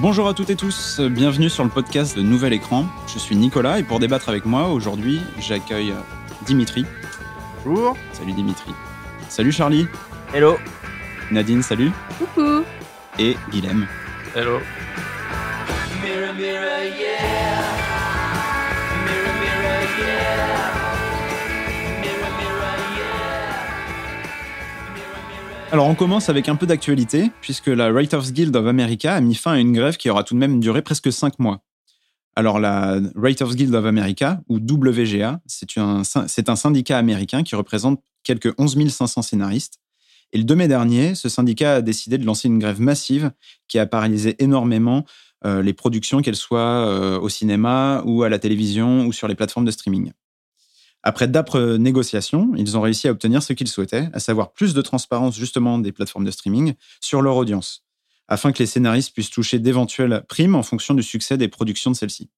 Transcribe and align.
Bonjour 0.00 0.28
à 0.28 0.32
toutes 0.32 0.48
et 0.48 0.56
tous, 0.56 0.98
bienvenue 0.98 1.50
sur 1.50 1.62
le 1.62 1.68
podcast 1.68 2.16
de 2.16 2.22
Nouvel 2.22 2.54
Écran. 2.54 2.86
Je 3.06 3.18
suis 3.18 3.36
Nicolas 3.36 3.78
et 3.78 3.82
pour 3.82 3.98
débattre 3.98 4.30
avec 4.30 4.46
moi 4.46 4.68
aujourd'hui, 4.68 5.20
j'accueille 5.38 5.92
Dimitri. 6.46 6.86
Bonjour. 7.66 7.94
Salut 8.14 8.32
Dimitri. 8.32 8.72
Salut 9.28 9.52
Charlie. 9.52 9.86
Hello. 10.32 10.56
Nadine, 11.30 11.62
salut. 11.62 11.90
Coucou. 12.18 12.64
Et 13.18 13.36
Guilhem. 13.50 13.86
Hello. 14.34 14.60
Alors 25.72 25.86
on 25.86 25.94
commence 25.94 26.28
avec 26.28 26.48
un 26.48 26.56
peu 26.56 26.66
d'actualité, 26.66 27.30
puisque 27.40 27.68
la 27.68 27.92
Writers 27.92 28.32
Guild 28.32 28.56
of 28.56 28.66
America 28.66 29.14
a 29.14 29.20
mis 29.20 29.36
fin 29.36 29.52
à 29.52 29.58
une 29.58 29.72
grève 29.72 29.96
qui 29.96 30.10
aura 30.10 30.24
tout 30.24 30.34
de 30.34 30.40
même 30.40 30.58
duré 30.58 30.82
presque 30.82 31.12
cinq 31.12 31.38
mois. 31.38 31.62
Alors 32.34 32.58
la 32.58 32.98
Writers 33.14 33.54
Guild 33.54 33.72
of 33.76 33.84
America, 33.84 34.40
ou 34.48 34.56
WGA, 34.56 35.40
c'est 35.46 35.78
un, 35.78 36.02
syndicat 36.56 36.98
américain 36.98 37.44
qui 37.44 37.54
représente 37.54 38.02
quelques 38.24 38.52
11 38.58 38.88
500 38.88 39.22
scénaristes. 39.22 39.78
Et 40.32 40.38
le 40.38 40.44
2 40.44 40.56
mai 40.56 40.66
dernier, 40.66 41.14
ce 41.14 41.28
syndicat 41.28 41.76
a 41.76 41.82
décidé 41.82 42.18
de 42.18 42.26
lancer 42.26 42.48
une 42.48 42.58
grève 42.58 42.80
massive 42.80 43.30
qui 43.68 43.78
a 43.78 43.86
paralysé 43.86 44.34
énormément 44.42 45.04
euh, 45.44 45.62
les 45.62 45.72
productions, 45.72 46.20
qu'elles 46.20 46.34
soient 46.34 46.84
euh, 46.88 47.20
au 47.20 47.28
cinéma 47.28 48.02
ou 48.06 48.24
à 48.24 48.28
la 48.28 48.40
télévision 48.40 49.06
ou 49.06 49.12
sur 49.12 49.28
les 49.28 49.36
plateformes 49.36 49.66
de 49.66 49.70
streaming. 49.70 50.10
Après 51.02 51.28
d'âpres 51.28 51.76
négociations, 51.76 52.52
ils 52.56 52.76
ont 52.76 52.82
réussi 52.82 53.08
à 53.08 53.12
obtenir 53.12 53.42
ce 53.42 53.54
qu'ils 53.54 53.68
souhaitaient, 53.68 54.10
à 54.12 54.20
savoir 54.20 54.52
plus 54.52 54.74
de 54.74 54.82
transparence 54.82 55.34
justement 55.34 55.78
des 55.78 55.92
plateformes 55.92 56.24
de 56.24 56.30
streaming 56.30 56.74
sur 57.00 57.22
leur 57.22 57.36
audience, 57.36 57.84
afin 58.28 58.52
que 58.52 58.58
les 58.58 58.66
scénaristes 58.66 59.14
puissent 59.14 59.30
toucher 59.30 59.58
d'éventuelles 59.58 60.24
primes 60.28 60.54
en 60.54 60.62
fonction 60.62 60.92
du 60.92 61.02
succès 61.02 61.38
des 61.38 61.48
productions 61.48 61.90
de 61.90 61.96
celles-ci. 61.96 62.28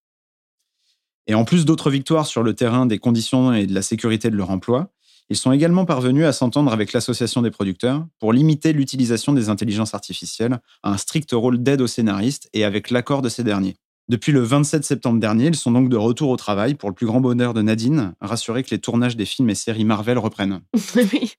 Et 1.27 1.35
en 1.35 1.45
plus 1.45 1.65
d'autres 1.65 1.91
victoires 1.91 2.27
sur 2.27 2.43
le 2.43 2.55
terrain 2.55 2.87
des 2.87 2.99
conditions 2.99 3.53
et 3.53 3.67
de 3.67 3.75
la 3.75 3.83
sécurité 3.83 4.31
de 4.31 4.37
leur 4.37 4.51
emploi, 4.51 4.93
ils 5.29 5.37
sont 5.37 5.53
également 5.53 5.85
parvenus 5.85 6.27
à 6.27 6.33
s'entendre 6.33 6.73
avec 6.73 6.93
l'association 6.93 7.43
des 7.43 7.51
producteurs 7.51 8.07
pour 8.19 8.33
limiter 8.33 8.73
l'utilisation 8.73 9.33
des 9.33 9.49
intelligences 9.49 9.95
artificielles 9.95 10.61
à 10.83 10.91
un 10.91 10.97
strict 10.97 11.31
rôle 11.33 11.63
d'aide 11.63 11.81
aux 11.81 11.87
scénaristes 11.87 12.49
et 12.53 12.65
avec 12.65 12.91
l'accord 12.91 13.23
de 13.23 13.29
ces 13.29 13.45
derniers. 13.45 13.77
Depuis 14.09 14.33
le 14.33 14.41
27 14.41 14.85
septembre 14.85 15.21
dernier, 15.21 15.47
ils 15.47 15.57
sont 15.57 15.71
donc 15.71 15.89
de 15.89 15.97
retour 15.97 16.31
au 16.31 16.37
travail 16.37 16.75
pour 16.75 16.91
le 16.91 16.95
plus 16.95 17.07
grand 17.07 17.21
bonheur 17.21 17.55
de 17.55 17.63
Nadine, 17.63 18.15
rassurée 18.21 18.63
que 18.63 18.71
les 18.71 18.81
tournages 18.81 19.17
des 19.17 19.25
films 19.25 19.51
et 19.51 19.55
séries 19.55 19.85
Marvel 19.85 20.19
reprennent. 20.19 20.61
oui. 20.97 21.35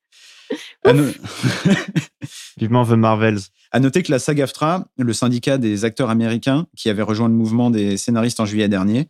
Vivement 2.58 2.86
The 2.86 2.92
Marvels. 2.92 3.39
À 3.72 3.80
noter 3.80 4.03
que 4.03 4.11
la 4.11 4.20
SAG-AFTRA, 4.20 4.88
le 4.97 5.14
syndicat 5.14 5.58
des 5.58 5.86
acteurs 5.86 6.09
américains 6.09 6.67
qui 6.75 6.89
avait 6.89 7.02
rejoint 7.02 7.28
le 7.28 7.33
mouvement 7.33 7.70
des 7.70 7.97
scénaristes 7.97 8.39
en 8.39 8.45
juillet 8.45 8.70
dernier, 8.70 9.09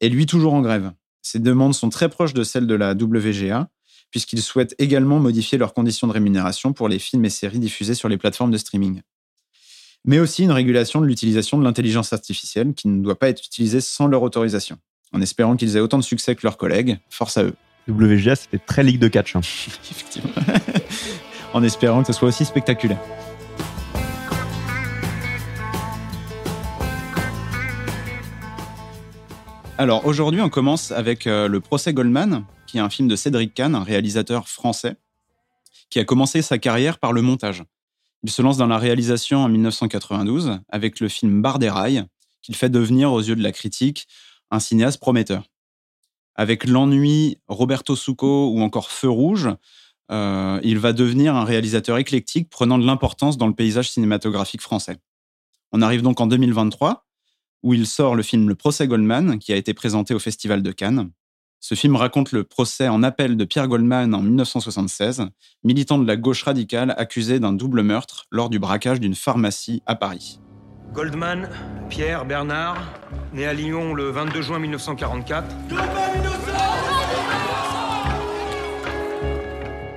est 0.00 0.08
lui 0.08 0.26
toujours 0.26 0.54
en 0.54 0.62
grève. 0.62 0.92
Ces 1.22 1.40
demandes 1.40 1.74
sont 1.74 1.88
très 1.88 2.08
proches 2.08 2.34
de 2.34 2.44
celles 2.44 2.66
de 2.66 2.74
la 2.74 2.92
WGA, 2.92 3.68
puisqu'ils 4.10 4.42
souhaitent 4.42 4.74
également 4.78 5.18
modifier 5.18 5.58
leurs 5.58 5.74
conditions 5.74 6.06
de 6.06 6.12
rémunération 6.12 6.72
pour 6.72 6.88
les 6.88 6.98
films 6.98 7.24
et 7.24 7.30
séries 7.30 7.58
diffusés 7.58 7.94
sur 7.94 8.08
les 8.08 8.18
plateformes 8.18 8.50
de 8.50 8.58
streaming 8.58 9.00
mais 10.04 10.18
aussi 10.18 10.42
une 10.44 10.52
régulation 10.52 11.00
de 11.00 11.06
l'utilisation 11.06 11.58
de 11.58 11.64
l'intelligence 11.64 12.12
artificielle 12.12 12.74
qui 12.74 12.88
ne 12.88 13.02
doit 13.02 13.18
pas 13.18 13.28
être 13.28 13.44
utilisée 13.44 13.80
sans 13.80 14.06
leur 14.06 14.22
autorisation. 14.22 14.78
En 15.12 15.20
espérant 15.20 15.56
qu'ils 15.56 15.76
aient 15.76 15.80
autant 15.80 15.98
de 15.98 16.04
succès 16.04 16.34
que 16.34 16.40
leurs 16.44 16.56
collègues, 16.56 16.98
force 17.08 17.38
à 17.38 17.44
eux. 17.44 17.54
WGA, 17.88 18.36
c'était 18.36 18.58
très 18.58 18.82
ligue 18.82 18.98
de 18.98 19.08
catch. 19.08 19.36
Hein. 19.36 19.40
Effectivement. 19.90 20.30
en 21.54 21.62
espérant 21.62 22.02
que 22.02 22.08
ce 22.08 22.12
soit 22.12 22.28
aussi 22.28 22.44
spectaculaire. 22.44 23.00
Alors 29.76 30.06
aujourd'hui, 30.06 30.40
on 30.40 30.50
commence 30.50 30.92
avec 30.92 31.26
euh, 31.26 31.48
le 31.48 31.60
procès 31.60 31.92
Goldman, 31.92 32.44
qui 32.66 32.78
est 32.78 32.80
un 32.80 32.90
film 32.90 33.08
de 33.08 33.16
Cédric 33.16 33.54
Kahn, 33.54 33.74
un 33.74 33.82
réalisateur 33.82 34.48
français, 34.48 34.96
qui 35.90 35.98
a 35.98 36.04
commencé 36.04 36.42
sa 36.42 36.58
carrière 36.58 36.98
par 36.98 37.12
le 37.12 37.22
montage. 37.22 37.64
Il 38.24 38.30
se 38.30 38.40
lance 38.40 38.56
dans 38.56 38.66
la 38.66 38.78
réalisation 38.78 39.44
en 39.44 39.50
1992 39.50 40.58
avec 40.70 40.98
le 41.00 41.08
film 41.08 41.42
Bar 41.42 41.58
des 41.58 41.68
rails, 41.68 42.06
qu'il 42.40 42.56
fait 42.56 42.70
devenir 42.70 43.12
aux 43.12 43.20
yeux 43.20 43.36
de 43.36 43.42
la 43.42 43.52
critique 43.52 44.08
un 44.50 44.60
cinéaste 44.60 44.98
prometteur. 44.98 45.44
Avec 46.34 46.64
L'ennui, 46.64 47.36
Roberto 47.48 47.94
Succo 47.94 48.48
ou 48.48 48.62
encore 48.62 48.90
Feu 48.90 49.10
rouge, 49.10 49.50
euh, 50.10 50.58
il 50.62 50.78
va 50.78 50.94
devenir 50.94 51.36
un 51.36 51.44
réalisateur 51.44 51.98
éclectique 51.98 52.48
prenant 52.48 52.78
de 52.78 52.86
l'importance 52.86 53.36
dans 53.36 53.46
le 53.46 53.54
paysage 53.54 53.90
cinématographique 53.90 54.62
français. 54.62 54.96
On 55.70 55.82
arrive 55.82 56.00
donc 56.00 56.18
en 56.18 56.26
2023, 56.26 57.06
où 57.62 57.74
il 57.74 57.86
sort 57.86 58.14
le 58.14 58.22
film 58.22 58.48
Le 58.48 58.54
procès 58.54 58.88
Goldman, 58.88 59.38
qui 59.38 59.52
a 59.52 59.56
été 59.56 59.74
présenté 59.74 60.14
au 60.14 60.18
Festival 60.18 60.62
de 60.62 60.72
Cannes. 60.72 61.10
Ce 61.66 61.74
film 61.74 61.96
raconte 61.96 62.32
le 62.32 62.44
procès 62.44 62.88
en 62.88 63.02
appel 63.02 63.38
de 63.38 63.44
Pierre 63.46 63.68
Goldman 63.68 64.14
en 64.14 64.20
1976, 64.20 65.22
militant 65.62 65.98
de 65.98 66.06
la 66.06 66.16
gauche 66.16 66.42
radicale 66.42 66.94
accusé 66.98 67.40
d'un 67.40 67.54
double 67.54 67.80
meurtre 67.80 68.26
lors 68.30 68.50
du 68.50 68.58
braquage 68.58 69.00
d'une 69.00 69.14
pharmacie 69.14 69.82
à 69.86 69.94
Paris. 69.94 70.40
Goldman, 70.92 71.48
Pierre 71.88 72.26
Bernard, 72.26 72.76
né 73.32 73.46
à 73.46 73.54
Lyon 73.54 73.94
le 73.94 74.10
22 74.10 74.42
juin 74.42 74.58
1944. 74.58 75.46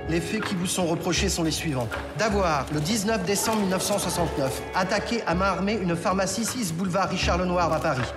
Les 0.08 0.22
faits 0.22 0.44
qui 0.46 0.54
vous 0.54 0.64
sont 0.64 0.86
reprochés 0.86 1.28
sont 1.28 1.42
les 1.42 1.50
suivants. 1.50 1.90
D'avoir, 2.18 2.64
le 2.72 2.80
19 2.80 3.26
décembre 3.26 3.60
1969, 3.60 4.62
attaqué 4.74 5.20
à 5.26 5.34
main 5.34 5.48
armée 5.48 5.78
une 5.78 5.96
pharmacie 5.96 6.46
6 6.46 6.72
boulevard 6.72 7.10
Richard 7.10 7.36
Lenoir 7.36 7.70
à 7.70 7.78
Paris. 7.78 8.08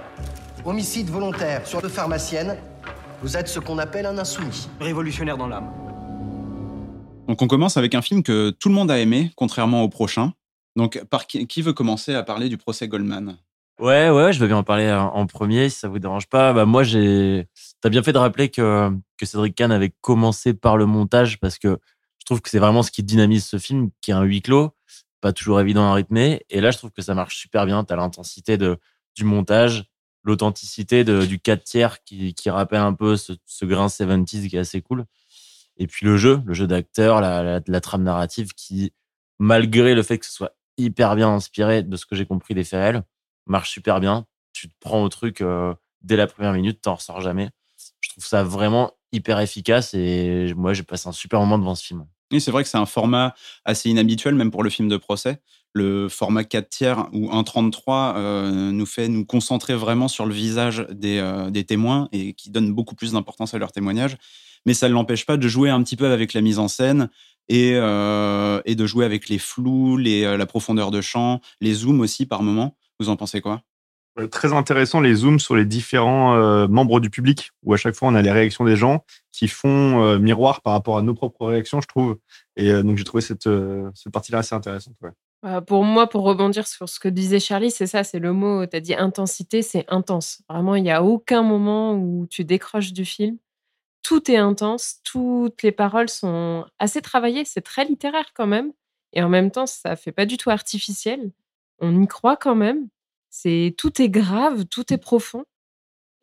Homicide 0.63 1.09
volontaire 1.09 1.67
sur 1.67 1.81
deux 1.81 1.89
pharmaciennes 1.89 2.55
vous 3.21 3.37
êtes 3.37 3.47
ce 3.47 3.59
qu'on 3.59 3.77
appelle 3.77 4.05
un 4.05 4.17
insoumis. 4.17 4.67
Révolutionnaire 4.79 5.37
dans 5.37 5.47
l'âme. 5.47 5.71
Donc 7.27 7.41
on 7.41 7.47
commence 7.47 7.77
avec 7.77 7.93
un 7.95 8.01
film 8.01 8.23
que 8.23 8.49
tout 8.49 8.69
le 8.69 8.75
monde 8.75 8.89
a 8.89 8.99
aimé, 8.99 9.31
contrairement 9.35 9.83
au 9.83 9.89
prochain. 9.89 10.33
Donc 10.75 11.03
par 11.05 11.27
qui, 11.27 11.61
veut 11.61 11.73
commencer 11.73 12.15
à 12.15 12.23
parler 12.23 12.49
du 12.49 12.57
procès 12.57 12.87
Goldman? 12.87 13.37
Ouais, 13.79 14.09
ouais, 14.09 14.33
je 14.33 14.39
veux 14.39 14.47
bien 14.47 14.57
en 14.57 14.63
parler 14.63 14.91
en 14.91 15.25
premier, 15.25 15.69
si 15.69 15.79
ça 15.79 15.87
vous 15.87 15.99
dérange 15.99 16.27
pas. 16.27 16.53
Bah 16.53 16.65
moi, 16.65 16.83
j'ai. 16.83 17.47
T'as 17.81 17.89
bien 17.89 18.03
fait 18.03 18.13
de 18.13 18.17
rappeler 18.17 18.49
que, 18.49 18.91
que 19.17 19.25
Cédric 19.25 19.55
Kahn 19.55 19.71
avait 19.71 19.93
commencé 20.01 20.53
par 20.53 20.77
le 20.77 20.85
montage 20.85 21.39
parce 21.39 21.57
que 21.57 21.79
je 22.19 22.25
trouve 22.25 22.41
que 22.41 22.49
c'est 22.49 22.59
vraiment 22.59 22.83
ce 22.83 22.91
qui 22.91 23.03
dynamise 23.03 23.45
ce 23.45 23.57
film, 23.57 23.89
qui 24.01 24.11
est 24.11 24.13
un 24.13 24.23
huis 24.23 24.41
clos, 24.41 24.71
pas 25.19 25.33
toujours 25.33 25.59
évident 25.59 25.89
à 25.89 25.93
rythmer. 25.93 26.45
Et 26.49 26.61
là, 26.61 26.71
je 26.71 26.77
trouve 26.77 26.91
que 26.91 27.01
ça 27.01 27.15
marche 27.15 27.37
super 27.37 27.65
bien. 27.65 27.83
T'as 27.83 27.95
l'intensité 27.95 28.57
de 28.57 28.77
du 29.15 29.25
montage, 29.25 29.90
l'authenticité 30.23 31.03
du 31.03 31.39
4 31.39 31.63
tiers 31.63 32.03
qui, 32.03 32.33
rappelle 32.47 32.81
un 32.81 32.93
peu 32.93 33.17
ce, 33.17 33.33
grain 33.63 33.87
70s 33.87 34.49
qui 34.49 34.55
est 34.55 34.59
assez 34.59 34.81
cool. 34.81 35.05
Et 35.77 35.87
puis 35.87 36.05
le 36.05 36.17
jeu, 36.17 36.41
le 36.45 36.53
jeu 36.53 36.67
d'acteur, 36.67 37.21
la, 37.21 37.61
la, 37.65 37.81
trame 37.81 38.03
narrative 38.03 38.53
qui, 38.53 38.93
malgré 39.39 39.95
le 39.95 40.03
fait 40.03 40.19
que 40.19 40.25
ce 40.25 40.31
soit 40.31 40.55
hyper 40.77 41.15
bien 41.15 41.29
inspiré 41.29 41.83
de 41.83 41.95
ce 41.95 42.05
que 42.05 42.15
j'ai 42.15 42.25
compris 42.25 42.53
des 42.53 42.63
faits 42.63 42.79
réels, 42.79 43.03
marche 43.47 43.71
super 43.71 43.99
bien. 43.99 44.25
Tu 44.53 44.67
te 44.67 44.73
prends 44.79 45.01
au 45.03 45.09
truc 45.09 45.41
euh, 45.41 45.73
dès 46.01 46.15
la 46.15 46.27
première 46.27 46.53
minute, 46.53 46.81
t'en 46.81 46.95
ressors 46.95 47.21
jamais. 47.21 47.49
Je 48.01 48.09
trouve 48.09 48.25
ça 48.25 48.43
vraiment 48.43 48.91
hyper 49.11 49.39
efficace 49.39 49.93
et 49.93 50.53
moi 50.55 50.73
j'ai 50.73 50.83
passé 50.83 51.07
un 51.07 51.13
super 51.13 51.39
moment 51.39 51.57
devant 51.57 51.75
ce 51.75 51.83
film. 51.83 52.05
Oui, 52.31 52.39
c'est 52.39 52.51
vrai 52.51 52.63
que 52.63 52.69
c'est 52.69 52.77
un 52.77 52.85
format 52.85 53.33
assez 53.65 53.89
inhabituel, 53.89 54.35
même 54.35 54.51
pour 54.51 54.63
le 54.63 54.69
film 54.69 54.87
de 54.87 54.97
procès 54.97 55.41
le 55.73 56.09
format 56.09 56.43
4 56.43 56.69
tiers 56.69 57.07
ou 57.13 57.29
1.33 57.29 58.13
euh, 58.15 58.71
nous 58.71 58.85
fait 58.85 59.07
nous 59.07 59.25
concentrer 59.25 59.75
vraiment 59.75 60.07
sur 60.07 60.25
le 60.25 60.33
visage 60.33 60.85
euh, 61.03 61.49
des, 61.49 61.63
témoins 61.63 62.09
et 62.11 62.33
qui 62.33 62.49
donne 62.49 62.73
beaucoup 62.73 62.95
plus 62.95 63.13
d'importance 63.13 63.53
à 63.53 63.57
leur 63.57 63.71
témoignage. 63.71 64.17
Mais 64.65 64.73
ça 64.73 64.89
ne 64.89 64.93
l'empêche 64.93 65.25
pas 65.25 65.37
de 65.37 65.47
jouer 65.47 65.69
un 65.69 65.81
petit 65.81 65.95
peu 65.95 66.11
avec 66.11 66.33
la 66.33 66.41
mise 66.41 66.59
en 66.59 66.67
scène 66.67 67.09
et, 67.49 67.73
euh, 67.75 68.61
de 68.67 68.85
jouer 68.85 69.05
avec 69.05 69.29
les 69.29 69.39
flous, 69.39 69.97
les, 69.97 70.37
la 70.37 70.45
profondeur 70.45 70.91
de 70.91 71.01
champ, 71.01 71.41
les 71.61 71.73
zooms 71.73 72.01
aussi 72.01 72.25
par 72.25 72.43
moment. 72.43 72.75
Vous 72.99 73.09
en 73.09 73.15
pensez 73.15 73.41
quoi? 73.41 73.61
Très 74.29 74.51
intéressant 74.51 74.99
les 74.99 75.15
zooms 75.15 75.39
sur 75.39 75.55
les 75.55 75.65
différents 75.65 76.67
membres 76.67 76.99
du 76.99 77.09
public, 77.09 77.51
où 77.63 77.73
à 77.73 77.77
chaque 77.77 77.95
fois 77.95 78.09
on 78.09 78.15
a 78.15 78.21
les 78.21 78.31
réactions 78.31 78.65
des 78.65 78.75
gens 78.75 79.05
qui 79.31 79.47
font 79.47 80.19
miroir 80.19 80.61
par 80.61 80.73
rapport 80.73 80.97
à 80.97 81.01
nos 81.01 81.13
propres 81.13 81.47
réactions, 81.47 81.79
je 81.79 81.87
trouve. 81.87 82.17
Et 82.57 82.71
donc 82.83 82.97
j'ai 82.97 83.05
trouvé 83.05 83.21
cette, 83.21 83.49
cette 83.95 84.11
partie-là 84.11 84.39
assez 84.39 84.53
intéressante. 84.53 84.95
Pour 85.65 85.83
moi, 85.83 86.07
pour 86.07 86.23
rebondir 86.23 86.67
sur 86.67 86.87
ce 86.87 86.99
que 86.99 87.07
disait 87.07 87.39
Charlie, 87.39 87.71
c'est 87.71 87.87
ça, 87.87 88.03
c'est 88.03 88.19
le 88.19 88.31
mot, 88.33 88.65
tu 88.67 88.75
as 88.75 88.79
dit 88.79 88.93
intensité, 88.93 89.61
c'est 89.61 89.85
intense. 89.89 90.43
Vraiment, 90.49 90.75
il 90.75 90.83
n'y 90.83 90.91
a 90.91 91.03
aucun 91.03 91.41
moment 91.41 91.93
où 91.93 92.27
tu 92.29 92.45
décroches 92.45 92.93
du 92.93 93.05
film. 93.05 93.37
Tout 94.03 94.31
est 94.31 94.37
intense, 94.37 95.01
toutes 95.03 95.63
les 95.63 95.71
paroles 95.71 96.09
sont 96.09 96.65
assez 96.79 97.01
travaillées, 97.01 97.45
c'est 97.45 97.61
très 97.61 97.85
littéraire 97.85 98.33
quand 98.35 98.47
même. 98.47 98.71
Et 99.13 99.23
en 99.23 99.29
même 99.29 99.51
temps, 99.51 99.65
ça 99.65 99.95
fait 99.95 100.11
pas 100.11 100.25
du 100.25 100.37
tout 100.37 100.49
artificiel. 100.49 101.31
On 101.79 102.01
y 102.01 102.07
croit 102.07 102.37
quand 102.37 102.55
même. 102.55 102.87
C'est 103.29 103.75
tout 103.77 104.01
est 104.01 104.09
grave, 104.09 104.65
tout 104.65 104.93
est 104.93 104.97
profond. 104.97 105.45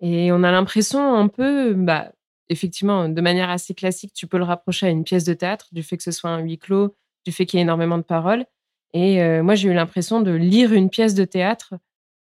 Et 0.00 0.32
on 0.32 0.43
a 0.44 0.53
l'impression 0.53 1.14
un 1.14 1.29
peu, 1.29 1.75
bah, 1.75 2.12
effectivement, 2.49 3.09
de 3.09 3.21
manière 3.21 3.50
assez 3.50 3.75
classique, 3.75 4.12
tu 4.14 4.26
peux 4.26 4.38
le 4.38 4.44
rapprocher 4.44 4.87
à 4.87 4.91
une 4.91 5.05
pièce 5.05 5.25
de 5.25 5.35
théâtre, 5.35 5.69
du 5.73 5.82
fait 5.82 5.97
que 5.97 6.03
ce 6.03 6.12
soit 6.12 6.31
un 6.31 6.41
huis 6.41 6.59
clos, 6.59 6.97
du 7.25 7.32
fait 7.32 7.47
qu'il 7.47 7.59
y 7.59 7.61
ait 7.61 7.64
énormément 7.64 7.99
de 7.99 8.03
paroles. 8.03 8.47
Et 8.94 9.43
moi, 9.43 9.55
j'ai 9.55 9.69
eu 9.69 9.75
l'impression 9.75 10.20
de 10.20 10.31
lire 10.31 10.73
une 10.73 10.90
pièce 10.90 11.14
de 11.14 11.25
théâtre 11.25 11.75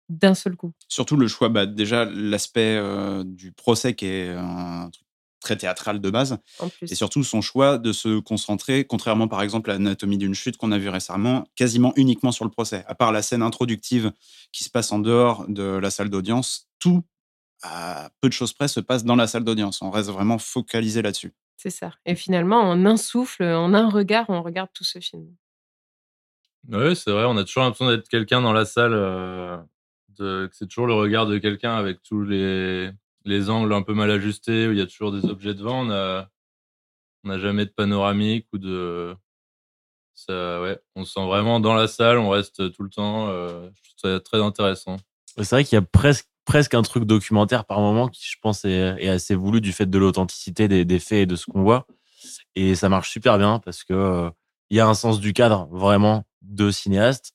d'un 0.08 0.34
seul 0.34 0.56
coup. 0.56 0.72
Surtout 0.88 1.16
le 1.16 1.28
choix, 1.28 1.48
bah, 1.48 1.66
déjà 1.66 2.04
l'aspect 2.04 2.76
euh, 2.76 3.24
du 3.24 3.52
procès 3.52 3.94
qui 3.94 4.06
est 4.06 4.30
un 4.30 4.90
truc 4.90 5.06
très 5.40 5.56
théâtral 5.56 6.00
de 6.00 6.10
base, 6.10 6.38
En 6.58 6.70
plus. 6.70 6.90
et 6.90 6.94
surtout 6.94 7.22
son 7.22 7.42
choix 7.42 7.76
de 7.76 7.92
se 7.92 8.18
concentrer, 8.18 8.86
contrairement 8.86 9.28
par 9.28 9.42
exemple 9.42 9.70
à 9.70 9.74
l'anatomie 9.74 10.16
d'une 10.16 10.34
chute 10.34 10.56
qu'on 10.56 10.72
a 10.72 10.78
vu 10.78 10.88
récemment, 10.88 11.44
quasiment 11.54 11.92
uniquement 11.96 12.32
sur 12.32 12.46
le 12.46 12.50
procès. 12.50 12.82
À 12.86 12.94
part 12.94 13.12
la 13.12 13.20
scène 13.20 13.42
introductive 13.42 14.10
qui 14.52 14.64
se 14.64 14.70
passe 14.70 14.90
en 14.90 15.00
dehors 15.00 15.44
de 15.48 15.62
la 15.62 15.90
salle 15.90 16.08
d'audience, 16.08 16.70
tout, 16.78 17.02
à 17.62 18.08
peu 18.22 18.28
de 18.28 18.32
choses 18.32 18.54
près, 18.54 18.68
se 18.68 18.80
passe 18.80 19.04
dans 19.04 19.16
la 19.16 19.26
salle 19.26 19.44
d'audience. 19.44 19.82
On 19.82 19.90
reste 19.90 20.08
vraiment 20.08 20.38
focalisé 20.38 21.02
là-dessus. 21.02 21.34
C'est 21.58 21.68
ça. 21.70 21.92
Et 22.06 22.14
finalement, 22.14 22.60
en 22.60 22.86
un 22.86 22.96
souffle, 22.96 23.44
en 23.44 23.74
un 23.74 23.90
regard, 23.90 24.24
on 24.30 24.42
regarde 24.42 24.70
tout 24.72 24.84
ce 24.84 24.98
film. 24.98 25.26
Oui, 26.70 26.96
c'est 26.96 27.10
vrai, 27.10 27.24
on 27.24 27.36
a 27.36 27.44
toujours 27.44 27.62
l'impression 27.64 27.88
d'être 27.88 28.08
quelqu'un 28.08 28.40
dans 28.40 28.52
la 28.52 28.64
salle, 28.64 28.94
euh, 28.94 29.56
que 30.18 30.48
c'est 30.52 30.66
toujours 30.66 30.86
le 30.86 30.94
regard 30.94 31.26
de 31.26 31.38
quelqu'un 31.38 31.74
avec 31.74 32.02
tous 32.02 32.22
les, 32.22 32.90
les 33.24 33.50
angles 33.50 33.72
un 33.72 33.82
peu 33.82 33.94
mal 33.94 34.10
ajustés, 34.10 34.68
où 34.68 34.72
il 34.72 34.78
y 34.78 34.82
a 34.82 34.86
toujours 34.86 35.12
des 35.12 35.28
objets 35.28 35.54
devant. 35.54 35.84
On 37.24 37.28
n'a 37.28 37.38
jamais 37.38 37.64
de 37.64 37.70
panoramique 37.70 38.46
ou 38.52 38.58
de. 38.58 39.14
Ça, 40.14 40.60
ouais, 40.62 40.78
on 40.94 41.04
se 41.04 41.12
sent 41.12 41.26
vraiment 41.26 41.58
dans 41.58 41.74
la 41.74 41.88
salle, 41.88 42.18
on 42.18 42.30
reste 42.30 42.72
tout 42.72 42.82
le 42.82 42.90
temps. 42.90 43.28
euh, 43.28 43.68
très 44.20 44.40
intéressant. 44.40 44.96
C'est 45.36 45.50
vrai 45.50 45.64
qu'il 45.64 45.76
y 45.76 45.78
a 45.78 45.82
presque, 45.82 46.28
presque 46.44 46.74
un 46.74 46.82
truc 46.82 47.04
documentaire 47.04 47.64
par 47.64 47.80
moment 47.80 48.08
qui, 48.08 48.22
je 48.24 48.36
pense, 48.40 48.64
est, 48.64 49.08
assez 49.08 49.34
voulu 49.34 49.60
du 49.60 49.72
fait 49.72 49.86
de 49.86 49.98
l'authenticité 49.98 50.68
des, 50.68 50.98
faits 50.98 51.18
et 51.18 51.26
de 51.26 51.36
ce 51.36 51.46
qu'on 51.46 51.62
voit. 51.62 51.86
Et 52.54 52.74
ça 52.74 52.88
marche 52.88 53.10
super 53.10 53.38
bien 53.38 53.58
parce 53.58 53.82
que 53.82 53.94
euh, 53.94 54.30
il 54.70 54.76
y 54.76 54.80
a 54.80 54.86
un 54.86 54.94
sens 54.94 55.20
du 55.20 55.32
cadre 55.32 55.68
vraiment 55.72 56.24
de 56.44 56.70
cinéaste, 56.70 57.34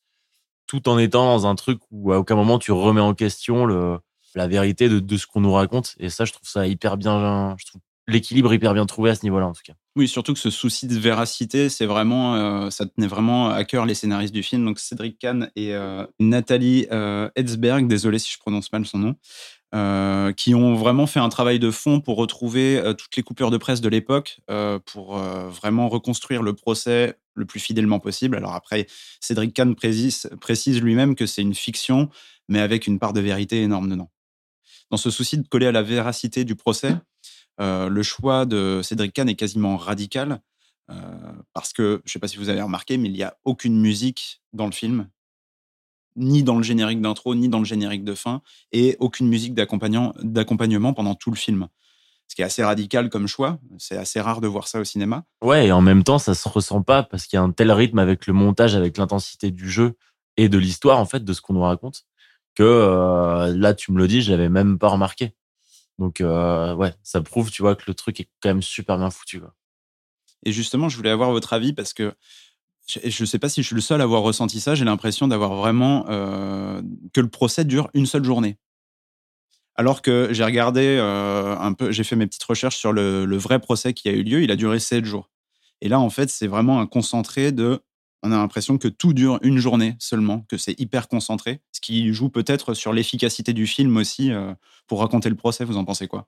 tout 0.68 0.88
en 0.88 0.98
étant 0.98 1.26
dans 1.26 1.48
un 1.48 1.56
truc 1.56 1.80
où 1.92 2.12
à 2.12 2.20
aucun 2.20 2.36
moment 2.36 2.60
tu 2.60 2.72
remets 2.72 3.02
en 3.02 3.14
question 3.14 3.66
le, 3.66 3.98
la 4.36 4.48
vérité 4.48 4.90
de, 4.90 5.00
de 5.00 5.18
ce 5.18 5.28
qu'on 5.28 5.42
nous 5.42 5.54
raconte. 5.54 5.96
Et 6.00 6.10
ça, 6.10 6.26
je 6.26 6.34
trouve 6.34 6.48
ça 6.48 6.68
hyper 6.68 6.98
bien. 6.98 7.56
Je 7.58 7.66
trouve 7.66 7.82
l'équilibre 8.10 8.54
hyper 8.54 8.74
bien 8.74 8.86
trouvé 8.86 9.12
à 9.12 9.16
ce 9.16 9.24
niveau-là, 9.24 9.48
en 9.48 9.54
tout 9.54 9.62
cas. 9.64 9.74
Oui, 9.96 10.08
surtout 10.08 10.34
que 10.34 10.40
ce 10.40 10.50
souci 10.50 10.88
de 10.88 10.98
véracité, 10.98 11.70
c'est 11.70 11.86
vraiment, 11.86 12.36
euh, 12.36 12.70
ça 12.70 12.86
tenait 12.86 13.08
vraiment 13.08 13.50
à 13.50 13.64
cœur 13.64 13.86
les 13.86 13.94
scénaristes 13.94 14.34
du 14.34 14.44
film, 14.44 14.66
donc 14.66 14.80
Cédric 14.80 15.20
Kahn 15.20 15.52
et 15.56 15.74
euh, 15.76 16.06
Nathalie 16.20 16.88
euh, 16.92 17.30
Etzberg, 17.36 17.88
désolé 17.88 18.20
si 18.20 18.32
je 18.32 18.40
prononce 18.40 18.72
mal 18.72 18.86
son 18.86 18.98
nom, 18.98 19.16
qui 20.36 20.56
ont 20.56 20.74
vraiment 20.74 21.06
fait 21.06 21.20
un 21.20 21.30
travail 21.30 21.60
de 21.60 21.70
fond 21.70 22.02
pour 22.02 22.18
retrouver 22.18 22.82
toutes 22.98 23.16
les 23.16 23.22
coupures 23.22 23.52
de 23.52 23.58
presse 23.58 23.82
de 23.82 23.90
l'époque, 23.90 24.40
pour 24.86 25.16
vraiment 25.18 25.90
reconstruire 25.90 26.42
le 26.42 26.54
procès 26.54 27.20
le 27.40 27.46
plus 27.46 27.60
fidèlement 27.60 28.00
possible. 28.00 28.36
Alors 28.36 28.54
après, 28.54 28.88
Cédric 29.20 29.54
Kahn 29.54 29.76
précise, 29.76 30.82
lui-même 30.82 31.16
que 31.16 31.26
c'est 31.26 31.42
une 31.42 31.56
fiction, 31.56 32.10
mais 32.48 32.60
avec 32.60 32.86
une 32.86 33.00
part 33.00 33.14
de 33.14 33.22
vérité 33.22 33.62
énorme 33.62 33.90
dedans. 33.90 34.12
Dans 34.92 34.98
ce 34.98 35.10
souci 35.10 35.38
de 35.38 35.48
coller 35.48 35.68
à 35.68 35.72
la 35.72 35.82
véracité 35.82 36.44
du 36.44 36.56
procès, 36.56 36.96
euh, 37.62 37.90
le 37.90 38.04
choix 38.04 38.46
de 38.46 38.82
Cédric 38.84 39.14
Kahn 39.14 39.30
est 39.30 39.36
quasiment 39.36 39.78
radical 39.78 40.42
euh, 40.90 41.34
parce 41.54 41.74
que, 41.74 42.02
je 42.06 42.10
ne 42.10 42.14
sais 42.14 42.20
pas 42.20 42.28
si 42.28 42.38
vous 42.38 42.50
avez 42.50 42.62
remarqué, 42.62 42.98
mais 42.98 43.10
il 43.10 43.14
n'y 43.14 43.24
a 43.24 43.38
aucune 43.46 43.80
musique 43.80 44.42
dans 44.54 44.66
le 44.66 44.72
film, 44.72 45.10
ni 46.16 46.44
dans 46.44 46.58
le 46.58 46.64
générique 46.64 47.02
d'intro, 47.02 47.36
ni 47.36 47.50
dans 47.50 47.60
le 47.60 47.66
générique 47.66 48.04
de 48.04 48.16
fin, 48.16 48.42
et 48.72 48.98
aucune 49.00 49.28
musique 49.28 49.54
d'accompagnement 49.54 50.94
pendant 50.94 51.16
tout 51.16 51.32
le 51.32 51.36
film. 51.36 51.68
Ce 52.30 52.36
qui 52.36 52.44
est 52.44 52.46
assez 52.46 52.64
radical 52.64 53.10
comme 53.10 53.28
choix. 53.28 53.60
C'est 53.80 53.98
assez 53.98 54.22
rare 54.22 54.40
de 54.40 54.48
voir 54.48 54.68
ça 54.68 54.80
au 54.80 54.84
cinéma. 54.84 55.26
Ouais, 55.42 55.68
et 55.68 55.72
en 55.72 55.81
même 55.81 56.04
temps, 56.04 56.20
ça 56.20 56.36
se 56.36 56.48
ressent 56.48 56.84
pas 56.84 57.04
parce 57.04 57.26
qu'il 57.26 57.38
y 57.38 57.40
a 57.40 57.44
un 57.44 57.52
tel 57.52 57.72
rythme 57.72 58.00
avec 58.00 58.28
le 58.28 58.34
montage, 58.34 58.76
avec 58.76 58.98
l'intensité 58.98 59.52
du 59.52 59.70
jeu 59.70 59.96
et 60.38 60.48
de 60.48 60.58
l'histoire, 60.58 61.00
en 61.00 61.06
fait, 61.06 61.24
de 61.26 61.34
ce 61.34 61.42
qu'on 61.42 61.54
nous 61.54 61.64
raconte, 61.64 62.06
que 62.56 62.64
euh, 62.64 63.54
là, 63.56 63.74
tu 63.74 63.92
me 63.92 63.98
le 63.98 64.08
dis, 64.08 64.22
je 64.22 64.31
l'avais 64.31 64.48
même 64.48 64.78
pas 64.78 64.90
remarqué. 64.90 65.34
Donc, 65.98 66.22
euh, 66.22 66.74
ouais, 66.76 66.94
ça 67.04 67.20
prouve, 67.22 67.52
tu 67.52 67.62
vois, 67.62 67.76
que 67.76 67.84
le 67.88 67.94
truc 67.94 68.20
est 68.22 68.30
quand 68.42 68.50
même 68.50 68.62
super 68.62 68.98
bien 68.98 69.10
foutu. 69.10 69.40
Quoi. 69.40 69.54
Et 70.46 70.52
justement, 70.52 70.88
je 70.88 70.98
voulais 70.98 71.10
avoir 71.10 71.31
votre 71.31 71.52
avis 71.52 71.74
parce 71.74 71.94
que 71.94 72.14
je 72.88 73.22
ne 73.22 73.26
sais 73.26 73.38
pas 73.38 73.50
si 73.50 73.62
je 73.62 73.68
suis 73.68 73.76
le 73.76 73.81
seul 73.81 74.02
à 74.02 74.06
avoir 74.06 74.22
ressenti 74.22 74.60
ça. 74.60 74.76
J'ai 74.76 74.86
l'impression 74.86 75.28
d'avoir 75.28 75.54
vraiment 75.54 76.06
euh, 76.10 76.81
que 77.14 77.22
le 77.22 77.28
procès 77.28 77.66
dure 77.66 77.90
une 77.94 78.06
seule 78.06 78.24
journée. 78.24 78.58
Alors 79.75 80.01
que 80.01 80.30
j'ai 80.31 80.44
regardé 80.44 80.98
euh, 81.00 81.56
un 81.57 81.74
peu, 81.74 81.92
j'ai 81.92 82.04
fait 82.04 82.16
mes 82.16 82.27
petites 82.27 82.44
recherches 82.44 82.75
sur 82.77 82.92
le, 82.92 83.25
le 83.25 83.38
vrai 83.38 83.60
procès 83.60 83.94
qui 83.94 84.10
a 84.10 84.12
eu 84.12 84.24
lieu. 84.24 84.44
Il 84.44 84.51
a 84.51 84.56
duré 84.56 84.80
sept 84.80 85.06
jours. 85.06 85.30
Et 85.81 85.88
là, 85.88 86.00
en 86.00 86.10
fait, 86.10 86.30
c'est 86.30 86.48
vraiment 86.48 86.80
un 86.81 86.86
concentré 86.88 87.51
de. 87.51 87.80
On 88.21 88.33
a 88.33 88.36
l'impression 88.36 88.77
que 88.77 88.89
tout 88.89 89.13
dure 89.13 89.39
une 89.44 89.60
journée 89.60 89.95
seulement, 89.98 90.45
que 90.50 90.57
c'est 90.57 90.77
hyper 90.77 91.07
concentré, 91.07 91.62
ce 91.71 91.80
qui 91.80 92.12
joue 92.13 92.27
peut-être 92.27 92.74
sur 92.74 92.92
l'efficacité 92.92 93.54
du 93.54 93.66
film 93.66 93.95
aussi 93.95 94.33
euh, 94.33 94.54
pour 94.88 95.00
raconter 95.00 95.30
le 95.30 95.36
procès. 95.36 95.63
Vous 95.63 95.77
en 95.77 95.86
pensez 95.86 96.10
quoi 96.10 96.27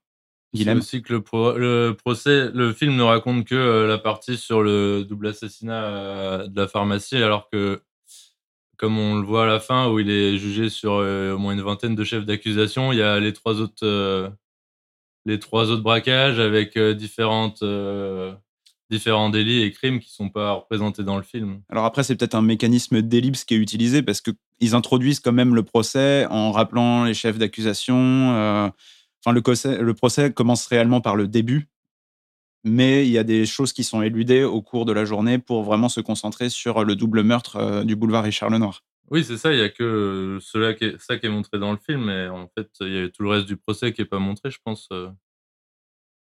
C'est 0.53 0.59
Guilhem? 0.59 0.77
aussi 0.77 1.01
que 1.01 1.11
le, 1.11 1.21
pro- 1.21 1.57
le 1.57 1.91
procès, 2.01 2.49
le 2.53 2.71
film 2.71 2.95
ne 2.95 3.03
raconte 3.03 3.43
que 3.43 3.55
euh, 3.55 3.87
la 3.87 3.97
partie 3.97 4.37
sur 4.37 4.63
le 4.63 5.03
double 5.03 5.27
assassinat 5.27 6.47
de 6.47 6.61
la 6.61 6.67
pharmacie, 6.69 7.17
alors 7.17 7.49
que, 7.49 7.81
comme 8.81 8.97
on 8.97 9.19
le 9.19 9.25
voit 9.25 9.43
à 9.43 9.45
la 9.45 9.59
fin, 9.59 9.89
où 9.89 9.99
il 9.99 10.09
est 10.09 10.37
jugé 10.37 10.69
sur 10.69 10.93
euh, 10.93 11.35
au 11.35 11.37
moins 11.37 11.53
une 11.53 11.61
vingtaine 11.61 11.93
de 11.93 12.03
chefs 12.03 12.25
d'accusation, 12.25 12.91
il 12.91 12.97
y 12.97 13.03
a 13.03 13.19
les 13.19 13.31
trois 13.31 13.61
autres, 13.61 13.85
euh, 13.85 14.27
les 15.25 15.37
trois 15.37 15.69
autres 15.69 15.83
braquages 15.83 16.39
avec 16.39 16.75
euh, 16.77 16.95
différentes, 16.95 17.63
différents 18.89 19.29
délits 19.29 19.61
et 19.61 19.71
crimes 19.71 19.99
qui 19.99 20.11
sont 20.11 20.29
pas 20.29 20.53
représentés 20.53 21.03
dans 21.03 21.15
le 21.15 21.21
film. 21.21 21.61
Alors 21.69 21.85
après, 21.85 22.01
c'est 22.01 22.15
peut-être 22.15 22.33
un 22.33 22.41
mécanisme 22.41 23.03
d'ellipse 23.03 23.43
qui 23.43 23.53
est 23.53 23.57
utilisé 23.57 24.01
parce 24.01 24.19
qu'ils 24.19 24.73
introduisent 24.73 25.19
quand 25.19 25.31
même 25.31 25.53
le 25.53 25.61
procès 25.61 26.25
en 26.31 26.51
rappelant 26.51 27.03
les 27.03 27.13
chefs 27.13 27.37
d'accusation. 27.37 28.73
Enfin, 29.23 29.31
le 29.31 29.93
procès 29.93 30.33
commence 30.33 30.65
réellement 30.65 31.01
par 31.01 31.15
le 31.15 31.27
début, 31.27 31.69
mais 32.63 33.05
il 33.05 33.11
y 33.11 33.17
a 33.17 33.23
des 33.23 33.45
choses 33.45 33.73
qui 33.73 33.83
sont 33.83 34.01
éludées 34.01 34.43
au 34.43 34.61
cours 34.61 34.85
de 34.85 34.91
la 34.91 35.05
journée 35.05 35.37
pour 35.37 35.63
vraiment 35.63 35.89
se 35.89 36.01
concentrer 36.01 36.49
sur 36.49 36.83
le 36.83 36.95
double 36.95 37.23
meurtre 37.23 37.57
euh, 37.57 37.83
du 37.83 37.95
boulevard 37.95 38.23
Richard 38.23 38.49
Lenoir. 38.49 38.83
Oui, 39.11 39.25
c'est 39.25 39.37
ça. 39.37 39.51
Il 39.51 39.59
y 39.59 39.61
a 39.61 39.67
que 39.67 39.83
euh, 39.83 40.39
cela 40.39 40.73
qui 40.73 40.85
est, 40.85 40.97
ça 40.97 41.17
qui 41.17 41.25
est 41.25 41.29
montré 41.29 41.59
dans 41.59 41.73
le 41.73 41.77
film, 41.77 42.05
mais 42.05 42.29
en 42.29 42.47
fait, 42.47 42.69
il 42.79 42.93
y 42.93 43.03
a 43.03 43.09
tout 43.09 43.23
le 43.23 43.29
reste 43.29 43.45
du 43.45 43.57
procès 43.57 43.91
qui 43.91 44.01
est 44.01 44.05
pas 44.05 44.19
montré, 44.19 44.49
je 44.49 44.59
pense, 44.63 44.87
euh, 44.93 45.09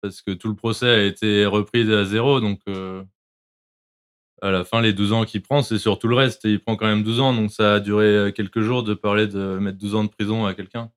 parce 0.02 0.24
que 0.24 0.32
tout 0.32 0.48
le 0.48 0.56
procès 0.56 0.90
a 0.90 1.04
été 1.04 1.46
repris 1.46 1.82
à 1.94 2.06
zéro. 2.06 2.40
Donc, 2.42 2.60
euh, 2.68 3.04
à 4.42 4.50
la 4.50 4.64
fin, 4.64 4.82
les 4.82 4.94
12 4.94 5.14
ans 5.14 5.26
qu'il 5.26 5.44
prend, 5.44 5.62
c'est 5.62 5.78
sur 5.78 6.00
tout 6.00 6.08
le 6.08 6.16
reste. 6.16 6.44
Et 6.46 6.54
il 6.54 6.60
prend 6.60 6.76
quand 6.76 6.88
même 6.88 7.04
12 7.04 7.20
ans, 7.20 7.36
donc 7.36 7.52
ça 7.52 7.76
a 7.76 7.80
duré 7.80 8.34
quelques 8.36 8.62
jours 8.62 8.82
de 8.82 8.96
parler 8.96 9.28
de 9.28 9.60
mettre 9.60 9.78
12 9.78 9.94
ans 9.94 10.04
de 10.04 10.10
prison 10.10 10.48
à 10.48 10.56
quelqu'un. 10.56 10.92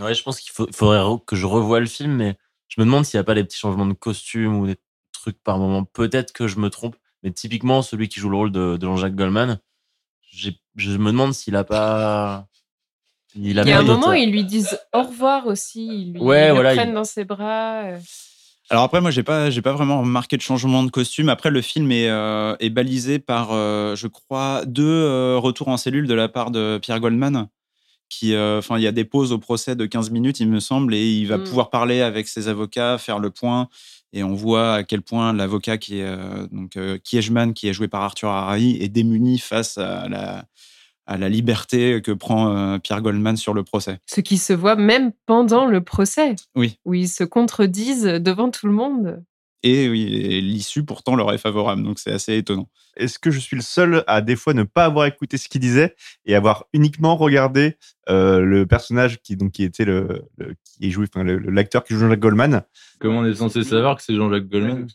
Ouais, 0.00 0.12
je 0.12 0.24
pense 0.24 0.40
qu'il 0.40 0.52
faudrait 0.52 1.00
que 1.24 1.36
je 1.36 1.46
revoie 1.46 1.78
le 1.78 1.86
film, 1.86 2.16
mais 2.16 2.36
je 2.68 2.80
me 2.80 2.84
demande 2.86 3.04
s'il 3.04 3.18
n'y 3.18 3.22
a 3.22 3.24
pas 3.24 3.34
des 3.34 3.44
petits 3.44 3.58
changements 3.58 3.86
de 3.86 3.92
costume 3.94 4.56
ou 4.58 4.66
des 4.66 4.76
trucs 5.12 5.42
par 5.42 5.58
moment. 5.58 5.84
Peut-être 5.84 6.32
que 6.32 6.46
je 6.48 6.58
me 6.58 6.70
trompe, 6.70 6.96
mais 7.22 7.30
typiquement, 7.32 7.82
celui 7.82 8.08
qui 8.08 8.20
joue 8.20 8.28
le 8.30 8.36
rôle 8.36 8.52
de, 8.52 8.76
de 8.76 8.86
Jean-Jacques 8.86 9.14
Goldman, 9.14 9.58
je 10.30 10.50
me 10.98 11.10
demande 11.10 11.32
s'il 11.32 11.56
a 11.56 11.64
pas. 11.64 12.46
Il 13.34 13.58
a 13.58 13.62
Il 13.64 13.68
y 13.68 13.72
a 13.72 13.78
un 13.78 13.82
moment, 13.82 14.12
ils 14.12 14.30
lui 14.30 14.44
disent 14.44 14.78
au 14.94 15.02
revoir 15.02 15.46
aussi. 15.46 15.86
Ils 15.86 16.12
lui, 16.14 16.20
Ouais, 16.22 16.44
ils 16.44 16.48
le 16.48 16.54
voilà, 16.54 16.74
prennent 16.74 16.90
il- 16.90 16.94
dans 16.94 17.04
ses 17.04 17.24
bras. 17.24 17.82
euh. 17.84 17.98
Alors 18.68 18.82
après, 18.82 19.00
moi, 19.00 19.10
j'ai 19.12 19.22
pas, 19.22 19.48
j'ai 19.50 19.62
pas 19.62 19.72
vraiment 19.72 20.00
remarqué 20.00 20.36
de 20.36 20.42
changement 20.42 20.82
de 20.82 20.90
costume. 20.90 21.28
Après, 21.28 21.50
le 21.50 21.62
film 21.62 21.92
est, 21.92 22.08
euh, 22.08 22.56
est 22.58 22.70
balisé 22.70 23.18
par, 23.20 23.52
euh, 23.52 23.94
je 23.94 24.08
crois, 24.08 24.64
deux 24.66 24.84
euh, 24.84 25.36
retours 25.38 25.68
en 25.68 25.76
cellule 25.76 26.08
de 26.08 26.14
la 26.14 26.28
part 26.28 26.50
de 26.50 26.78
Pierre 26.82 26.98
Goldman. 26.98 27.48
Qui, 28.08 28.34
euh, 28.34 28.58
enfin, 28.58 28.78
il 28.78 28.82
y 28.82 28.86
a 28.86 28.92
des 28.92 29.04
pauses 29.04 29.32
au 29.32 29.38
procès 29.38 29.74
de 29.74 29.84
15 29.84 30.10
minutes, 30.10 30.38
il 30.40 30.48
me 30.48 30.60
semble, 30.60 30.94
et 30.94 31.10
il 31.18 31.26
va 31.26 31.38
Mm. 31.38 31.44
pouvoir 31.44 31.70
parler 31.70 32.00
avec 32.02 32.28
ses 32.28 32.46
avocats, 32.48 32.98
faire 32.98 33.18
le 33.18 33.30
point. 33.30 33.68
Et 34.12 34.22
on 34.22 34.34
voit 34.34 34.74
à 34.74 34.82
quel 34.84 35.02
point 35.02 35.32
l'avocat 35.32 35.76
qui 35.76 35.98
est 35.98 36.04
euh, 36.04 36.46
donc 36.52 36.76
euh, 36.76 36.98
Kiechman, 37.02 37.52
qui 37.52 37.68
est 37.68 37.72
joué 37.72 37.88
par 37.88 38.02
Arthur 38.02 38.28
Harari, 38.28 38.78
est 38.80 38.88
démuni 38.88 39.38
face 39.38 39.76
à 39.76 40.08
la, 40.08 40.44
à 41.06 41.18
la 41.18 41.28
liberté 41.28 42.00
que 42.00 42.12
prend 42.12 42.56
euh, 42.56 42.78
Pierre 42.78 43.02
Goldman 43.02 43.36
sur 43.36 43.54
le 43.54 43.64
procès. 43.64 43.98
Ce 44.06 44.20
qui 44.20 44.38
se 44.38 44.52
voit 44.52 44.76
même 44.76 45.10
pendant 45.26 45.66
le 45.66 45.80
procès, 45.80 46.36
Oui. 46.54 46.78
où 46.84 46.94
ils 46.94 47.08
se 47.08 47.24
contredisent 47.24 48.04
devant 48.04 48.50
tout 48.50 48.66
le 48.68 48.72
monde. 48.72 49.22
Et 49.62 49.88
l'issue 50.40 50.84
pourtant 50.84 51.16
leur 51.16 51.32
est 51.32 51.38
favorable, 51.38 51.82
donc 51.82 51.98
c'est 51.98 52.12
assez 52.12 52.36
étonnant. 52.36 52.68
Est-ce 52.96 53.18
que 53.18 53.30
je 53.30 53.38
suis 53.40 53.56
le 53.56 53.62
seul 53.62 54.04
à 54.06 54.20
des 54.20 54.36
fois 54.36 54.54
ne 54.54 54.62
pas 54.62 54.84
avoir 54.84 55.06
écouté 55.06 55.38
ce 55.38 55.48
qu'il 55.48 55.60
disait 55.60 55.94
et 56.24 56.34
avoir 56.34 56.66
uniquement 56.72 57.16
regardé 57.16 57.76
euh, 58.08 58.40
le 58.40 58.66
personnage 58.66 59.18
qui 59.22 59.36
donc 59.36 59.52
qui 59.52 59.64
était 59.64 59.84
le, 59.84 60.22
le- 60.38 60.54
qui 60.64 60.86
est 60.86 60.90
joué 60.90 61.06
enfin 61.12 61.24
l'acteur 61.24 61.84
qui 61.84 61.94
joue 61.94 62.00
Jean-Jacques 62.00 62.20
Goldman? 62.20 62.62
Comment 63.00 63.20
on 63.20 63.24
est 63.26 63.34
censé 63.34 63.64
savoir 63.64 63.96
que 63.96 64.02
c'est 64.02 64.14
Jean-Jacques 64.14 64.48
Goldman? 64.48 64.86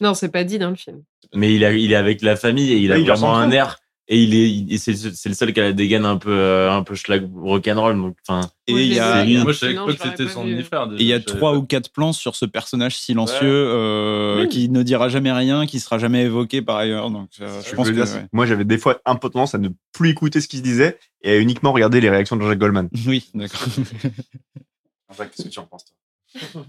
Non, 0.00 0.14
c'est 0.14 0.30
pas 0.30 0.44
dit 0.44 0.58
dans 0.58 0.70
le 0.70 0.76
film. 0.76 1.02
Mais 1.34 1.54
il, 1.54 1.64
a, 1.64 1.72
il 1.72 1.92
est 1.92 1.96
avec 1.96 2.22
la 2.22 2.36
famille 2.36 2.72
et 2.72 2.78
il 2.78 2.92
a 2.92 2.96
Oui, 2.96 3.04
vraiment 3.04 3.36
un 3.36 3.50
air. 3.50 3.78
Et 4.08 4.22
il 4.22 4.34
est, 4.36 4.48
il- 4.48 4.78
c'est 4.78 4.94
c'est 4.94 5.28
le 5.28 5.34
seul 5.34 5.52
qui 5.52 5.58
a 5.58 5.64
la 5.64 5.72
dégaine 5.72 6.04
un 6.04 6.16
peu, 6.16 6.30
euh, 6.30 6.70
un 6.70 6.84
peu 6.84 6.94
schlag 6.94 7.28
rock'n'roll. 7.34 7.96
Donc, 7.96 8.16
enfin, 8.28 8.48
Et 8.68 8.72
il 8.74 8.92
y 8.92 9.00
a, 9.00 9.24
il 9.24 9.32
y 9.32 9.36
a- 9.36 9.42
Moi, 9.42 9.50
je 9.52 9.58
savais 9.58 9.72
Sinon, 9.72 9.86
pas 9.86 9.92
je 9.92 9.96
que 9.96 10.02
l'aurais 10.04 10.10
c'était 10.16 10.24
pas 10.26 10.30
son 10.32 10.44
vu. 10.44 10.52
demi-frère. 10.52 10.86
déjà. 10.86 11.00
et 11.00 11.04
il 11.04 11.08
y 11.08 11.12
a 11.12 11.18
Je 11.18 11.24
savais 11.24 11.36
trois 11.38 11.54
ou 11.56 11.62
quatre 11.64 11.90
plans 11.90 12.12
sur 12.12 12.36
ce 12.36 12.44
personnage 12.46 12.96
silencieux 12.96 13.40
Ouais. 13.66 13.72
euh, 13.74 14.42
Oui. 14.42 14.48
qui 14.48 14.68
ne 14.68 14.84
dira 14.84 15.08
jamais 15.08 15.32
rien, 15.32 15.66
qui 15.66 15.80
sera 15.80 15.98
jamais 15.98 16.22
évoqué 16.22 16.62
par 16.62 16.76
ailleurs. 16.76 17.10
Donc, 17.10 17.30
euh, 17.40 17.60
je 17.64 17.70
Je 17.70 17.74
pense 17.74 17.88
que 17.88 17.94
dire, 17.94 18.04
ouais. 18.04 18.26
Moi, 18.32 18.46
j'avais 18.46 18.64
des 18.64 18.78
fois 18.78 19.00
un 19.06 19.16
peu 19.16 19.28
tendance 19.28 19.56
à 19.56 19.58
ne 19.58 19.70
plus 19.92 20.10
écouter 20.10 20.40
ce 20.40 20.46
qui 20.46 20.58
se 20.58 20.62
disait 20.62 20.98
et 21.22 21.32
à 21.32 21.36
uniquement 21.38 21.72
regarder 21.72 22.00
les 22.00 22.08
réactions 22.10 22.36
de 22.36 22.42
Jean-Jacques 22.42 22.58
Goldman. 22.60 22.88
oui, 23.08 23.28
d'accord. 23.34 23.60
Qu'est-ce 25.18 25.42
que 25.44 25.48
tu 25.48 25.58
en 25.58 25.66
penses, 25.66 25.84
toi? 25.84 26.64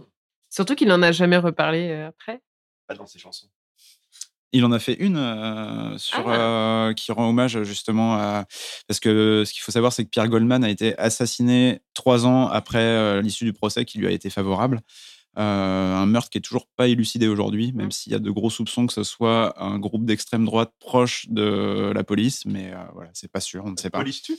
Surtout 0.49 0.75
qu'il 0.75 0.87
n'en 0.87 1.01
a 1.03 1.11
jamais 1.11 1.37
reparlé 1.37 1.89
euh, 1.89 2.07
après. 2.07 2.41
Pas 2.87 2.95
dans 2.95 3.05
ses 3.05 3.19
chansons. 3.19 3.47
Il 4.53 4.63
en 4.65 4.71
a 4.71 4.79
fait 4.79 4.93
une 4.93 5.17
euh, 5.17 5.97
sur, 5.97 6.27
Ah. 6.27 6.87
euh, 6.89 6.93
qui 6.93 7.11
rend 7.11 7.29
hommage 7.29 7.61
justement 7.63 8.15
à. 8.15 8.45
Parce 8.87 8.99
que 8.99 9.43
ce 9.45 9.51
qu'il 9.53 9.61
faut 9.61 9.71
savoir, 9.73 9.91
c'est 9.93 10.05
que 10.05 10.09
Pierre 10.09 10.29
Goldman 10.29 10.63
a 10.63 10.69
été 10.69 10.97
assassiné 10.97 11.79
trois 11.93 12.25
ans 12.25 12.47
après 12.47 12.77
euh, 12.79 13.21
l'issue 13.21 13.43
du 13.45 13.53
procès 13.53 13.83
qui 13.85 13.97
lui 13.99 14.07
a 14.07 14.11
été 14.11 14.29
favorable. 14.29 14.79
Euh, 15.37 15.95
un 15.95 16.07
meurtre 16.07 16.31
qui 16.31 16.39
est 16.39 16.41
toujours 16.41 16.65
pas 16.77 16.87
élucidé 16.87 17.27
aujourd'hui, 17.27 17.71
même 17.71 17.87
Mm. 17.87 17.91
s'il 17.91 18.11
y 18.11 18.15
a 18.15 18.19
de 18.19 18.31
gros 18.31 18.49
soupçons 18.49 18.87
que 18.87 18.93
ce 18.93 19.03
soit 19.03 19.53
un 19.61 19.77
groupe 19.77 20.03
d'extrême 20.03 20.45
droite 20.45 20.71
proche 20.79 21.27
de 21.29 21.91
la 21.93 22.03
police, 22.03 22.43
mais 22.47 22.71
euh, 22.73 22.77
voilà, 22.95 23.11
c'est 23.13 23.31
pas 23.31 23.39
sûr, 23.39 23.61
on 23.63 23.69
ne 23.71 23.77
sait 23.77 23.91
pas. 23.91 23.99
Police 23.99 24.23
tue 24.23 24.37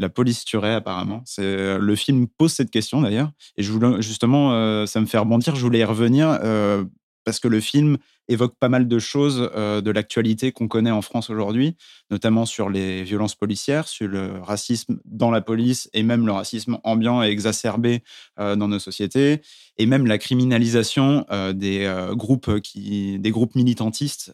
La 0.00 0.08
police 0.08 0.44
tuerait 0.44 0.74
apparemment. 0.74 1.22
C'est 1.24 1.78
le 1.78 1.94
film 1.94 2.26
pose 2.26 2.52
cette 2.52 2.72
question 2.72 3.00
d'ailleurs, 3.00 3.30
et 3.58 3.62
je 3.62 3.70
voulais 3.70 4.02
justement, 4.02 4.52
euh, 4.54 4.86
ça 4.86 5.00
me 5.00 5.06
fait 5.06 5.18
rebondir. 5.18 5.54
Je 5.54 5.62
voulais 5.62 5.80
y 5.80 5.84
revenir 5.84 6.36
euh, 6.42 6.82
parce 7.24 7.38
que 7.38 7.48
le 7.48 7.60
film 7.60 7.98
évoque 8.28 8.54
pas 8.58 8.68
mal 8.68 8.88
de 8.88 8.98
choses 8.98 9.50
euh, 9.54 9.80
de 9.80 9.90
l'actualité 9.90 10.52
qu'on 10.52 10.68
connaît 10.68 10.90
en 10.90 11.02
France 11.02 11.30
aujourd'hui, 11.30 11.76
notamment 12.10 12.46
sur 12.46 12.70
les 12.70 13.02
violences 13.02 13.34
policières, 13.34 13.88
sur 13.88 14.08
le 14.08 14.38
racisme 14.40 15.00
dans 15.04 15.30
la 15.30 15.40
police 15.40 15.90
et 15.92 16.02
même 16.02 16.26
le 16.26 16.32
racisme 16.32 16.78
ambiant 16.84 17.22
et 17.22 17.28
exacerbé 17.28 18.02
euh, 18.38 18.56
dans 18.56 18.68
nos 18.68 18.78
sociétés, 18.78 19.42
et 19.78 19.86
même 19.86 20.06
la 20.06 20.18
criminalisation 20.18 21.26
euh, 21.30 21.52
des 21.52 21.90
groupes 22.12 22.60
qui, 22.60 23.18
des 23.18 23.30
groupes 23.30 23.54
militantistes 23.54 24.32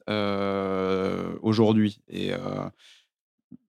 aujourd'hui. 1.42 2.00
Et 2.08 2.32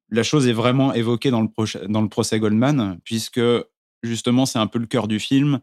la 0.10 0.24
chose 0.24 0.48
est 0.48 0.54
vraiment 0.54 0.94
évoquée 0.94 1.32
dans 1.32 1.42
le, 1.42 1.88
dans 1.88 2.02
le 2.02 2.10
procès 2.10 2.40
Goldman, 2.40 3.00
puisque 3.04 3.42
justement 4.04 4.46
c'est 4.46 4.60
un 4.60 4.68
peu 4.68 4.80
le 4.80 4.88
cœur 4.88 5.08
du 5.08 5.20
film. 5.20 5.60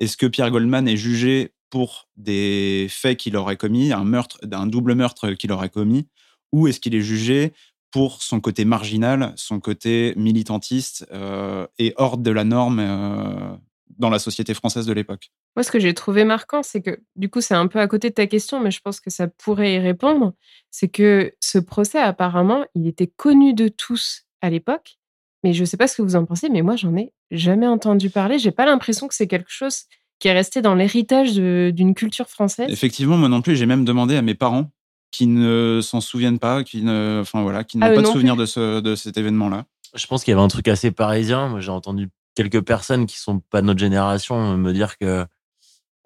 Est-ce 0.00 0.16
que 0.16 0.26
Pierre 0.26 0.50
Goldman 0.50 0.88
est 0.88 0.96
jugé 0.96 1.52
pour 1.72 2.10
des 2.18 2.86
faits 2.90 3.16
qu'il 3.16 3.34
aurait 3.34 3.56
commis, 3.56 3.94
un 3.94 4.04
meurtre, 4.04 4.38
d'un 4.42 4.66
double 4.66 4.94
meurtre 4.94 5.30
qu'il 5.30 5.50
aurait 5.52 5.70
commis, 5.70 6.06
ou 6.52 6.68
est-ce 6.68 6.78
qu'il 6.78 6.94
est 6.94 7.00
jugé 7.00 7.54
pour 7.90 8.22
son 8.22 8.40
côté 8.40 8.66
marginal, 8.66 9.32
son 9.36 9.58
côté 9.58 10.12
militantiste 10.16 11.06
euh, 11.12 11.66
et 11.78 11.94
hors 11.96 12.18
de 12.18 12.30
la 12.30 12.44
norme 12.44 12.78
euh, 12.78 13.56
dans 13.88 14.10
la 14.10 14.18
société 14.18 14.52
française 14.52 14.84
de 14.84 14.92
l'époque? 14.92 15.30
Moi, 15.56 15.62
ce 15.62 15.70
que 15.70 15.80
j'ai 15.80 15.94
trouvé 15.94 16.24
marquant, 16.24 16.62
c'est 16.62 16.82
que, 16.82 17.00
du 17.16 17.30
coup, 17.30 17.40
c'est 17.40 17.54
un 17.54 17.68
peu 17.68 17.80
à 17.80 17.88
côté 17.88 18.10
de 18.10 18.14
ta 18.14 18.26
question, 18.26 18.60
mais 18.60 18.70
je 18.70 18.80
pense 18.80 19.00
que 19.00 19.08
ça 19.08 19.26
pourrait 19.26 19.72
y 19.72 19.78
répondre. 19.78 20.34
C'est 20.70 20.88
que 20.88 21.32
ce 21.40 21.58
procès, 21.58 22.00
apparemment, 22.00 22.66
il 22.74 22.86
était 22.86 23.10
connu 23.16 23.54
de 23.54 23.68
tous 23.68 24.26
à 24.42 24.50
l'époque. 24.50 24.98
Mais 25.42 25.54
je 25.54 25.62
ne 25.62 25.66
sais 25.66 25.78
pas 25.78 25.88
ce 25.88 25.96
que 25.96 26.02
vous 26.02 26.16
en 26.16 26.26
pensez, 26.26 26.50
mais 26.50 26.60
moi, 26.60 26.76
j'en 26.76 26.94
ai 26.96 27.14
jamais 27.30 27.66
entendu 27.66 28.10
parler. 28.10 28.38
J'ai 28.38 28.52
pas 28.52 28.66
l'impression 28.66 29.08
que 29.08 29.14
c'est 29.14 29.26
quelque 29.26 29.50
chose 29.50 29.84
qui 30.22 30.28
est 30.28 30.32
resté 30.32 30.62
dans 30.62 30.76
l'héritage 30.76 31.34
d'une 31.34 31.94
culture 31.96 32.28
française. 32.28 32.70
Effectivement, 32.70 33.16
moi 33.16 33.28
non 33.28 33.42
plus, 33.42 33.56
j'ai 33.56 33.66
même 33.66 33.84
demandé 33.84 34.14
à 34.14 34.22
mes 34.22 34.36
parents 34.36 34.70
qui 35.10 35.26
ne 35.26 35.80
s'en 35.82 36.00
souviennent 36.00 36.38
pas, 36.38 36.62
qui 36.62 36.82
ne, 36.82 37.18
enfin 37.22 37.42
voilà, 37.42 37.64
qui 37.64 37.76
n'ont 37.76 37.86
Ah, 37.86 37.92
pas 37.92 38.02
de 38.02 38.06
souvenir 38.06 38.36
de, 38.36 38.46
ce, 38.46 38.78
de 38.78 38.94
cet 38.94 39.16
événement-là. 39.16 39.64
je 39.96 40.06
pense 40.06 40.22
qu'il 40.22 40.30
y 40.30 40.34
avait 40.34 40.44
un 40.44 40.46
truc 40.46 40.68
assez 40.68 40.92
parisien. 40.92 41.48
Moi, 41.48 41.58
j'ai 41.58 41.72
entendu 41.72 42.08
quelques 42.36 42.60
personnes 42.60 43.06
qui 43.06 43.18
sont 43.18 43.40
pas 43.40 43.62
de 43.62 43.66
notre 43.66 43.80
génération 43.80 44.56
me 44.56 44.72
dire 44.72 44.96
que, 44.96 45.26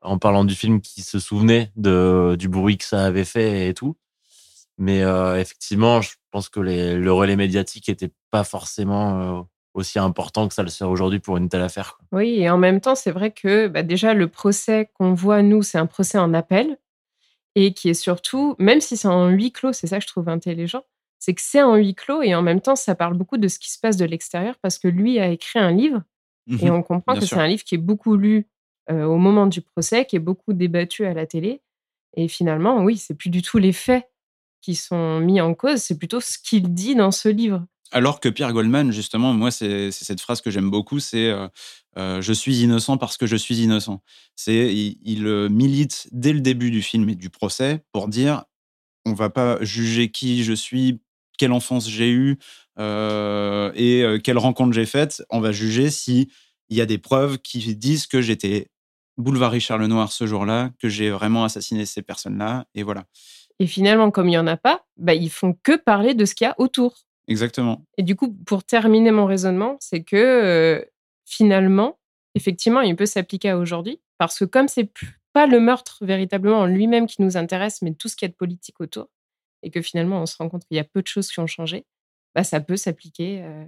en 0.01 0.17
parlant 0.17 0.47
du 0.47 0.55
film, 0.55 0.81
qui 0.81 1.03
se 1.03 1.19
souvenaient 1.19 1.71
de, 1.77 2.37
du 2.39 2.49
bruit 2.49 2.79
que 2.79 2.85
ça 2.87 3.05
avait 3.05 3.27
fait 3.27 3.69
et 3.69 3.75
tout. 3.75 3.97
Mais 4.79 5.03
euh, 5.03 5.39
effectivement, 5.39 6.01
je 6.01 6.13
pense 6.31 6.49
que 6.49 6.61
les, 6.61 6.95
le 6.95 7.13
relais 7.13 7.37
médiatique 7.37 7.91
était 7.91 8.13
pas 8.31 8.45
forcément 8.45 9.21
euh, 9.21 9.43
aussi 9.77 9.99
important 9.99 10.49
que 10.49 10.55
ça 10.55 10.63
le 10.63 10.69
serait 10.69 10.91
aujourd'hui 10.91 11.21
pour 11.21 11.37
une 11.37 11.49
telle 11.49 11.63
affaire. 11.63 11.99
Oui, 12.11 12.41
et 12.41 12.51
en 12.51 12.59
même 12.59 12.81
temps, 12.81 12.95
c'est 12.95 13.11
vrai 13.11 13.31
que 13.31 13.69
bah, 13.69 13.83
déjà, 13.83 14.15
le 14.15 14.29
procès 14.29 14.91
qu'on 14.95 15.15
voit, 15.15 15.43
nous, 15.43 15.63
c'est 15.63 15.79
un 15.79 15.87
procès 15.87 16.19
en 16.19 16.35
appel 16.35 16.79
et 17.55 17.73
qui 17.73 17.89
est 17.89 17.95
surtout, 17.95 18.57
même 18.59 18.81
si 18.81 18.97
c'est 18.97 19.09
en 19.09 19.29
huis 19.29 19.53
clos, 19.53 19.73
c'est 19.73 19.87
ça 19.87 19.99
que 19.99 20.03
je 20.03 20.09
trouve 20.09 20.29
intelligent, 20.29 20.83
c'est 21.19 21.35
que 21.35 21.41
c'est 21.41 21.63
en 21.63 21.77
huis 21.77 21.95
clos 21.95 22.23
et 22.23 22.35
en 22.35 22.43
même 22.43 22.61
temps, 22.61 22.77
ça 22.77 22.95
parle 22.95 23.15
beaucoup 23.15 23.39
de 23.39 23.49
ce 23.49 23.59
qui 23.59 23.71
se 23.71 23.79
passe 23.79 23.97
de 23.97 24.05
l'extérieur 24.05 24.57
parce 24.61 24.79
que 24.79 24.89
lui 24.89 25.19
a 25.19 25.29
écrit 25.29 25.59
un 25.59 25.73
livre 25.73 26.03
et 26.61 26.71
on 26.71 26.83
comprend 26.83 27.13
bien 27.13 27.21
que 27.21 27.27
sûr. 27.27 27.37
c'est 27.37 27.43
un 27.43 27.49
livre 27.49 27.65
qui 27.65 27.75
est 27.75 27.79
beaucoup 27.79 28.17
lu 28.17 28.47
euh, 28.91 29.05
au 29.05 29.17
moment 29.17 29.47
du 29.47 29.63
procès, 29.63 30.05
qui 30.05 30.17
est 30.17 30.21
beaucoup 30.21 30.53
débattu 30.53 31.05
à 31.05 31.13
la 31.13 31.27
télé. 31.27 31.61
Et 32.17 32.29
finalement, 32.29 32.83
oui, 32.83 32.97
c'est 32.97 33.15
plus 33.15 33.31
du 33.31 33.43
tout 33.43 33.59
les 33.59 33.73
faits 33.73 34.09
qui 34.61 34.75
sont 34.75 35.21
mis 35.21 35.41
en 35.41 35.55
cause, 35.55 35.79
c'est 35.81 35.99
plutôt 35.99 36.21
ce 36.21 36.39
qu'il 36.39 36.73
dit 36.73 36.95
dans 36.95 37.11
ce 37.11 37.29
livre. 37.29 37.67
Alors 37.93 38.21
que 38.21 38.29
Pierre 38.29 38.53
Goldman, 38.53 38.91
justement, 38.91 39.33
moi, 39.33 39.51
c'est 39.51 39.91
cette 39.91 40.21
phrase 40.21 40.41
que 40.41 40.51
j'aime 40.51 40.71
beaucoup, 40.71 40.99
c'est 40.99 41.29
euh, 41.29 41.49
euh, 41.97 42.21
Je 42.21 42.33
suis 42.33 42.59
innocent 42.61 42.99
parce 42.99 43.17
que 43.17 43.27
je 43.27 43.37
suis 43.37 43.59
innocent». 43.59 44.03
C'est 44.37 44.75
il, 44.75 45.27
euh, 45.27 45.49
milite 45.49 46.09
dès 46.13 46.33
le 46.33 46.41
début 46.41 46.71
du 46.71 46.83
film 46.83 47.09
et 47.09 47.15
du 47.15 47.31
procès 47.31 47.85
pour 47.93 48.09
dire 48.09 48.45
on 49.05 49.15
va 49.15 49.31
pas 49.31 49.59
juger 49.63 50.11
qui 50.11 50.43
je 50.43 50.53
suis, 50.53 51.01
quelle 51.39 51.53
enfance 51.53 51.89
j'ai 51.89 52.11
eue 52.11 52.39
et 52.79 54.05
quelle 54.25 54.39
rencontre 54.39 54.73
j'ai 54.73 54.85
faite. 54.85 55.23
On 55.31 55.39
va 55.39 55.53
juger 55.53 55.91
si 55.91 56.29
il 56.71 56.77
y 56.77 56.81
a 56.81 56.87
des 56.87 56.99
preuves 56.99 57.39
qui 57.39 57.77
disent 57.77 58.09
que 58.09 58.21
j'étais 58.21 58.69
boulevard 59.17 59.53
Richard 59.53 59.79
Lenoir 59.79 60.13
ce 60.13 60.27
jour-là, 60.27 60.71
que 60.81 60.89
j'ai 60.89 61.11
vraiment 61.11 61.45
assassiné 61.45 61.87
ces 61.87 62.03
personnes-là, 62.03 62.67
et 62.75 62.83
voilà. 62.83 63.05
Et 63.59 63.67
finalement, 63.67 64.11
comme 64.11 64.27
il 64.27 64.33
n'y 64.33 64.39
en 64.39 64.47
a 64.47 64.57
pas, 64.57 64.85
bah, 64.97 65.15
ils 65.15 65.31
font 65.31 65.57
que 65.63 65.77
parler 65.77 66.15
de 66.15 66.25
ce 66.25 66.35
qu'il 66.35 66.47
y 66.47 66.49
a 66.51 66.55
autour. 66.59 67.07
Exactement. 67.29 67.85
Et 67.99 68.03
du 68.03 68.17
coup, 68.17 68.33
pour 68.33 68.65
terminer 68.65 69.11
mon 69.11 69.27
raisonnement, 69.27 69.77
c'est 69.81 70.03
que 70.03 70.17
euh, 70.17 70.85
finalement, 71.25 71.99
effectivement, 72.35 72.81
il 72.81 72.95
peut 72.97 73.07
s'appliquer 73.07 73.51
à 73.51 73.59
aujourd'hui, 73.59 74.01
parce 74.19 74.39
que 74.39 74.45
comme 74.45 74.69
c'est 74.69 74.91
pas 75.33 75.47
le 75.47 75.61
meurtre 75.61 75.99
véritablement 76.03 76.61
en 76.61 76.67
lui-même 76.67 77.07
qui 77.07 77.23
nous 77.23 77.37
intéresse, 77.37 77.83
mais 77.83 77.93
tout 77.95 78.09
ce 78.09 78.17
qu'il 78.17 78.27
y 78.27 78.31
a 78.31 78.33
de 78.33 78.37
politique 78.37 78.81
autour, 78.81 79.09
et 79.63 79.71
que 79.71 79.83
finalement, 79.83 80.23
on 80.23 80.27
se 80.27 80.37
rend 80.37 80.49
compte 80.49 80.65
qu'il 80.67 80.77
y 80.77 80.81
a 80.81 80.85
peu 80.85 81.03
de 81.03 81.07
choses 81.07 81.29
qui 81.29 81.41
ont 81.41 81.47
changé, 81.47 81.85
bah, 82.35 82.45
ça 82.45 82.61
peut 82.61 82.77
s'appliquer 82.77 83.43
euh, 83.43 83.65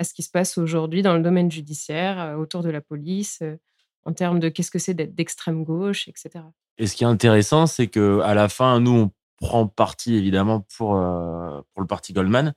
à 0.00 0.04
ce 0.04 0.14
qui 0.14 0.22
se 0.22 0.30
passe 0.30 0.56
aujourd'hui 0.56 1.02
dans 1.02 1.14
le 1.14 1.22
domaine 1.22 1.50
judiciaire, 1.50 2.18
euh, 2.18 2.36
autour 2.36 2.62
de 2.62 2.70
la 2.70 2.80
police, 2.80 3.40
euh, 3.42 3.56
en 4.04 4.12
termes 4.14 4.40
de 4.40 4.48
qu'est-ce 4.48 4.70
que 4.70 4.78
c'est 4.78 4.94
d'être 4.94 5.14
d'extrême 5.14 5.62
gauche, 5.62 6.08
etc. 6.08 6.44
Et 6.78 6.86
ce 6.86 6.96
qui 6.96 7.04
est 7.04 7.06
intéressant, 7.06 7.66
c'est 7.66 7.86
que 7.86 8.20
à 8.20 8.34
la 8.34 8.48
fin, 8.48 8.80
nous, 8.80 8.92
on 8.92 9.10
prend 9.36 9.66
parti 9.66 10.14
évidemment 10.14 10.66
pour 10.76 10.96
euh, 10.96 11.60
pour 11.72 11.82
le 11.82 11.86
parti 11.86 12.14
Goldman, 12.14 12.54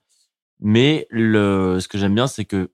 mais 0.60 1.06
le 1.10 1.78
ce 1.80 1.88
que 1.88 1.98
j'aime 1.98 2.14
bien, 2.14 2.26
c'est 2.26 2.44
que 2.44 2.70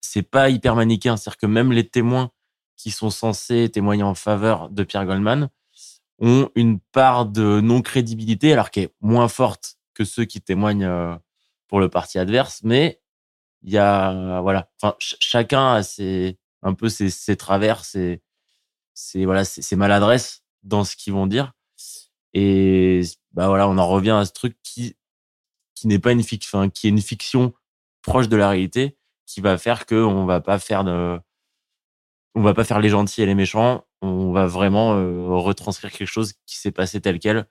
c'est 0.00 0.22
pas 0.22 0.50
hyper 0.50 0.74
manichéen, 0.76 1.16
c'est-à-dire 1.16 1.38
que 1.38 1.46
même 1.46 1.72
les 1.72 1.88
témoins 1.88 2.30
qui 2.76 2.90
sont 2.90 3.10
censés 3.10 3.70
témoigner 3.70 4.02
en 4.02 4.14
faveur 4.14 4.68
de 4.70 4.82
Pierre 4.82 5.06
Goldman 5.06 5.48
ont 6.18 6.50
une 6.54 6.80
part 6.80 7.26
de 7.26 7.60
non 7.60 7.82
crédibilité, 7.82 8.52
alors 8.52 8.70
qu'elle 8.70 8.84
est 8.84 8.94
moins 9.00 9.28
forte 9.28 9.76
que 9.94 10.04
ceux 10.04 10.24
qui 10.24 10.40
témoignent 10.40 10.84
euh, 10.84 11.14
pour 11.68 11.80
le 11.80 11.88
parti 11.88 12.18
adverse, 12.18 12.60
mais 12.64 13.00
il 13.62 13.72
y 13.72 13.78
a 13.78 14.40
voilà, 14.40 14.70
enfin 14.80 14.96
ch- 15.00 15.16
chacun 15.20 15.74
a 15.74 15.82
ses 15.82 16.38
un 16.62 16.74
peu 16.74 16.88
ses, 16.88 17.36
travers, 17.36 17.84
ses, 17.84 18.22
ses 18.94 19.24
voilà, 19.24 19.44
ses 19.44 19.76
maladresses 19.76 20.42
dans 20.62 20.84
ce 20.84 20.96
qu'ils 20.96 21.12
vont 21.12 21.26
dire. 21.26 21.52
Et 22.34 23.02
bah 23.32 23.48
voilà, 23.48 23.68
on 23.68 23.78
en 23.78 23.88
revient 23.88 24.10
à 24.12 24.24
ce 24.24 24.32
truc 24.32 24.56
qui 24.62 24.96
qui 25.82 25.88
n'est 25.88 25.98
pas 25.98 26.12
une 26.12 26.22
fiction, 26.22 26.70
qui 26.70 26.86
est 26.86 26.90
une 26.90 27.00
fiction 27.00 27.52
proche 28.02 28.28
de 28.28 28.36
la 28.36 28.48
réalité, 28.48 28.96
qui 29.26 29.40
va 29.40 29.58
faire 29.58 29.84
que 29.84 29.96
on 29.96 30.26
va 30.26 30.40
pas 30.40 30.60
faire 30.60 30.84
on 32.34 32.40
va 32.40 32.54
pas 32.54 32.64
faire 32.64 32.78
les 32.80 32.88
gentils 32.88 33.20
et 33.20 33.26
les 33.26 33.34
méchants, 33.34 33.84
on 34.00 34.32
va 34.32 34.46
vraiment 34.46 34.94
euh, 34.94 35.26
retranscrire 35.36 35.90
quelque 35.90 36.08
chose 36.08 36.34
qui 36.46 36.56
s'est 36.56 36.70
passé 36.70 37.00
tel 37.00 37.18
quel. 37.18 37.46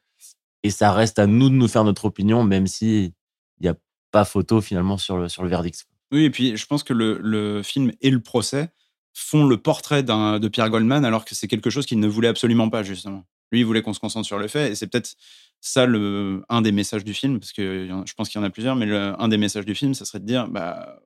Et 0.64 0.70
ça 0.70 0.94
reste 0.94 1.20
à 1.20 1.28
nous 1.28 1.50
de 1.50 1.56
nous 1.56 1.68
faire 1.68 1.84
notre 1.84 2.06
opinion, 2.06 2.44
même 2.44 2.68
si 2.68 3.14
il 3.60 3.66
y 3.66 3.70
a 3.70 3.76
pas 4.12 4.24
photo 4.24 4.62
finalement 4.62 4.98
sur 4.98 5.18
le 5.18 5.28
sur 5.28 5.44
le 5.44 5.50
verdict. 5.50 5.86
Oui, 6.14 6.24
et 6.24 6.30
puis 6.30 6.56
je 6.56 6.66
pense 6.66 6.84
que 6.84 6.94
le, 6.94 7.20
le 7.22 7.62
film 7.64 7.92
et 8.00 8.10
le 8.10 8.22
procès 8.22 8.70
font 9.14 9.46
le 9.46 9.58
portrait 9.58 10.04
de 10.04 10.48
Pierre 10.48 10.70
Goldman, 10.70 11.04
alors 11.04 11.26
que 11.26 11.36
c'est 11.36 11.50
quelque 11.50 11.70
chose 11.70 11.86
qu'il 11.86 12.00
ne 12.00 12.08
voulait 12.08 12.30
absolument 12.30 12.70
pas, 12.70 12.82
justement. 12.82 13.26
Lui, 13.52 13.60
il 13.60 13.66
voulait 13.66 13.82
qu'on 13.82 13.94
se 13.94 14.00
concentre 14.00 14.26
sur 14.26 14.38
le 14.38 14.48
fait, 14.48 14.72
et 14.72 14.76
c'est 14.76 14.88
peut-être 14.88 15.16
ça 15.60 15.86
le, 15.86 16.44
un 16.50 16.62
des 16.62 16.72
messages 16.72 17.04
du 17.04 17.14
film, 17.14 17.40
parce 17.40 17.54
que 17.54 17.88
je 18.06 18.14
pense 18.14 18.30
qu'il 18.30 18.40
y 18.40 18.44
en 18.44 18.48
a 18.48 18.50
plusieurs, 18.50 18.76
mais 18.76 18.92
un 18.92 19.28
des 19.28 19.38
messages 19.38 19.66
du 19.66 19.76
film, 19.76 19.94
ça 19.94 20.06
serait 20.06 20.20
de 20.20 20.26
dire, 20.26 20.48
bah, 20.48 21.00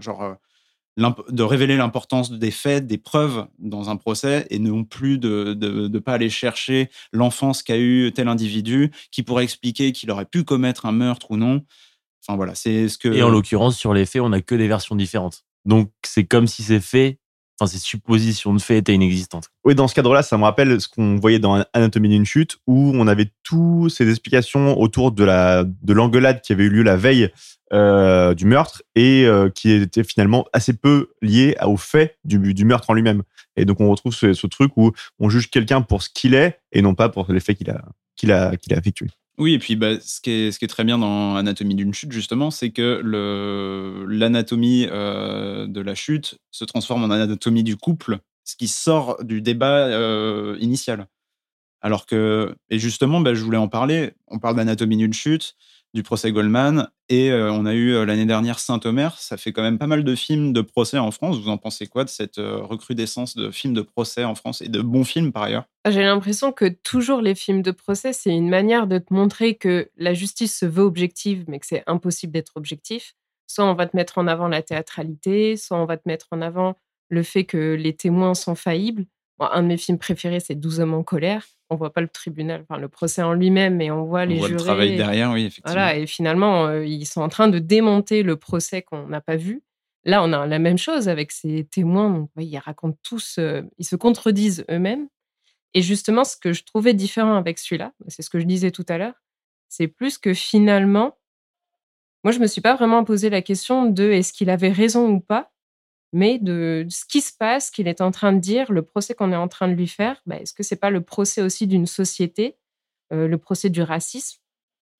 genre, 0.00 0.22
euh, 0.22 0.34
de 0.96 1.42
révéler 1.42 1.76
l'importance 1.76 2.30
des 2.30 2.50
faits, 2.50 2.86
des 2.86 2.98
preuves 2.98 3.46
dans 3.58 3.88
un 3.88 3.96
procès, 3.96 4.46
et 4.50 4.58
non 4.58 4.84
plus 4.84 5.18
de 5.18 5.56
ne 5.58 5.98
pas 5.98 6.14
aller 6.14 6.28
chercher 6.28 6.90
l'enfance 7.12 7.62
qu'a 7.62 7.78
eu 7.78 8.12
tel 8.14 8.28
individu, 8.28 8.90
qui 9.10 9.22
pourrait 9.22 9.44
expliquer 9.44 9.92
qu'il 9.92 10.10
aurait 10.10 10.26
pu 10.26 10.44
commettre 10.44 10.86
un 10.86 10.92
meurtre 10.92 11.30
ou 11.30 11.36
non. 11.36 11.64
Enfin 12.24 12.36
voilà, 12.36 12.54
c'est 12.54 12.88
ce 12.88 12.98
que. 12.98 13.08
Et 13.08 13.22
en 13.22 13.30
l'occurrence, 13.30 13.76
sur 13.76 13.94
les 13.94 14.06
faits, 14.06 14.22
on 14.22 14.28
n'a 14.28 14.42
que 14.42 14.54
des 14.54 14.68
versions 14.68 14.94
différentes. 14.94 15.44
Donc 15.64 15.90
c'est 16.04 16.24
comme 16.24 16.46
si 16.46 16.62
ces 16.62 16.80
faits, 16.80 17.18
ces 17.66 17.78
suppositions 17.78 18.54
de 18.54 18.60
faits 18.60 18.78
étaient 18.78 18.94
inexistantes. 18.94 19.48
Oui, 19.64 19.74
dans 19.74 19.88
ce 19.88 19.94
cadre-là, 19.94 20.22
ça 20.22 20.36
me 20.38 20.44
rappelle 20.44 20.80
ce 20.80 20.88
qu'on 20.88 21.16
voyait 21.16 21.38
dans 21.38 21.64
Anatomie 21.72 22.08
d'une 22.08 22.24
chute, 22.24 22.58
où 22.66 22.92
on 22.94 23.06
avait 23.06 23.32
toutes 23.42 23.90
ces 23.90 24.08
explications 24.08 24.80
autour 24.80 25.12
de 25.12 25.24
la 25.24 25.64
de 25.64 25.92
l'engueulade 25.92 26.40
qui 26.40 26.52
avait 26.52 26.64
eu 26.64 26.70
lieu 26.70 26.82
la 26.82 26.96
veille 26.96 27.30
euh, 27.72 28.34
du 28.34 28.44
meurtre 28.44 28.82
et 28.94 29.24
euh, 29.24 29.48
qui 29.48 29.70
était 29.70 30.04
finalement 30.04 30.44
assez 30.52 30.74
peu 30.74 31.10
liée 31.22 31.56
au 31.62 31.76
fait 31.76 32.18
du, 32.24 32.52
du 32.52 32.64
meurtre 32.64 32.90
en 32.90 32.94
lui-même. 32.94 33.22
Et 33.56 33.64
donc 33.64 33.80
on 33.80 33.90
retrouve 33.90 34.14
ce, 34.14 34.34
ce 34.34 34.46
truc 34.46 34.72
où 34.76 34.92
on 35.18 35.30
juge 35.30 35.50
quelqu'un 35.50 35.80
pour 35.80 36.02
ce 36.02 36.10
qu'il 36.12 36.34
est 36.34 36.60
et 36.72 36.82
non 36.82 36.94
pas 36.94 37.08
pour 37.08 37.30
les 37.32 37.40
faits 37.40 37.56
qu'il 37.56 37.70
a 37.70 37.82
qu'il 38.16 38.32
a 38.32 38.56
qu'il 38.56 38.74
a 38.74 38.78
effectué. 38.78 39.08
Oui, 39.42 39.54
et 39.54 39.58
puis 39.58 39.74
bah, 39.74 39.98
ce, 40.00 40.20
qui 40.20 40.30
est, 40.30 40.68
très 40.68 40.84
bien 40.84 40.98
dans 40.98 41.34
Anatomie 41.34 41.74
d'une 41.74 41.92
chute, 41.92 42.12
justement, 42.12 42.52
c'est 42.52 42.70
que 42.70 43.02
l'anatomie 44.08 44.86
euh, 44.88 45.66
de 45.66 45.80
la 45.80 45.96
chute 45.96 46.38
se 46.52 46.64
transforme 46.64 47.02
en 47.02 47.10
anatomie 47.10 47.64
du 47.64 47.76
couple, 47.76 48.20
ce 48.44 48.54
qui 48.54 48.68
sort 48.68 49.16
du 49.24 49.42
débat 49.42 49.88
euh, 49.88 50.56
initial. 50.60 51.08
Alors 51.80 52.06
que, 52.06 52.54
et 52.70 52.78
justement, 52.78 53.20
bah, 53.20 53.34
je 53.34 53.42
voulais 53.42 53.58
en 53.58 53.66
parler, 53.66 54.12
on 54.28 54.38
parle 54.38 54.54
d'Anatomie 54.54 54.96
d'une 54.96 55.12
chute, 55.12 55.56
du 55.94 56.02
procès 56.02 56.32
Goldman, 56.32 56.88
et 57.08 57.30
euh, 57.30 57.52
on 57.52 57.66
a 57.66 57.74
eu 57.74 57.92
euh, 57.92 58.06
l'année 58.06 58.24
dernière 58.24 58.58
Saint-Omer, 58.58 59.18
ça 59.18 59.36
fait 59.36 59.52
quand 59.52 59.62
même 59.62 59.78
pas 59.78 59.86
mal 59.86 60.04
de 60.04 60.14
films 60.14 60.52
de 60.52 60.62
procès 60.62 60.98
en 60.98 61.10
France. 61.10 61.38
Vous 61.38 61.50
en 61.50 61.58
pensez 61.58 61.86
quoi 61.86 62.04
de 62.04 62.08
cette 62.08 62.38
euh, 62.38 62.62
recrudescence 62.62 63.36
de 63.36 63.50
films 63.50 63.74
de 63.74 63.82
procès 63.82 64.24
en 64.24 64.34
France, 64.34 64.62
et 64.62 64.68
de 64.68 64.80
bons 64.80 65.04
films 65.04 65.32
par 65.32 65.42
ailleurs? 65.42 65.64
J'ai 65.86 66.02
l'impression 66.02 66.52
que 66.52 66.68
toujours 66.68 67.20
les 67.20 67.34
films 67.34 67.62
de 67.62 67.70
procès, 67.72 68.12
c'est 68.12 68.34
une 68.34 68.48
manière 68.48 68.86
de 68.86 68.98
te 68.98 69.12
montrer 69.12 69.56
que 69.56 69.90
la 69.96 70.14
justice 70.14 70.58
se 70.58 70.66
veut 70.66 70.84
objective, 70.84 71.44
mais 71.48 71.58
que 71.58 71.66
c'est 71.66 71.84
impossible 71.86 72.32
d'être 72.32 72.52
objectif. 72.56 73.14
Soit 73.46 73.66
on 73.66 73.74
va 73.74 73.86
te 73.86 73.94
mettre 73.94 74.16
en 74.16 74.26
avant 74.26 74.48
la 74.48 74.62
théâtralité, 74.62 75.58
soit 75.58 75.76
on 75.76 75.84
va 75.84 75.98
te 75.98 76.08
mettre 76.08 76.28
en 76.30 76.40
avant 76.40 76.76
le 77.10 77.22
fait 77.22 77.44
que 77.44 77.74
les 77.74 77.94
témoins 77.94 78.32
sont 78.32 78.54
faillibles. 78.54 79.04
Bon, 79.42 79.48
un 79.50 79.62
de 79.64 79.66
mes 79.66 79.76
films 79.76 79.98
préférés, 79.98 80.38
c'est 80.38 80.54
12 80.54 80.78
hommes 80.78 80.94
en 80.94 81.02
colère. 81.02 81.44
On 81.68 81.74
voit 81.74 81.92
pas 81.92 82.00
le 82.00 82.06
tribunal, 82.06 82.62
enfin 82.62 82.80
le 82.80 82.88
procès 82.88 83.22
en 83.22 83.32
lui-même, 83.32 83.76
mais 83.76 83.90
on 83.90 84.04
voit 84.04 84.22
On 84.22 84.26
les 84.26 84.38
voit 84.38 84.46
jurés. 84.46 84.58
le 84.58 84.64
travail 84.64 84.96
derrière, 84.96 85.32
oui, 85.32 85.46
effectivement. 85.46 85.72
Voilà, 85.72 85.96
et 85.96 86.06
finalement, 86.06 86.66
euh, 86.66 86.86
ils 86.86 87.06
sont 87.06 87.22
en 87.22 87.28
train 87.28 87.48
de 87.48 87.58
démonter 87.58 88.22
le 88.22 88.36
procès 88.36 88.82
qu'on 88.82 89.08
n'a 89.08 89.20
pas 89.20 89.34
vu. 89.34 89.64
Là, 90.04 90.22
on 90.22 90.32
a 90.32 90.46
la 90.46 90.58
même 90.60 90.78
chose 90.78 91.08
avec 91.08 91.32
ces 91.32 91.64
témoins. 91.64 92.10
Donc, 92.10 92.30
ouais, 92.36 92.46
ils 92.46 92.58
racontent 92.58 92.98
tous, 93.02 93.36
euh, 93.38 93.62
ils 93.78 93.84
se 93.84 93.96
contredisent 93.96 94.64
eux-mêmes. 94.70 95.08
Et 95.74 95.82
justement, 95.82 96.22
ce 96.24 96.36
que 96.36 96.52
je 96.52 96.62
trouvais 96.62 96.94
différent 96.94 97.34
avec 97.36 97.58
celui-là, 97.58 97.92
c'est 98.06 98.22
ce 98.22 98.30
que 98.30 98.38
je 98.38 98.44
disais 98.44 98.70
tout 98.70 98.86
à 98.88 98.96
l'heure, 98.96 99.14
c'est 99.68 99.88
plus 99.88 100.18
que 100.18 100.34
finalement, 100.34 101.18
moi, 102.22 102.30
je 102.30 102.38
me 102.38 102.46
suis 102.46 102.60
pas 102.60 102.76
vraiment 102.76 103.02
posé 103.02 103.28
la 103.28 103.42
question 103.42 103.86
de 103.86 104.04
est-ce 104.04 104.32
qu'il 104.32 104.50
avait 104.50 104.70
raison 104.70 105.08
ou 105.08 105.20
pas, 105.20 105.51
mais 106.12 106.38
de 106.38 106.86
ce 106.90 107.04
qui 107.06 107.20
se 107.20 107.32
passe, 107.36 107.70
qu'il 107.70 107.88
est 107.88 108.00
en 108.00 108.10
train 108.10 108.32
de 108.32 108.38
dire, 108.38 108.70
le 108.70 108.82
procès 108.82 109.14
qu'on 109.14 109.32
est 109.32 109.36
en 109.36 109.48
train 109.48 109.68
de 109.68 109.74
lui 109.74 109.88
faire, 109.88 110.20
bah, 110.26 110.36
est-ce 110.36 110.52
que 110.52 110.62
c'est 110.62 110.76
pas 110.76 110.90
le 110.90 111.00
procès 111.00 111.40
aussi 111.40 111.66
d'une 111.66 111.86
société, 111.86 112.56
euh, 113.12 113.26
le 113.26 113.38
procès 113.38 113.70
du 113.70 113.82
racisme, 113.82 114.38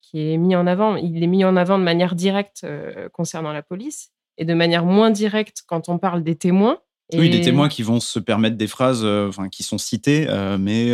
qui 0.00 0.32
est 0.32 0.38
mis 0.38 0.56
en 0.56 0.66
avant, 0.66 0.96
il 0.96 1.22
est 1.22 1.26
mis 1.26 1.44
en 1.44 1.56
avant 1.56 1.78
de 1.78 1.84
manière 1.84 2.14
directe 2.14 2.62
euh, 2.64 3.08
concernant 3.10 3.52
la 3.52 3.62
police 3.62 4.10
et 4.38 4.44
de 4.44 4.54
manière 4.54 4.86
moins 4.86 5.10
directe 5.10 5.62
quand 5.66 5.88
on 5.88 5.98
parle 5.98 6.22
des 6.22 6.36
témoins. 6.36 6.78
Oui, 7.12 7.28
des 7.28 7.42
témoins 7.42 7.68
qui 7.68 7.82
vont 7.82 8.00
se 8.00 8.18
permettre 8.18 8.56
des 8.56 8.66
phrases, 8.66 9.04
euh, 9.04 9.28
enfin, 9.28 9.50
qui 9.50 9.62
sont 9.62 9.76
citées, 9.76 10.26
mais 10.58 10.92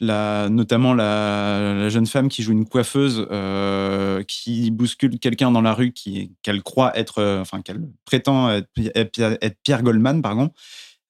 notamment 0.00 0.94
la, 0.94 1.88
jeune 1.88 2.06
femme 2.06 2.28
qui 2.28 2.42
joue 2.42 2.52
une 2.52 2.66
coiffeuse, 2.66 3.26
euh, 3.30 4.22
qui 4.24 4.70
bouscule 4.70 5.18
quelqu'un 5.18 5.50
dans 5.50 5.62
la 5.62 5.74
rue, 5.74 5.92
qui 5.92 6.32
qu'elle 6.42 6.62
croit 6.62 6.96
être, 6.98 7.18
euh, 7.18 7.40
enfin, 7.40 7.62
qu'elle 7.62 7.80
prétend 8.04 8.50
être 8.50 9.56
Pierre 9.62 9.82
Goldman, 9.82 10.22
pardon. 10.22 10.50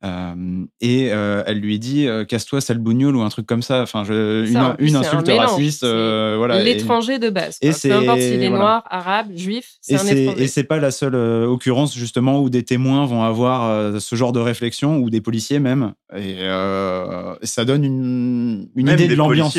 Euh, 0.05 0.65
et 0.81 1.09
euh, 1.11 1.43
elle 1.47 1.59
lui 1.59 1.81
dit 1.81 2.07
euh, 2.07 2.25
casse-toi 2.25 2.61
sale 2.61 2.79
bougnoule 2.79 3.17
ou 3.17 3.23
un 3.23 3.29
truc 3.31 3.47
comme 3.47 3.63
ça 3.63 3.83
enfin 3.83 4.05
je, 4.05 4.47
Ça, 4.53 4.65
en 4.65 4.71
une, 4.71 4.77
plus, 4.77 4.85
une 4.87 4.91
c'est 4.93 4.97
un 4.97 5.01
insulte 5.01 5.27
mélange. 5.27 5.51
raciste 5.51 5.83
euh, 5.83 6.35
voilà 6.39 6.61
et- 6.61 6.65
L'étranger 6.65 7.19
de 7.19 7.31
base. 7.31 7.59
et. 7.63 7.71
Peu 7.73 7.93
importe 7.93 8.21
c'est- 8.21 8.31
s'il 8.31 8.43
est 8.45 8.49
voilà. 8.49 8.63
noir, 8.65 8.85
arabe, 8.91 9.27
juif, 9.35 9.73
c'est 9.81 9.95
Et 9.95 9.97
un 9.97 9.99
c'est, 9.99 10.23
étranger. 10.23 10.43
et 10.45 10.47
c'est 10.47 10.63
pas 10.63 10.79
la 10.79 10.93
seule 10.93 11.17
euh, 11.17 11.47
occurrence 11.47 11.97
justement 11.97 12.41
où 12.41 12.49
des 12.49 12.63
témoins 12.63 13.07
vont 13.07 13.25
avoir 13.25 13.69
euh, 13.69 13.99
ce 13.99 14.15
genre 14.15 14.31
de 14.31 14.39
réflexion 14.39 14.99
ou 14.99 15.11
des 15.11 15.21
policiers 15.21 15.59
même. 15.59 15.95
Et 16.17 16.37
euh, 16.43 17.35
ça 17.43 17.65
donne 17.65 17.83
une, 17.85 18.69
idée 18.77 19.09
de 19.09 19.15
l'ambiance. 19.17 19.59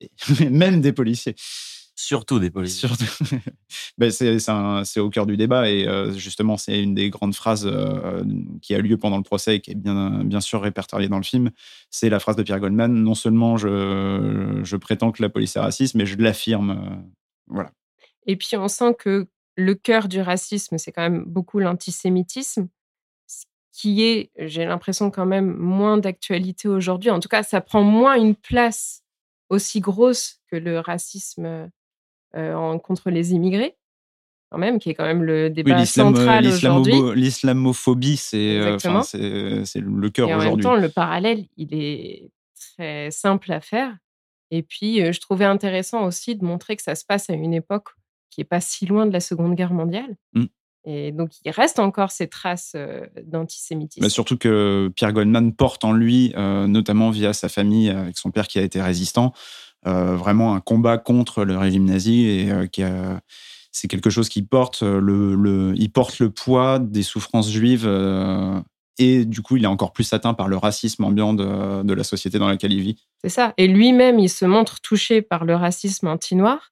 même 0.50 0.82
des 0.82 0.92
policiers. 0.92 1.34
Surtout 1.96 2.38
des 2.38 2.50
policiers. 2.50 2.88
Surtout. 2.88 3.04
Ben, 3.98 4.10
c'est, 4.10 5.00
au 5.00 5.10
cœur 5.10 5.26
du 5.26 5.36
débat 5.36 5.70
et 5.70 5.86
euh, 5.86 6.12
justement 6.12 6.56
c'est 6.56 6.82
une 6.82 6.94
des 6.94 7.10
grandes 7.10 7.34
phrases 7.34 7.66
euh, 7.66 8.24
qui 8.60 8.74
a 8.74 8.78
lieu 8.78 8.96
pendant 8.96 9.16
le 9.16 9.22
procès 9.22 9.56
et 9.56 9.60
qui 9.60 9.70
est 9.70 9.76
bien, 9.76 10.24
bien 10.24 10.40
sûr 10.40 10.60
répertoriée 10.62 11.08
dans 11.08 11.18
le 11.18 11.22
film. 11.24 11.50
C'est 11.90 12.08
la 12.08 12.18
phrase 12.18 12.36
de 12.36 12.42
Pierre 12.42 12.60
Goldman. 12.60 12.92
Non 12.92 13.14
seulement 13.14 13.56
je, 13.56 14.60
je 14.64 14.76
prétends 14.76 15.12
que 15.12 15.22
la 15.22 15.28
police 15.28 15.56
est 15.56 15.60
raciste, 15.60 15.94
mais 15.94 16.06
je 16.06 16.16
l'affirme. 16.18 16.70
euh, 16.70 16.96
voilà. 17.46 17.70
Et 18.26 18.36
puis 18.36 18.56
on 18.56 18.68
sent 18.68 18.94
que 18.98 19.28
le 19.56 19.74
cœur 19.74 20.08
du 20.08 20.20
racisme, 20.20 20.78
c'est 20.78 20.92
quand 20.92 21.02
même 21.02 21.24
beaucoup 21.26 21.60
l'antisémitisme, 21.60 22.68
ce 23.26 23.44
qui 23.72 24.02
est, 24.02 24.30
j'ai 24.38 24.64
l'impression, 24.64 25.10
quand 25.10 25.26
même 25.26 25.54
moins 25.56 25.98
d'actualité 25.98 26.68
aujourd'hui. 26.68 27.10
En 27.10 27.20
tout 27.20 27.28
cas, 27.28 27.42
ça 27.42 27.60
prend 27.60 27.82
moins 27.82 28.16
une 28.16 28.34
place 28.34 29.02
aussi 29.50 29.80
grosse 29.80 30.40
que 30.50 30.56
le 30.56 30.80
racisme 30.80 31.44
euh, 31.44 31.66
en- 32.34 32.78
contre 32.78 33.10
les 33.10 33.32
immigrés, 33.32 33.76
quand 34.50 34.58
même, 34.58 34.78
qui 34.78 34.90
est 34.90 34.94
quand 34.94 35.04
même 35.06 35.22
le 35.22 35.50
débat 35.50 35.78
l'islam- 35.78 36.14
central 36.14 36.46
aujourd'hui. 36.46 36.94
l'islamophobie, 37.14 38.16
c'est 38.16 38.58
euh, 38.58 38.76
le 39.74 40.08
cœur 40.10 40.28
Et 40.28 40.34
en 40.34 40.38
même 40.38 40.46
aujourd'hui. 40.46 40.62
temps, 40.64 40.74
le 40.76 40.88
parallèle, 40.88 41.44
il 41.56 41.74
est 41.74 42.30
très 42.76 43.10
simple 43.10 43.52
à 43.52 43.60
faire. 43.60 43.96
Et 44.50 44.62
puis, 44.62 45.02
euh, 45.02 45.12
je 45.12 45.20
trouvais 45.20 45.44
intéressant 45.46 46.04
aussi 46.04 46.36
de 46.36 46.44
montrer 46.44 46.76
que 46.76 46.82
ça 46.82 46.94
se 46.94 47.04
passe 47.04 47.30
à 47.30 47.32
une 47.34 47.54
époque 47.54 47.88
qui 48.30 48.40
est 48.40 48.44
pas 48.44 48.60
si 48.60 48.86
loin 48.86 49.06
de 49.06 49.12
la 49.12 49.20
Seconde 49.20 49.54
Guerre 49.54 49.72
mondiale. 49.72 50.16
Mm. 50.34 50.44
Et 50.86 51.12
donc, 51.12 51.30
il 51.44 51.50
reste 51.50 51.78
encore 51.78 52.10
ces 52.10 52.28
traces 52.28 52.72
euh, 52.76 53.06
d'antisémitisme. 53.24 54.04
Bah, 54.04 54.10
surtout 54.10 54.36
que 54.36 54.92
Pierre 54.94 55.12
Goldman 55.14 55.54
porte 55.54 55.82
en 55.84 55.92
lui, 55.94 56.34
euh, 56.36 56.66
notamment 56.66 57.10
via 57.10 57.32
sa 57.32 57.48
famille, 57.48 57.88
avec 57.88 58.18
son 58.18 58.30
père 58.30 58.46
qui 58.48 58.58
a 58.58 58.62
été 58.62 58.82
résistant, 58.82 59.32
euh, 59.32 59.73
vraiment 59.84 60.54
un 60.54 60.60
combat 60.60 60.98
contre 60.98 61.44
le 61.44 61.56
régime 61.56 61.84
nazi 61.84 62.26
et 62.26 62.50
euh, 62.50 62.66
qui 62.66 62.82
a- 62.82 63.20
c'est 63.72 63.88
quelque 63.88 64.10
chose 64.10 64.28
qui 64.28 64.42
porte 64.42 64.82
euh, 64.82 65.00
le, 65.00 65.34
le- 65.34 65.74
il 65.76 65.90
porte 65.90 66.18
le 66.20 66.30
poids 66.30 66.78
des 66.78 67.02
souffrances 67.02 67.50
juives 67.50 67.84
euh, 67.86 68.60
et 68.98 69.24
du 69.24 69.42
coup 69.42 69.56
il 69.56 69.64
est 69.64 69.68
encore 69.68 69.92
plus 69.92 70.12
atteint 70.12 70.32
par 70.34 70.46
le 70.48 70.56
racisme 70.56 71.02
ambiant 71.04 71.34
de, 71.34 71.82
de 71.82 71.92
la 71.94 72.04
société 72.04 72.38
dans 72.38 72.46
laquelle 72.48 72.72
il 72.72 72.82
vit. 72.82 73.04
C'est 73.22 73.30
ça. 73.30 73.52
Et 73.56 73.66
lui-même, 73.66 74.18
il 74.20 74.28
se 74.28 74.44
montre 74.44 74.80
touché 74.80 75.22
par 75.22 75.44
le 75.44 75.56
racisme 75.56 76.06
anti-noir. 76.06 76.70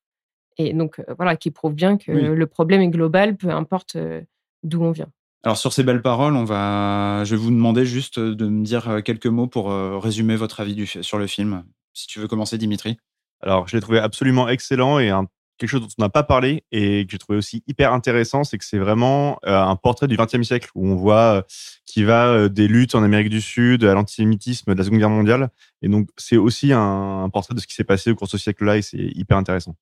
Et 0.58 0.74
donc, 0.74 0.98
euh, 1.00 1.14
voilà, 1.16 1.34
qui 1.34 1.50
prouve 1.50 1.74
bien 1.74 1.96
que 1.96 2.12
Oui. 2.12 2.36
le 2.36 2.46
problème 2.46 2.82
est 2.82 2.88
global, 2.90 3.36
peu 3.36 3.48
importe 3.50 3.96
euh, 3.96 4.20
d'où 4.62 4.82
on 4.84 4.90
vient. 4.92 5.08
Alors 5.44 5.56
sur 5.56 5.72
ces 5.72 5.82
belles 5.82 6.02
paroles, 6.02 6.36
on 6.36 6.44
va, 6.44 7.24
je 7.24 7.34
vais 7.34 7.40
vous 7.42 7.50
demander 7.50 7.84
juste 7.84 8.20
de 8.20 8.46
me 8.46 8.62
dire 8.64 8.88
euh, 8.88 9.00
quelques 9.00 9.26
mots 9.26 9.48
pour 9.48 9.72
euh, 9.72 9.98
résumer 9.98 10.36
votre 10.36 10.60
avis 10.60 10.74
du, 10.76 10.86
sur 10.86 11.18
le 11.18 11.26
film. 11.26 11.64
Si 11.92 12.06
tu 12.06 12.18
veux 12.20 12.28
commencer, 12.28 12.58
Dimitri. 12.58 12.96
Alors, 13.40 13.66
je 13.68 13.76
l'ai 13.76 13.80
trouvé 13.82 13.98
absolument 13.98 14.48
excellent 14.48 14.98
et 14.98 15.10
un- 15.10 15.26
quelque 15.58 15.68
chose 15.70 15.80
dont 15.82 15.88
on 15.98 16.02
n'a 16.02 16.08
pas 16.08 16.22
parlé 16.22 16.64
et 16.72 17.04
que 17.06 17.12
j'ai 17.12 17.18
trouvé 17.18 17.38
aussi 17.38 17.62
hyper 17.66 17.92
intéressant, 17.92 18.42
c'est 18.42 18.58
que 18.58 18.64
c'est 18.64 18.78
vraiment 18.78 19.38
euh, 19.46 19.56
un 19.60 19.76
portrait 19.76 20.08
du 20.08 20.16
XXe 20.16 20.42
siècle 20.42 20.70
où 20.74 20.86
on 20.88 20.96
voit 20.96 21.36
euh, 21.36 21.42
qui 21.86 22.02
va 22.04 22.26
euh, 22.28 22.48
des 22.48 22.66
luttes 22.68 22.94
en 22.94 23.02
Amérique 23.02 23.28
du 23.28 23.40
Sud 23.40 23.84
à 23.84 23.94
l'antisémitisme 23.94 24.72
de 24.72 24.78
la 24.78 24.84
Seconde 24.84 24.98
Guerre 24.98 25.10
mondiale. 25.10 25.50
Et 25.82 25.88
donc, 25.88 26.08
c'est 26.16 26.36
aussi 26.36 26.72
un, 26.72 27.22
un 27.24 27.28
portrait 27.30 27.54
de 27.54 27.60
ce 27.60 27.66
qui 27.66 27.74
s'est 27.74 27.84
passé 27.84 28.10
au 28.10 28.16
cours 28.16 28.26
de 28.26 28.30
ce 28.32 28.38
siècle-là 28.38 28.78
et 28.78 28.82
c'est 28.82 28.98
hyper 28.98 29.36
intéressant. 29.36 29.76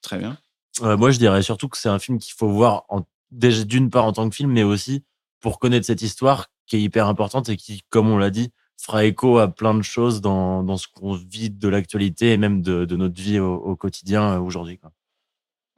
Très 0.00 0.18
bien. 0.18 0.36
Euh, 0.82 0.96
moi, 0.96 1.10
je 1.10 1.18
dirais 1.18 1.42
surtout 1.42 1.68
que 1.68 1.76
c'est 1.76 1.88
un 1.90 1.98
film 1.98 2.18
qu'il 2.18 2.34
faut 2.34 2.48
voir 2.48 2.84
d'une 3.30 3.90
part 3.90 4.04
en 4.04 4.12
tant 4.12 4.28
que 4.28 4.34
film, 4.34 4.50
mais 4.52 4.62
aussi 4.62 5.04
pour 5.40 5.58
connaître 5.58 5.86
cette 5.86 6.02
histoire 6.02 6.46
qui 6.66 6.76
est 6.76 6.80
hyper 6.80 7.06
importante 7.08 7.48
et 7.48 7.56
qui, 7.56 7.82
comme 7.90 8.08
on 8.08 8.16
l'a 8.18 8.30
dit, 8.30 8.50
fera 8.80 9.04
écho 9.04 9.38
à 9.38 9.48
plein 9.48 9.74
de 9.74 9.82
choses 9.82 10.20
dans, 10.20 10.62
dans 10.64 10.76
ce 10.76 10.88
qu'on 10.88 11.12
vit 11.14 11.50
de 11.50 11.68
l'actualité 11.68 12.32
et 12.32 12.36
même 12.36 12.62
de, 12.62 12.84
de 12.84 12.96
notre 12.96 13.20
vie 13.20 13.38
au, 13.38 13.54
au 13.54 13.76
quotidien 13.76 14.34
euh, 14.34 14.40
aujourd'hui. 14.40 14.80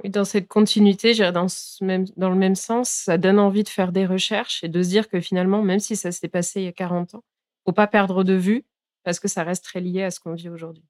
dans 0.05 0.25
cette 0.25 0.49
continuité, 0.49 1.15
dans, 1.33 1.49
ce 1.49 1.83
même, 1.85 2.05
dans 2.17 2.31
le 2.31 2.37
même 2.37 2.55
sens, 2.55 2.89
ça 2.91 3.19
donne 3.19 3.39
envie 3.39 3.63
de 3.63 3.69
faire 3.69 3.93
des 3.93 4.07
recherches 4.07 4.63
et 4.65 4.69
de 4.69 4.83
se 4.83 4.89
dire 4.89 5.09
que 5.09 5.21
finalement, 5.21 5.63
même 5.63 5.81
si 5.81 5.97
ça 5.97 6.13
s'est 6.13 6.29
passé 6.29 6.61
il 6.61 6.65
y 6.65 6.69
a 6.69 6.73
40 6.73 7.15
ans, 7.15 7.25
faut 7.67 7.73
pas 7.73 7.87
perdre 7.87 8.25
de 8.25 8.35
vue 8.35 8.65
parce 9.03 9.21
que 9.21 9.29
ça 9.29 9.43
reste 9.45 9.65
très 9.65 9.81
lié 9.81 10.03
à 10.03 10.11
ce 10.11 10.21
qu'on 10.21 10.35
vit 10.35 10.49
aujourd'hui. 10.49 10.85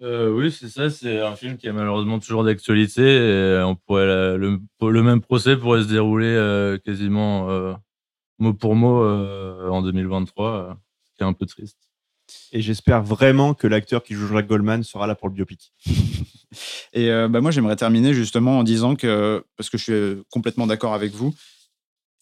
Euh, 0.00 0.30
oui, 0.32 0.50
c'est 0.50 0.68
ça. 0.68 0.90
C'est 0.90 1.20
un 1.20 1.36
film 1.36 1.56
qui 1.56 1.68
est 1.68 1.72
malheureusement 1.72 2.18
toujours 2.18 2.42
d'actualité. 2.42 3.02
Et 3.02 3.62
on 3.64 3.76
pourrait 3.76 4.06
la- 4.06 4.36
le, 4.36 4.58
le 4.80 5.02
même 5.02 5.20
procès 5.20 5.56
pourrait 5.56 5.82
se 5.84 5.88
dérouler 5.88 6.26
euh, 6.26 6.76
quasiment 6.78 7.50
euh, 7.50 7.72
mot 8.38 8.54
pour 8.54 8.74
mot 8.74 9.02
euh, 9.02 9.68
en 9.68 9.82
2023, 9.82 10.50
euh, 10.50 10.74
ce 11.04 11.14
qui 11.16 11.22
est 11.22 11.26
un 11.26 11.32
peu 11.32 11.46
triste. 11.46 11.78
Et 12.52 12.60
j'espère 12.62 13.02
vraiment 13.02 13.52
que 13.54 13.66
l'acteur 13.66 14.02
qui 14.02 14.14
joue 14.14 14.26
Jacques 14.28 14.46
Goldman 14.46 14.82
sera 14.82 15.06
là 15.06 15.14
pour 15.14 15.28
le 15.28 15.34
biopic. 15.34 15.72
Et 16.92 17.10
euh, 17.10 17.28
bah, 17.28 17.40
moi, 17.40 17.50
j'aimerais 17.50 17.76
terminer 17.76 18.14
justement 18.14 18.58
en 18.58 18.62
disant 18.62 18.94
que, 18.94 19.44
parce 19.56 19.70
que 19.70 19.78
je 19.78 19.82
suis 19.82 20.22
complètement 20.30 20.66
d'accord 20.66 20.94
avec 20.94 21.12
vous, 21.12 21.34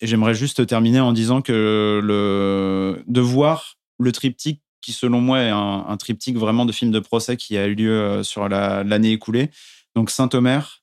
et 0.00 0.06
j'aimerais 0.06 0.34
juste 0.34 0.66
terminer 0.66 1.00
en 1.00 1.12
disant 1.12 1.42
que 1.42 2.00
le, 2.02 3.02
de 3.06 3.20
voir 3.20 3.76
le 3.98 4.12
triptyque 4.12 4.62
qui, 4.80 4.92
selon 4.92 5.20
moi, 5.20 5.40
est 5.40 5.50
un, 5.50 5.84
un 5.86 5.96
triptyque 5.98 6.36
vraiment 6.38 6.64
de 6.64 6.72
film 6.72 6.90
de 6.90 7.00
procès 7.00 7.36
qui 7.36 7.58
a 7.58 7.66
eu 7.66 7.74
lieu 7.74 8.22
sur 8.22 8.48
la- 8.48 8.82
l'année 8.82 9.12
écoulée. 9.12 9.50
Donc, 9.94 10.08
Saint-Omer, 10.10 10.79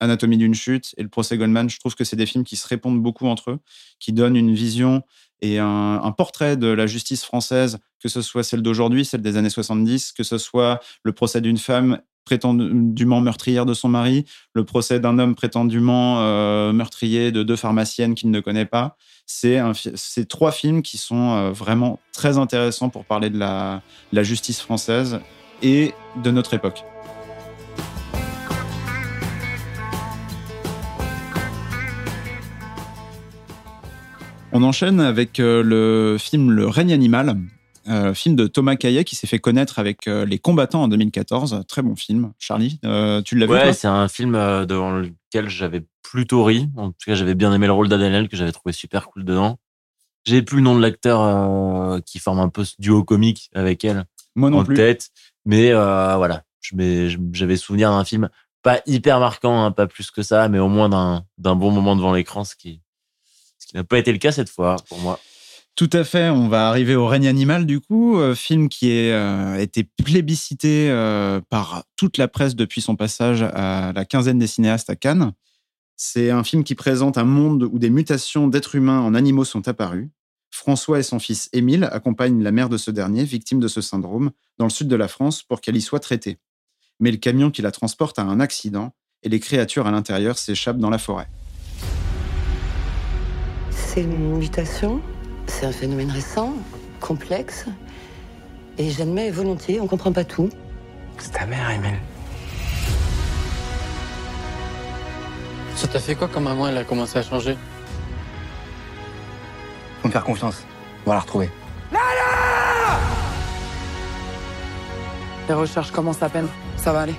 Anatomie 0.00 0.36
d'une 0.36 0.54
chute 0.54 0.94
et 0.96 1.02
le 1.02 1.08
procès 1.08 1.38
Goldman, 1.38 1.70
je 1.70 1.78
trouve 1.78 1.94
que 1.94 2.04
c'est 2.04 2.16
des 2.16 2.26
films 2.26 2.44
qui 2.44 2.56
se 2.56 2.66
répondent 2.66 3.02
beaucoup 3.02 3.26
entre 3.26 3.52
eux, 3.52 3.58
qui 3.98 4.12
donnent 4.12 4.36
une 4.36 4.54
vision 4.54 5.02
et 5.42 5.58
un, 5.58 6.12
portrait 6.16 6.56
de 6.56 6.68
la 6.68 6.86
justice 6.86 7.24
française, 7.24 7.78
que 8.00 8.08
ce 8.08 8.22
soit 8.22 8.42
celle 8.42 8.62
d'aujourd'hui, 8.62 9.04
celle 9.04 9.22
des 9.22 9.36
années 9.36 9.50
70, 9.50 10.12
que 10.12 10.22
ce 10.22 10.38
soit 10.38 10.80
le 11.02 11.12
procès 11.12 11.40
d'une 11.40 11.58
femme 11.58 12.00
prétendument 12.24 13.20
meurtrière 13.20 13.66
de 13.66 13.74
son 13.74 13.88
mari, 13.88 14.24
le 14.54 14.64
procès 14.64 14.98
d'un 14.98 15.18
homme 15.18 15.34
prétendument 15.34 16.20
euh, 16.20 16.72
meurtrier 16.72 17.30
de 17.32 17.42
deux 17.42 17.54
pharmaciennes 17.54 18.14
qu'il 18.14 18.30
ne 18.30 18.40
connaît 18.40 18.64
pas. 18.64 18.96
C'est 19.26 19.60
trois 20.28 20.52
films 20.52 20.82
qui 20.82 20.98
sont 20.98 21.30
euh, 21.32 21.50
vraiment 21.52 22.00
très 22.12 22.38
intéressants 22.38 22.88
pour 22.88 23.04
parler 23.04 23.30
de 23.30 23.38
la 23.38 23.82
justice 24.22 24.60
française 24.60 25.20
et 25.62 25.94
de 26.22 26.30
notre 26.30 26.54
époque. 26.54 26.84
On 34.56 34.62
enchaîne 34.62 35.02
avec 35.02 35.38
euh, 35.38 35.62
le 35.62 36.16
film 36.18 36.50
Le 36.50 36.66
règne 36.66 36.94
animal, 36.94 37.36
euh, 37.88 38.14
film 38.14 38.36
de 38.36 38.46
Thomas 38.46 38.76
Caillet 38.76 39.04
qui 39.04 39.14
s'est 39.14 39.26
fait 39.26 39.38
connaître 39.38 39.78
avec 39.78 40.08
euh, 40.08 40.24
Les 40.24 40.38
combattants 40.38 40.84
en 40.84 40.88
2014. 40.88 41.64
Très 41.68 41.82
bon 41.82 41.94
film. 41.94 42.32
Charlie, 42.38 42.80
euh, 42.86 43.20
tu 43.20 43.36
l'as 43.36 43.44
vu 43.44 43.52
Ouais, 43.52 43.74
c'est 43.74 43.86
un 43.86 44.08
film 44.08 44.32
devant 44.32 44.92
lequel 44.92 45.50
j'avais 45.50 45.84
plutôt 46.02 46.42
ri. 46.42 46.70
En 46.78 46.88
tout 46.88 46.96
cas, 47.04 47.14
j'avais 47.14 47.34
bien 47.34 47.52
aimé 47.52 47.66
le 47.66 47.74
rôle 47.74 47.90
d'Adèle 47.90 48.30
que 48.30 48.36
j'avais 48.38 48.50
trouvé 48.50 48.72
super 48.72 49.08
cool 49.08 49.26
dedans. 49.26 49.58
J'ai 50.24 50.40
plus 50.40 50.56
le 50.56 50.62
nom 50.62 50.74
de 50.74 50.80
l'acteur 50.80 52.00
qui 52.06 52.18
forme 52.18 52.40
un 52.40 52.48
peu 52.48 52.64
ce 52.64 52.76
duo 52.78 53.04
comique 53.04 53.50
avec 53.54 53.84
elle 53.84 54.06
Moi 54.36 54.48
non 54.48 54.60
en 54.60 54.64
plus. 54.64 54.74
tête, 54.74 55.10
mais 55.44 55.74
voilà, 55.74 56.44
j'avais 56.62 57.56
souvenir 57.58 57.90
d'un 57.90 58.06
film 58.06 58.30
pas 58.62 58.80
hyper 58.86 59.20
marquant, 59.20 59.64
hein, 59.64 59.70
pas 59.70 59.86
plus 59.86 60.10
que 60.10 60.22
ça, 60.22 60.48
mais 60.48 60.58
au 60.58 60.68
moins 60.68 60.88
d'un 60.88 61.24
d'un 61.36 61.56
bon 61.56 61.70
moment 61.70 61.94
devant 61.94 62.14
l'écran, 62.14 62.42
ce 62.42 62.56
qui 62.56 62.80
ce 63.66 63.76
n'a 63.76 63.84
pas 63.84 63.98
été 63.98 64.12
le 64.12 64.18
cas 64.18 64.32
cette 64.32 64.48
fois 64.48 64.76
pour 64.88 64.98
moi. 64.98 65.18
Tout 65.74 65.90
à 65.92 66.04
fait. 66.04 66.30
On 66.30 66.48
va 66.48 66.68
arriver 66.68 66.94
au 66.94 67.06
règne 67.06 67.28
animal 67.28 67.66
du 67.66 67.80
coup, 67.80 68.18
euh, 68.18 68.34
film 68.34 68.68
qui 68.68 68.90
a 68.90 68.94
euh, 68.94 69.58
été 69.58 69.84
plébiscité 69.84 70.88
euh, 70.90 71.40
par 71.50 71.84
toute 71.96 72.16
la 72.16 72.28
presse 72.28 72.54
depuis 72.54 72.80
son 72.80 72.96
passage 72.96 73.42
à 73.42 73.92
la 73.94 74.04
quinzaine 74.06 74.38
des 74.38 74.46
cinéastes 74.46 74.88
à 74.88 74.96
Cannes. 74.96 75.32
C'est 75.96 76.30
un 76.30 76.44
film 76.44 76.64
qui 76.64 76.74
présente 76.74 77.18
un 77.18 77.24
monde 77.24 77.64
où 77.64 77.78
des 77.78 77.90
mutations 77.90 78.48
d'êtres 78.48 78.76
humains 78.76 79.00
en 79.00 79.14
animaux 79.14 79.44
sont 79.44 79.68
apparues. 79.68 80.10
François 80.50 80.98
et 80.98 81.02
son 81.02 81.18
fils 81.18 81.50
Émile 81.52 81.88
accompagnent 81.90 82.42
la 82.42 82.52
mère 82.52 82.68
de 82.70 82.78
ce 82.78 82.90
dernier, 82.90 83.24
victime 83.24 83.60
de 83.60 83.68
ce 83.68 83.80
syndrome, 83.80 84.30
dans 84.58 84.66
le 84.66 84.70
sud 84.70 84.88
de 84.88 84.96
la 84.96 85.08
France 85.08 85.42
pour 85.42 85.60
qu'elle 85.60 85.76
y 85.76 85.82
soit 85.82 86.00
traitée. 86.00 86.38
Mais 87.00 87.10
le 87.10 87.18
camion 87.18 87.50
qui 87.50 87.60
la 87.60 87.72
transporte 87.72 88.18
a 88.18 88.22
un 88.22 88.40
accident 88.40 88.94
et 89.22 89.28
les 89.28 89.40
créatures 89.40 89.86
à 89.86 89.90
l'intérieur 89.90 90.38
s'échappent 90.38 90.78
dans 90.78 90.90
la 90.90 90.98
forêt. 90.98 91.28
C'est 93.96 94.02
une 94.02 94.36
mutation, 94.36 95.00
c'est 95.46 95.64
un 95.64 95.72
phénomène 95.72 96.10
récent, 96.10 96.52
complexe, 97.00 97.64
et 98.76 98.90
j'admets 98.90 99.30
volontiers, 99.30 99.80
on 99.80 99.86
comprend 99.86 100.12
pas 100.12 100.22
tout. 100.22 100.50
C'est 101.16 101.32
ta 101.32 101.46
mère, 101.46 101.70
Emile. 101.70 101.98
Ça 105.76 105.88
t'a 105.88 105.98
fait 105.98 106.14
quoi 106.14 106.28
quand 106.28 106.42
maman 106.42 106.68
elle 106.68 106.76
a 106.76 106.84
commencé 106.84 107.18
à 107.18 107.22
changer? 107.22 107.56
Faut 110.02 110.08
me 110.08 110.12
faire 110.12 110.24
confiance. 110.24 110.66
On 111.06 111.08
va 111.08 111.14
la 111.14 111.20
retrouver. 111.20 111.48
Les 115.48 115.54
recherches 115.54 115.90
commencent 115.90 116.22
à 116.22 116.28
peine. 116.28 116.48
Ça 116.76 116.92
va 116.92 117.00
aller. 117.00 117.14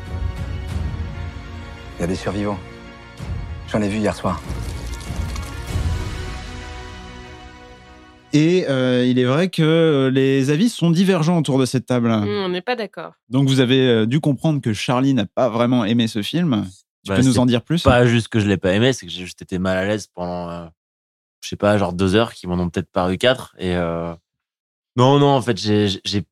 Il 1.98 2.02
y 2.02 2.04
a 2.04 2.08
des 2.08 2.16
survivants. 2.16 2.60
J'en 3.68 3.82
ai 3.82 3.90
vu 3.90 3.98
hier 3.98 4.14
soir. 4.16 4.40
Et 8.34 8.66
euh, 8.68 9.06
il 9.06 9.20
est 9.20 9.26
vrai 9.26 9.50
que 9.50 10.12
les 10.14 10.50
avis 10.50 10.70
sont 10.70 10.92
divergents 10.92 11.38
autour 11.38 11.58
de 11.60 11.66
cette 11.66 11.86
table. 11.86 12.10
Mmh, 12.10 12.28
on 12.28 12.50
n'est 12.50 12.62
pas 12.62 12.76
d'accord. 12.76 13.14
Donc 13.30 13.48
vous 13.48 13.62
avez 13.62 13.80
euh, 13.88 14.06
dû 14.06 14.20
comprendre 14.20 14.62
que 14.62 14.74
Charlie 14.74 15.14
n'a 15.14 15.26
pas 15.26 15.50
vraiment 15.50 15.86
aimé 15.86 16.08
ce 16.08 16.22
film. 16.22 16.66
Tu 17.06 17.10
Bah, 17.10 17.16
peux 17.16 17.24
nous 17.24 17.40
en 17.40 17.46
dire 17.46 17.62
plus? 17.64 17.84
Pas 17.84 18.06
juste 18.06 18.28
que 18.28 18.40
je 18.40 18.48
l'ai 18.48 18.58
pas 18.58 18.74
aimé, 18.74 18.92
c'est 18.94 19.06
que 19.06 19.12
j'ai 19.12 19.24
juste 19.24 19.42
été 19.42 19.60
mal 19.60 19.78
à 19.78 19.86
l'aise 19.86 20.08
pendant, 20.14 20.50
euh, 20.50 20.66
je 21.42 21.48
sais 21.50 21.56
pas, 21.56 21.78
genre 21.78 21.94
deux 21.94 22.16
heures, 22.16 22.34
qui 22.34 22.48
m'en 22.48 22.56
ont 22.56 22.70
peut-être 22.70 22.92
paru 22.92 23.18
quatre. 23.18 23.56
Et 23.60 23.76
euh, 23.76 24.14
non, 24.98 25.20
non, 25.20 25.28
en 25.30 25.42
fait, 25.42 25.58
j'ai 25.58 25.88
j'ai 26.04 26.24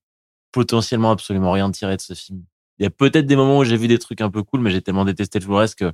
potentiellement 0.52 1.12
absolument 1.12 1.52
rien 1.54 1.72
tiré 1.72 1.96
de 1.96 2.02
ce 2.02 2.14
film. 2.14 2.44
Il 2.78 2.84
y 2.84 2.86
a 2.86 2.90
peut-être 2.90 3.26
des 3.26 3.38
moments 3.38 3.60
où 3.60 3.64
j'ai 3.64 3.78
vu 3.78 3.88
des 3.88 4.00
trucs 4.00 4.20
un 4.20 4.30
peu 4.30 4.44
cool, 4.44 4.60
mais 4.60 4.70
j'ai 4.70 4.82
tellement 4.82 5.06
détesté 5.06 5.40
tout 5.40 5.50
le 5.50 5.56
reste 5.56 5.76
que 5.80 5.94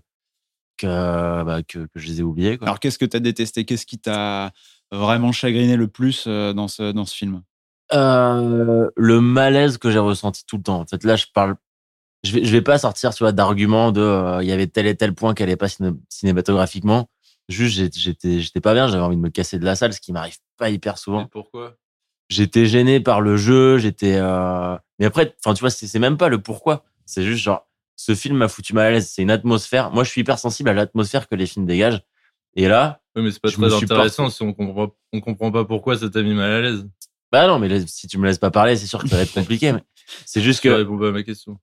que, 0.78 1.44
bah, 1.44 1.64
que, 1.64 1.80
que 1.80 2.00
je 2.00 2.08
les 2.08 2.20
ai 2.20 2.24
oubliés. 2.24 2.58
Quoi. 2.58 2.68
Alors 2.68 2.80
qu'est-ce 2.80 2.98
que 2.98 3.06
tu 3.06 3.18
as 3.18 3.20
détesté? 3.20 3.66
Qu'est-ce 3.66 3.86
qui 3.86 4.00
t'a 4.00 4.52
vraiment 4.92 5.32
chagriné 5.32 5.76
le 5.76 5.88
plus 5.88 6.26
euh, 6.28 6.54
dans 6.54 6.68
ce, 6.68 6.92
dans 6.92 7.06
ce 7.06 7.16
film? 7.16 7.42
Euh, 7.94 8.90
le 8.96 9.22
malaise 9.22 9.78
que 9.78 9.92
j'ai 9.92 10.00
ressenti 10.00 10.46
tout 10.46 10.58
le 10.58 10.64
temps. 10.64 10.80
En 10.80 10.86
fait, 10.86 11.04
là, 11.04 11.16
je 11.16 11.26
parle. 11.34 11.56
Je 12.24 12.34
vais, 12.34 12.46
je 12.46 12.52
vais 12.52 12.62
pas 12.62 12.78
sortir, 12.78 13.14
tu 13.16 13.24
vois, 13.24 13.32
d'arguments 13.32 13.92
de 13.92 14.02
euh, 14.02 14.44
il 14.44 14.48
y 14.48 14.52
avait 14.52 14.68
tel 14.68 14.86
et 14.86 14.96
tel 14.96 15.16
point 15.16 15.34
qui 15.34 15.42
allait 15.42 15.56
pas 15.56 15.68
ciné- 15.68 15.98
cinématographiquement. 16.08 17.10
Juste, 17.50 17.98
j'étais, 17.98 18.40
j'étais 18.40 18.62
pas 18.62 18.74
bien, 18.74 18.88
j'avais 18.88 19.04
envie 19.04 19.18
de 19.18 19.22
me 19.22 19.30
casser 19.30 19.58
de 19.58 19.66
la 19.66 19.76
salle, 19.76 19.92
ce 19.92 20.00
qui 20.00 20.14
m'arrive 20.14 20.38
pas 20.58 20.70
hyper 20.70 20.98
souvent. 21.00 21.24
Et 21.24 21.28
pourquoi? 21.30 21.76
J'étais 22.30 22.66
gêné 22.66 23.00
par 23.00 23.22
le 23.22 23.36
jeu, 23.36 23.78
j'étais. 23.80 24.16
euh, 24.18 24.78
Mais 25.00 25.06
après, 25.08 25.36
enfin, 25.44 25.54
tu 25.54 25.62
vois, 25.62 25.72
c'est 25.72 26.00
même 26.00 26.18
pas 26.18 26.30
le 26.30 26.42
pourquoi. 26.42 26.86
C'est 27.06 27.24
juste 27.24 27.44
genre, 27.44 27.68
ce 28.04 28.16
film 28.16 28.38
m'a 28.38 28.48
foutu 28.48 28.74
mal 28.74 28.88
à 28.88 28.92
l'aise. 28.92 29.10
C'est 29.14 29.22
une 29.22 29.32
atmosphère. 29.32 29.92
Moi, 29.92 30.04
je 30.04 30.10
suis 30.10 30.22
hyper 30.22 30.40
sensible 30.40 30.70
à 30.70 30.74
l'atmosphère 30.74 31.28
que 31.28 31.36
les 31.36 31.46
films 31.46 31.66
dégagent. 31.66 32.02
Et 32.56 32.68
là, 32.68 33.02
Oui, 33.16 33.22
mais 33.24 33.32
c'est 33.32 33.40
pas 33.42 33.50
Je 33.50 33.56
très 33.58 33.70
suis 33.78 33.86
pas- 33.88 33.94
intéressant 33.96 34.30
si 34.30 34.42
on 34.42 34.54
comprend, 34.54 34.94
on 35.14 35.22
comprend 35.22 35.52
pas 35.52 35.66
pourquoi 35.66 35.98
ça 35.98 36.10
t'a 36.10 36.22
mis 36.24 36.34
mal 36.34 36.52
à 36.52 36.62
l'aise. 36.62 36.88
bah 37.32 37.48
non, 37.48 37.60
mais 37.60 37.68
là, 37.70 37.78
si 37.86 38.08
tu 38.08 38.18
me 38.18 38.26
laisses 38.26 38.40
pas 38.40 38.52
parler, 38.52 38.76
c'est 38.76 38.88
sûr 38.88 39.02
que 39.04 39.08
ça 39.08 39.16
va 39.18 39.22
être 39.22 39.34
compliqué. 39.34 39.72
mais 39.72 39.84
c'est 40.26 40.42
juste 40.42 40.62
Tu 40.62 40.68
que. 40.70 40.74
réponds 40.74 40.98
pas 40.98 41.10
à 41.10 41.12
ma 41.12 41.24
question. 41.24 41.58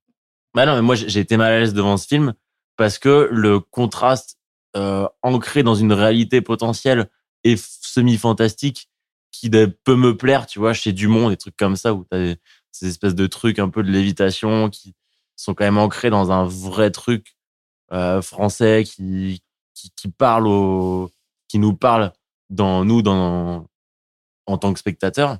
Bah 0.54 0.64
non, 0.64 0.74
mais 0.76 0.82
moi 0.82 0.94
j'ai 0.94 1.20
été 1.20 1.36
mal 1.36 1.52
à 1.52 1.58
l'aise 1.60 1.74
devant 1.74 1.96
ce 1.98 2.06
film 2.06 2.32
parce 2.76 2.98
que 2.98 3.28
le 3.30 3.60
contraste 3.60 4.38
euh, 4.76 5.06
ancré 5.22 5.62
dans 5.62 5.74
une 5.74 5.92
réalité 5.92 6.40
potentielle 6.40 7.10
et 7.44 7.56
semi-fantastique 8.02 8.88
qui 9.30 9.50
peut 9.50 9.94
me 9.96 10.16
plaire, 10.16 10.46
tu 10.46 10.58
vois, 10.58 10.72
chez 10.72 10.92
Dumont, 10.92 11.28
des 11.30 11.36
trucs 11.36 11.56
comme 11.56 11.76
ça 11.76 11.92
où 11.94 12.04
t'as 12.10 12.34
ces 12.72 12.88
espèces 12.88 13.14
de 13.14 13.26
trucs 13.26 13.58
un 13.58 13.68
peu 13.68 13.82
de 13.82 13.90
lévitation 13.90 14.70
qui 14.70 14.94
sont 15.42 15.54
quand 15.54 15.64
même 15.64 15.78
ancrés 15.78 16.10
dans 16.10 16.30
un 16.32 16.44
vrai 16.44 16.90
truc 16.90 17.36
euh, 17.92 18.20
français 18.22 18.84
qui, 18.84 19.42
qui 19.74 19.90
qui 19.96 20.08
parle 20.08 20.46
au 20.46 21.10
qui 21.48 21.58
nous 21.58 21.74
parle 21.74 22.12
dans 22.50 22.84
nous 22.84 23.02
dans 23.02 23.66
en 24.46 24.58
tant 24.58 24.72
que 24.72 24.78
spectateurs 24.78 25.38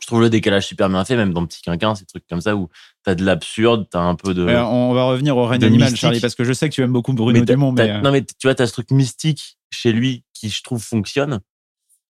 je 0.00 0.06
trouve 0.06 0.22
le 0.22 0.30
décalage 0.30 0.66
super 0.66 0.88
bien 0.88 1.04
fait, 1.04 1.14
même 1.14 1.34
dans 1.34 1.44
Petit 1.44 1.60
Quinquin, 1.60 1.94
ces 1.94 2.06
trucs 2.06 2.26
comme 2.26 2.40
ça 2.40 2.56
où 2.56 2.70
t'as 3.04 3.14
de 3.14 3.22
l'absurde, 3.22 3.86
t'as 3.90 4.00
un 4.00 4.14
peu 4.14 4.32
de. 4.32 4.46
Euh, 4.46 4.64
On 4.64 4.94
va 4.94 5.04
revenir 5.04 5.36
au 5.36 5.44
règne 5.46 5.62
animal, 5.62 5.88
mystique. 5.90 6.00
Charlie, 6.00 6.20
parce 6.20 6.34
que 6.34 6.42
je 6.42 6.54
sais 6.54 6.70
que 6.70 6.74
tu 6.74 6.80
aimes 6.82 6.90
beaucoup 6.92 7.12
Bruno 7.12 7.38
Mais 7.40 7.44
Dumont. 7.44 7.74
t'as- 7.74 7.84
Mais, 7.84 7.90
euh, 7.92 8.00
Non, 8.00 8.10
mais 8.10 8.24
tu 8.24 8.34
vois, 8.44 8.54
t'as 8.54 8.66
ce 8.66 8.72
truc 8.72 8.90
mystique 8.92 9.58
chez 9.70 9.92
lui 9.92 10.24
qui, 10.32 10.48
je 10.48 10.62
trouve, 10.62 10.82
fonctionne. 10.82 11.40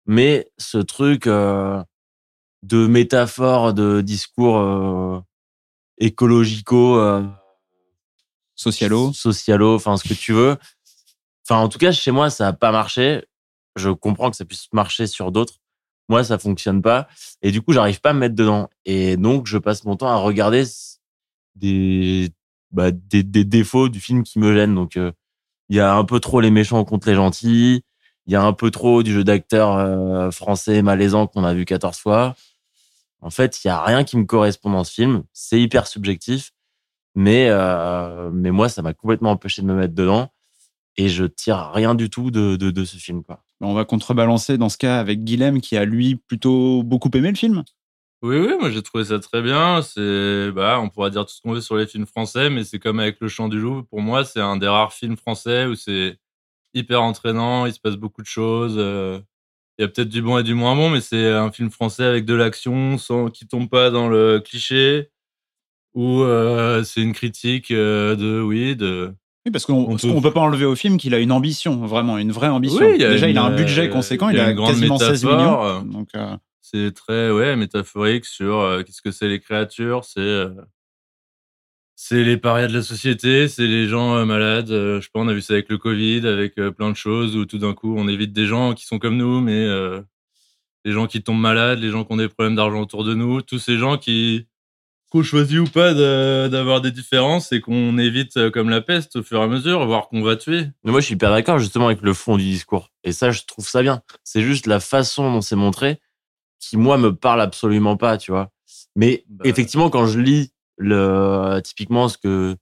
Mais 0.07 0.49
ce 0.59 0.79
truc 0.79 1.27
euh, 1.27 1.83
de 2.63 2.87
métaphore, 2.87 3.75
de 3.75 4.01
discours 4.01 4.59
euh, 4.59 5.21
écologico, 6.03 6.99
euh, 6.99 7.23
Socialo. 8.55 9.13
socialo, 9.13 9.75
enfin, 9.75 9.97
ce 9.97 10.07
que 10.07 10.15
tu 10.15 10.33
veux. 10.33 10.57
Enfin, 11.47 11.61
en 11.61 11.69
tout 11.69 11.79
cas, 11.79 11.93
chez 11.93 12.11
moi, 12.11 12.31
ça 12.31 12.45
n'a 12.45 12.53
pas 12.53 12.73
marché. 12.73 13.25
Je 13.77 13.91
comprends 13.91 14.31
que 14.31 14.37
ça 14.37 14.45
puisse 14.45 14.69
marcher 14.73 15.07
sur 15.07 15.33
d'autres. 15.33 15.55
Moi, 16.09 16.25
ça 16.25 16.39
fonctionne 16.39 16.83
pas. 16.83 17.09
Et 17.41 17.53
du 17.53 17.63
coup, 17.63 17.73
j'arrive 17.73 18.01
pas 18.01 18.11
à 18.11 18.13
me 18.13 18.21
mettre 18.21 18.35
dedans. 18.35 18.69
Et 18.85 19.17
donc, 19.17 19.47
je 19.47 19.59
passe 19.59 19.85
mon 19.85 19.97
temps 19.97 20.09
à 20.09 20.17
regarder 20.17 20.65
des, 21.55 22.31
bah, 22.71 22.91
des, 22.91 23.23
des 23.23 23.45
défauts 23.45 23.89
du 23.89 24.01
film 24.01 24.23
qui 24.23 24.39
me 24.39 24.53
gênent. 24.55 24.75
Donc, 24.75 24.97
euh, 24.97 25.13
il 25.69 25.77
y 25.77 25.81
a 25.81 25.95
un 25.95 26.05
peu 26.05 26.21
trop 26.21 26.41
les 26.41 26.51
méchants 26.51 26.85
contre 26.85 27.09
les 27.09 27.15
gentils. 27.15 27.83
Il 28.27 28.33
y 28.33 28.37
a 28.37 28.43
un 28.43 28.53
peu 28.53 28.71
trop 28.71 29.03
du 29.03 29.13
jeu 29.13 29.25
d'acteur 29.25 29.77
euh, 29.77 30.31
français 30.31 30.83
malaisant 30.83 31.27
qu'on 31.27 31.45
a 31.45 31.55
vu 31.55 31.65
14 31.65 31.97
fois. 31.97 32.35
En 33.23 33.31
fait, 33.31 33.65
il 33.65 33.69
y 33.69 33.71
a 33.71 33.83
rien 33.83 34.05
qui 34.05 34.17
me 34.17 34.25
correspond 34.25 34.71
dans 34.71 34.85
ce 34.85 34.93
film. 34.93 35.23
C'est 35.33 35.61
hyper 35.61 35.87
subjectif. 35.87 36.51
Mais, 37.15 37.49
euh, 37.51 38.31
mais 38.33 38.51
moi, 38.51 38.69
ça 38.69 38.83
m'a 38.83 38.95
complètement 38.95 39.31
empêché 39.31 39.63
de 39.63 39.67
me 39.67 39.75
mettre 39.75 39.95
dedans. 39.95 40.33
Et 40.97 41.09
je 41.09 41.25
tire 41.25 41.71
rien 41.73 41.95
du 41.95 42.11
tout 42.11 42.31
de, 42.31 42.57
de, 42.57 42.71
de 42.71 42.85
ce 42.85 42.97
film. 42.97 43.23
Quoi. 43.23 43.43
On 43.61 43.75
va 43.75 43.85
contrebalancer 43.85 44.59
dans 44.59 44.69
ce 44.69 44.77
cas 44.77 44.99
avec 44.99 45.25
Guilhem 45.25 45.61
qui 45.61 45.77
a 45.77 45.85
lui 45.85 46.17
plutôt 46.17 46.83
beaucoup 46.83 47.11
aimé 47.15 47.31
le 47.31 47.37
film. 47.37 47.63
Oui, 48.23 48.37
oui, 48.39 48.55
moi 48.61 48.71
j'ai 48.71 48.83
trouvé 48.83 49.05
ça 49.05 49.19
très 49.19 49.43
bien. 49.43 49.83
C'est, 49.83 50.51
bah, 50.53 50.79
on 50.81 50.89
pourra 50.89 51.11
dire 51.11 51.25
tout 51.25 51.33
ce 51.33 51.41
qu'on 51.41 51.53
veut 51.53 51.61
sur 51.61 51.77
les 51.77 51.87
films 51.87 52.07
français, 52.07 52.51
mais 52.51 52.65
c'est 52.65 52.79
comme 52.79 53.01
avec 53.01 53.21
Le 53.21 53.29
Chant 53.29 53.49
du 53.49 53.59
Loup. 53.59 53.85
Pour 53.85 54.01
moi, 54.01 54.25
c'est 54.25 54.41
un 54.41 54.57
des 54.57 54.69
rares 54.69 54.93
films 54.93 55.17
français 55.17 55.67
où 55.67 55.75
c'est 55.75 56.19
hyper 56.75 57.03
entraînant, 57.03 57.67
il 57.67 57.73
se 57.73 57.81
passe 57.81 57.97
beaucoup 57.97 58.23
de 58.23 58.27
choses. 58.27 58.79
Il 59.83 59.87
y 59.87 59.87
a 59.87 59.89
peut-être 59.89 60.11
du 60.11 60.23
bon 60.23 60.39
et 60.39 60.45
du 60.45 60.55
moins 60.55 60.77
bon, 60.77 60.91
mais 60.91 61.01
c'est 61.01 61.27
un 61.33 61.51
film 61.51 61.69
français 61.69 62.05
avec 62.05 62.25
de 62.25 62.35
l'action, 62.35 62.99
sans 62.99 63.31
qui 63.31 63.49
tombe 63.49 63.69
pas 63.69 63.91
dans 63.91 64.09
le 64.09 64.39
cliché, 64.39 65.09
où 65.95 66.21
euh, 66.23 66.85
c'est 66.85 67.01
une 67.03 67.13
critique 67.13 67.73
euh, 67.73 68.15
de, 68.15 68.41
oui, 68.41 68.77
de. 68.77 69.13
Oui, 69.45 69.51
parce 69.51 69.67
qu'on 69.67 69.97
peut- 69.97 70.21
peut 70.23 70.33
pas 70.33 70.39
enlever 70.41 70.67
au 70.67 70.77
film 70.77 70.99
qu'il 70.99 71.15
a 71.15 71.19
une 71.19 71.33
ambition, 71.33 71.85
vraiment, 71.85 72.17
une 72.17 72.31
vraie 72.31 72.47
ambition. 72.47 72.87
Oui, 72.87 72.97
Déjà, 72.97 73.29
il 73.29 73.37
a 73.37 73.43
un 73.43 73.57
budget 73.57 73.89
euh, 73.89 73.93
conséquent, 73.93 74.29
il 74.29 74.39
a 74.39 74.53
quasiment 74.55 74.99
16 74.99 75.25
métaphore, 75.25 75.37
millions. 75.41 75.65
euh, 75.65 75.81
Donc, 75.93 76.09
euh, 76.15 76.37
C'est 76.61 76.95
très 76.95 77.33
ouais 77.33 77.57
métaphorique 77.57 78.25
sur 78.25 78.81
qu'est-ce 78.87 79.03
que 79.03 79.11
c'est 79.11 79.27
les 79.27 79.41
créatures, 79.41 80.05
c'est 80.05 80.47
c'est 82.05 82.25
les 82.25 82.37
parias 82.37 82.67
de 82.67 82.73
la 82.75 82.83
société, 82.83 83.47
c'est 83.47 83.69
les 83.69 83.87
gens 83.87 84.17
euh, 84.17 84.25
malades. 84.25 84.73
euh, 84.73 84.97
je 85.01 85.05
sais 85.05 85.11
pas, 85.15 85.21
on 85.21 85.29
a 85.29 85.33
vu 85.33 85.41
ça 85.41 85.53
avec 85.53 85.69
le 85.69 85.79
Covid, 85.79 86.27
avec 86.27 86.59
euh, 86.59 86.73
plein 86.73 86.91
de 86.91 86.97
choses 86.97 87.37
où 87.37 87.45
tout 87.47 87.59
d'un 87.59 87.75
coup 87.75 87.95
on 87.97 88.09
évite 88.09 88.33
des 88.33 88.47
gens 88.47 88.75
qui 88.75 88.87
sont 88.87 88.99
comme 88.99 89.17
nous, 89.17 89.41
mais 89.41 89.69
les 90.85 90.91
gens 90.91 91.07
qui 91.07 91.23
tombent 91.23 91.39
malades, 91.41 91.79
les 91.79 91.91
gens 91.91 92.05
qui 92.05 92.13
ont 92.13 92.17
des 92.17 92.29
problèmes 92.29 92.57
d'argent 92.57 92.81
autour 92.81 93.05
de 93.05 93.15
nous, 93.15 93.41
tous 93.41 93.61
ces 93.61 93.79
gens 93.79 93.99
qui 93.99 94.47
qu'on 95.13 95.23
choisit 95.23 95.61
ou 95.61 95.65
pas 95.67 95.93
de- 95.95 96.49
d'avoir 96.49 96.81
des 96.81 96.91
différences 96.91 97.53
et 97.53 97.61
qu'on 97.61 97.99
évite 97.99 98.51
comme 98.51 98.69
la 98.71 98.81
peste 98.81 99.17
au 99.17 99.23
fur 99.23 99.39
et 99.41 99.45
à 99.45 99.47
mesure, 99.47 99.85
voire 99.87 100.09
qu'on 100.09 100.23
va 100.23 100.35
tuer. 100.37 100.65
Mais 100.83 100.91
moi, 100.91 101.01
je 101.01 101.07
suis 101.07 101.15
hyper 101.15 101.31
d'accord 101.31 101.59
justement 101.61 101.87
avec 101.87 102.01
le 102.03 102.15
fond 102.15 102.37
du 102.37 102.45
discours. 102.45 102.89
Et 103.05 103.13
ça, 103.13 103.31
je 103.31 103.43
trouve 103.47 103.69
ça 103.69 103.83
bien. 103.83 104.03
C'est 104.25 104.43
juste 104.43 104.67
la 104.67 104.81
façon 104.81 105.31
dont 105.31 105.41
c'est 105.43 105.55
montré 105.55 106.01
qui, 106.59 106.77
moi, 106.79 106.97
me 106.99 107.15
parle 107.15 107.43
absolument 107.43 107.97
pas, 107.99 108.17
tu 108.19 108.33
vois. 108.33 108.51
Mais 108.97 109.25
Bah. 109.29 109.45
effectivement, 109.47 109.91
quand 109.91 110.07
je 110.07 110.19
lis 110.19 110.51
le, 110.83 111.61
typiquement 111.63 112.09
ce 112.09 112.19
que, 112.19 112.57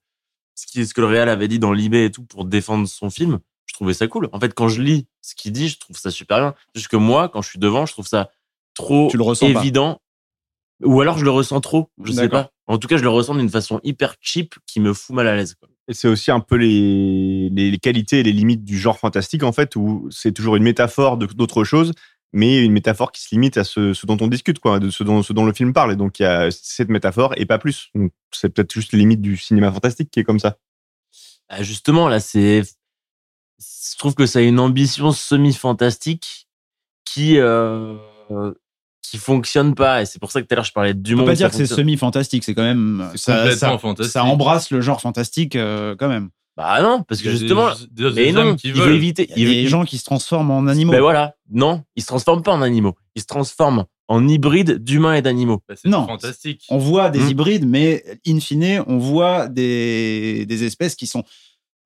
ce, 0.55 0.67
qui, 0.67 0.87
ce 0.87 0.95
que 0.95 1.01
le 1.01 1.07
Réal 1.07 1.29
avait 1.29 1.49
dit 1.49 1.59
dans 1.59 1.73
l'IB 1.73 1.95
et 1.95 2.11
tout 2.11 2.23
pour 2.25 2.45
défendre 2.45 2.87
son 2.89 3.11
film, 3.11 3.39
je 3.67 3.75
trouvais 3.75 3.95
ça 3.95 4.07
cool. 4.07 4.29
En 4.33 4.41
fait, 4.41 4.55
quand 4.55 4.69
je 4.69 4.83
lis 4.83 5.07
ce 5.23 5.35
qu'il 5.35 5.53
dit, 5.53 5.69
je 5.69 5.79
trouve 5.79 5.97
ça 5.97 6.11
super 6.11 6.39
bien. 6.39 6.55
Juste 6.75 6.89
que 6.89 6.97
moi, 6.97 7.29
quand 7.29 7.43
je 7.43 7.49
suis 7.49 7.59
devant, 7.59 7.87
je 7.87 7.93
trouve 7.93 8.07
ça 8.07 8.31
trop 8.75 9.09
Tu 9.11 9.17
le 9.17 9.23
ressens 9.23 9.53
pas. 9.53 9.61
évident. 9.61 10.01
Ou 10.83 11.01
alors 11.01 11.19
je 11.19 11.25
le 11.25 11.31
ressens 11.31 11.61
trop, 11.61 11.91
je 12.03 12.13
sais 12.13 12.29
pas. 12.29 12.51
En 12.67 12.79
tout 12.79 12.89
cas, 12.89 12.97
je 12.97 13.03
le 13.03 13.11
ressens 13.11 13.35
d'une 13.35 13.51
façon 13.51 13.81
hyper 13.83 14.15
cheap 14.21 14.55
qui 14.67 14.81
me 14.81 14.95
fout 14.95 15.15
mal 15.15 15.29
à 15.29 15.37
l'aise. 15.37 15.57
Et 15.89 15.93
c'est 15.93 16.09
aussi 16.09 16.31
un 16.31 16.41
peu 16.41 16.55
les, 16.57 17.51
les 17.51 17.79
qualités 17.79 18.21
et 18.21 18.23
les 18.23 18.33
limites 18.33 18.65
du 18.65 18.79
genre 18.79 18.99
fantastique, 18.99 19.43
en 19.43 19.53
fait, 19.53 19.77
où 19.77 20.09
c'est 20.11 20.33
toujours 20.33 20.57
une 20.57 20.63
métaphore 20.63 21.19
d'autre 21.19 21.65
chose, 21.65 21.93
mais 22.33 22.65
une 22.65 22.73
métaphore 22.73 23.13
qui 23.13 23.23
se 23.23 23.29
limite 23.33 23.57
à 23.57 23.65
ce, 23.65 23.93
ce 23.93 24.07
dont 24.07 24.17
on 24.21 24.29
discute, 24.29 24.59
quoi, 24.59 24.79
de 24.79 24.91
ce 24.91 25.03
dont, 25.03 25.23
ce 25.23 25.33
dont 25.33 25.45
le 25.45 25.53
film 25.53 25.73
parle. 25.73 25.93
Et 25.93 25.97
donc, 25.97 26.19
il 26.21 26.23
y 26.23 26.27
a 26.27 26.51
cette 26.51 26.89
métaphore 26.89 27.33
et 27.37 27.47
pas 27.47 27.59
plus. 27.59 27.91
Donc, 27.95 28.13
c'est 28.33 28.49
peut-être 28.51 28.73
juste 28.73 28.93
les 28.93 28.99
limites 29.01 29.21
du 29.21 29.37
cinéma 29.37 29.73
fantastique 29.73 30.11
qui 30.11 30.21
est 30.21 30.25
comme 30.25 30.39
ça. 30.39 30.57
Ah, 31.49 31.63
justement, 31.63 32.09
là, 32.09 32.21
c'est. 32.21 32.63
Je 33.59 33.99
trouve 33.99 34.15
que 34.15 34.27
ça 34.27 34.39
a 34.39 34.43
une 34.43 34.61
ambition 34.61 35.13
semi-fantastique 35.13 36.49
qui. 37.05 37.39
euh, 37.39 37.97
qui 39.03 39.19
fonctionne 39.19 39.75
pas. 39.75 40.03
Et 40.03 40.07
c'est 40.07 40.21
pour 40.21 40.31
ça 40.31 40.41
que 40.41 40.47
tout 40.47 40.53
à 40.53 40.57
l'heure, 40.57 40.65
je 40.65 40.73
parlais 40.73 40.95
de 40.95 40.99
on 41.01 41.03
Dumont. 41.03 41.23
peut 41.25 41.31
pas 41.33 41.35
dire 41.35 41.49
que 41.49 41.55
c'est 41.57 41.63
fonctionne. 41.63 41.79
semi-fantastique, 41.79 42.45
c'est 42.45 42.55
quand 42.55 42.63
même. 42.63 43.11
Fantastique. 43.17 44.05
ça 44.13 44.25
embrasse 44.25 44.71
le 44.71 44.81
genre 44.81 45.01
fantastique 45.01 45.57
euh, 45.57 45.97
quand 45.99 46.09
même. 46.09 46.31
Bah 46.57 46.83
non, 46.83 47.03
parce 47.05 47.21
Il 47.21 47.25
que 47.25 47.31
justement. 47.31 47.69
des- 47.91 48.11
des 48.13 48.27
mais 48.27 48.33
non, 48.33 48.41
hommes 48.43 48.57
qui 48.57 48.69
il 48.69 48.75
veut 48.75 48.93
éviter. 48.95 49.29
Il 49.37 49.43
y 49.43 49.47
a 49.47 49.55
des 49.63 49.67
gens 49.69 49.85
qui 49.85 49.97
se 49.99 50.05
transforment 50.05 50.51
en 50.51 50.67
animaux. 50.67 50.93
Ben 50.93 51.01
voilà, 51.01 51.35
non, 51.51 51.83
ils 51.97 52.03
se 52.03 52.09
transforment 52.09 52.43
pas 52.43 52.53
en 52.53 52.61
animaux. 52.63 52.95
Ils 53.15 53.23
se 53.23 53.27
transforment 53.27 53.85
en 54.09 54.27
hybrides 54.29 54.83
d'humains 54.83 55.15
et 55.15 55.23
d'animaux. 55.23 55.63
Bah, 55.69 55.75
c'est 55.77 55.89
Non. 55.89 56.07
fantastique. 56.07 56.67
On 56.69 56.79
voit 56.79 57.09
des 57.11 57.21
Hmm. 57.21 57.29
hybrides, 57.31 57.67
mais 57.67 58.05
in 58.27 58.41
fine, 58.41 58.83
on 58.89 58.99
voit 58.99 59.49
des, 59.49 60.45
des 60.47 60.65
espèces 60.65 60.97
qui 60.97 61.07
sont 61.07 61.23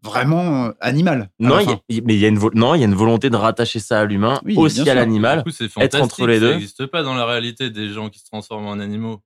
vraiment 0.03 0.67
euh, 0.67 0.71
animales. 0.81 1.31
Non, 1.39 1.61
y 1.61 1.69
a- 1.71 1.81
mais 2.03 2.15
il 2.15 2.19
y 2.21 2.25
a 2.25 2.29
une 2.29 2.39
vo- 2.39 2.51
non, 2.55 2.75
il 2.75 2.81
y 2.81 2.83
a 2.83 2.87
une 2.87 2.95
volonté 2.95 3.31
de 3.31 3.37
rattacher 3.37 3.79
ça 3.79 4.01
à 4.01 4.05
l'humain, 4.07 4.41
Oui, 4.45 4.57
aussi 4.57 4.89
à 4.89 4.95
l'animal. 4.95 5.39
Du 5.39 5.45
coup, 5.45 5.51
c'est 5.51 5.71
être 5.81 6.01
entre 6.01 6.27
les 6.27 6.41
deux. 6.41 6.49
Ça 6.49 6.55
n'existe 6.55 6.87
pas 6.87 7.03
dans 7.03 7.15
la 7.15 7.27
réalité 7.27 7.71
des 7.71 7.91
gens 7.91 8.09
qui 8.09 8.19
se 8.19 8.25
transforment 8.27 8.67
en 8.67 8.81
animaux. 8.81 9.21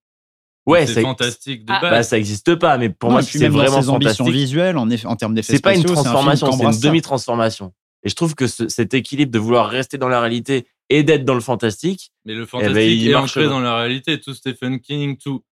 Ouais, 0.68 0.86
c'est 0.86 1.02
fantastique 1.02 1.64
de 1.64 1.72
Ah. 1.72 1.80
base. 1.80 1.90
Bah, 1.90 2.02
ça 2.02 2.18
existe 2.18 2.54
pas, 2.56 2.76
mais 2.78 2.88
pour 2.90 3.08
Non, 3.10 3.14
moi, 3.16 3.22
c'est 3.22 3.48
vraiment 3.48 3.82
ses 3.82 3.88
ambitions 3.88 4.24
fantastique. 4.24 4.32
visuelles, 4.42 4.76
en, 4.76 4.88
en 4.90 5.16
termes 5.16 5.34
d'effets 5.34 5.54
C'est 5.54 5.62
pas 5.62 5.74
une 5.74 5.82
c'est 5.82 5.90
un 5.90 5.94
transformation, 5.94 6.52
c'est 6.52 6.64
une 6.64 6.80
demi-transformation. 6.80 7.72
Et 8.04 8.08
je 8.08 8.14
trouve 8.14 8.34
que 8.34 8.46
ce- 8.46 8.68
cet 8.68 8.94
équilibre 8.94 9.32
de 9.32 9.38
vouloir 9.38 9.68
rester 9.68 9.98
dans 9.98 10.08
la 10.08 10.20
réalité 10.20 10.66
et 10.90 11.02
d'être 11.02 11.24
dans 11.24 11.34
le 11.34 11.40
fantastique, 11.40 12.12
Mais 12.24 12.34
le 12.34 12.40
ben, 12.40 12.46
fantastique 12.46 13.00
il 13.02 13.08
est 13.10 13.14
ancré 13.14 13.44
dans 13.46 13.60
la 13.60 13.76
réalité. 13.76 14.20
Tout 14.20 14.34
Stephen 14.34 14.80
King, 14.80 15.16
tout 15.16 15.42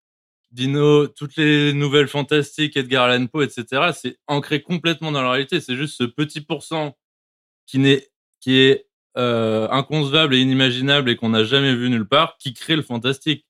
Dino, 0.53 1.07
toutes 1.09 1.37
les 1.37 1.73
nouvelles 1.73 2.09
fantastiques, 2.09 2.77
Edgar 2.77 3.05
Allan 3.05 3.27
Poe, 3.27 3.43
etc. 3.43 3.91
C'est 3.95 4.19
ancré 4.27 4.63
complètement 4.63 5.13
dans 5.13 5.23
la 5.23 5.31
réalité. 5.31 5.61
C'est 5.61 5.77
juste 5.77 5.97
ce 5.99 6.05
petit 6.05 6.41
pourcent 6.41 6.97
qui 7.67 7.79
n'est, 7.79 8.07
qui 8.41 8.59
est 8.59 8.87
euh, 9.19 9.67
inconcevable 9.71 10.35
et 10.35 10.39
inimaginable 10.41 11.09
et 11.11 11.17
qu'on 11.17 11.31
n'a 11.31 11.43
jamais 11.43 11.75
vu 11.75 11.89
nulle 11.91 12.07
part, 12.07 12.37
qui 12.39 12.53
crée 12.55 12.77
le 12.77 12.83
fantastique. 12.83 13.46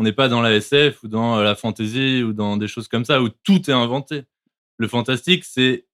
On 0.00 0.02
n'est 0.02 0.12
pas 0.12 0.28
dans 0.28 0.40
la 0.40 0.54
SF 0.54 1.02
ou 1.02 1.08
dans 1.08 1.36
euh, 1.36 1.42
la 1.42 1.54
fantasy 1.54 2.22
ou 2.22 2.32
dans 2.32 2.56
des 2.56 2.68
choses 2.68 2.88
comme 2.88 3.04
ça 3.04 3.20
où 3.20 3.28
tout 3.28 3.68
est 3.68 3.74
inventé. 3.74 4.22
Le 4.78 4.88
fantastique, 4.88 5.44
c'est 5.44 5.84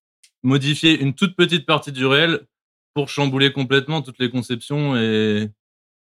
modifier 0.45 1.01
une 1.01 1.13
toute 1.13 1.35
petite 1.35 1.67
partie 1.67 1.91
du 1.91 2.07
réel 2.07 2.47
pour 2.95 3.09
chambouler 3.09 3.51
complètement 3.51 4.03
toutes 4.03 4.21
les 4.21 4.31
conceptions 4.31 4.97
et 4.97 5.49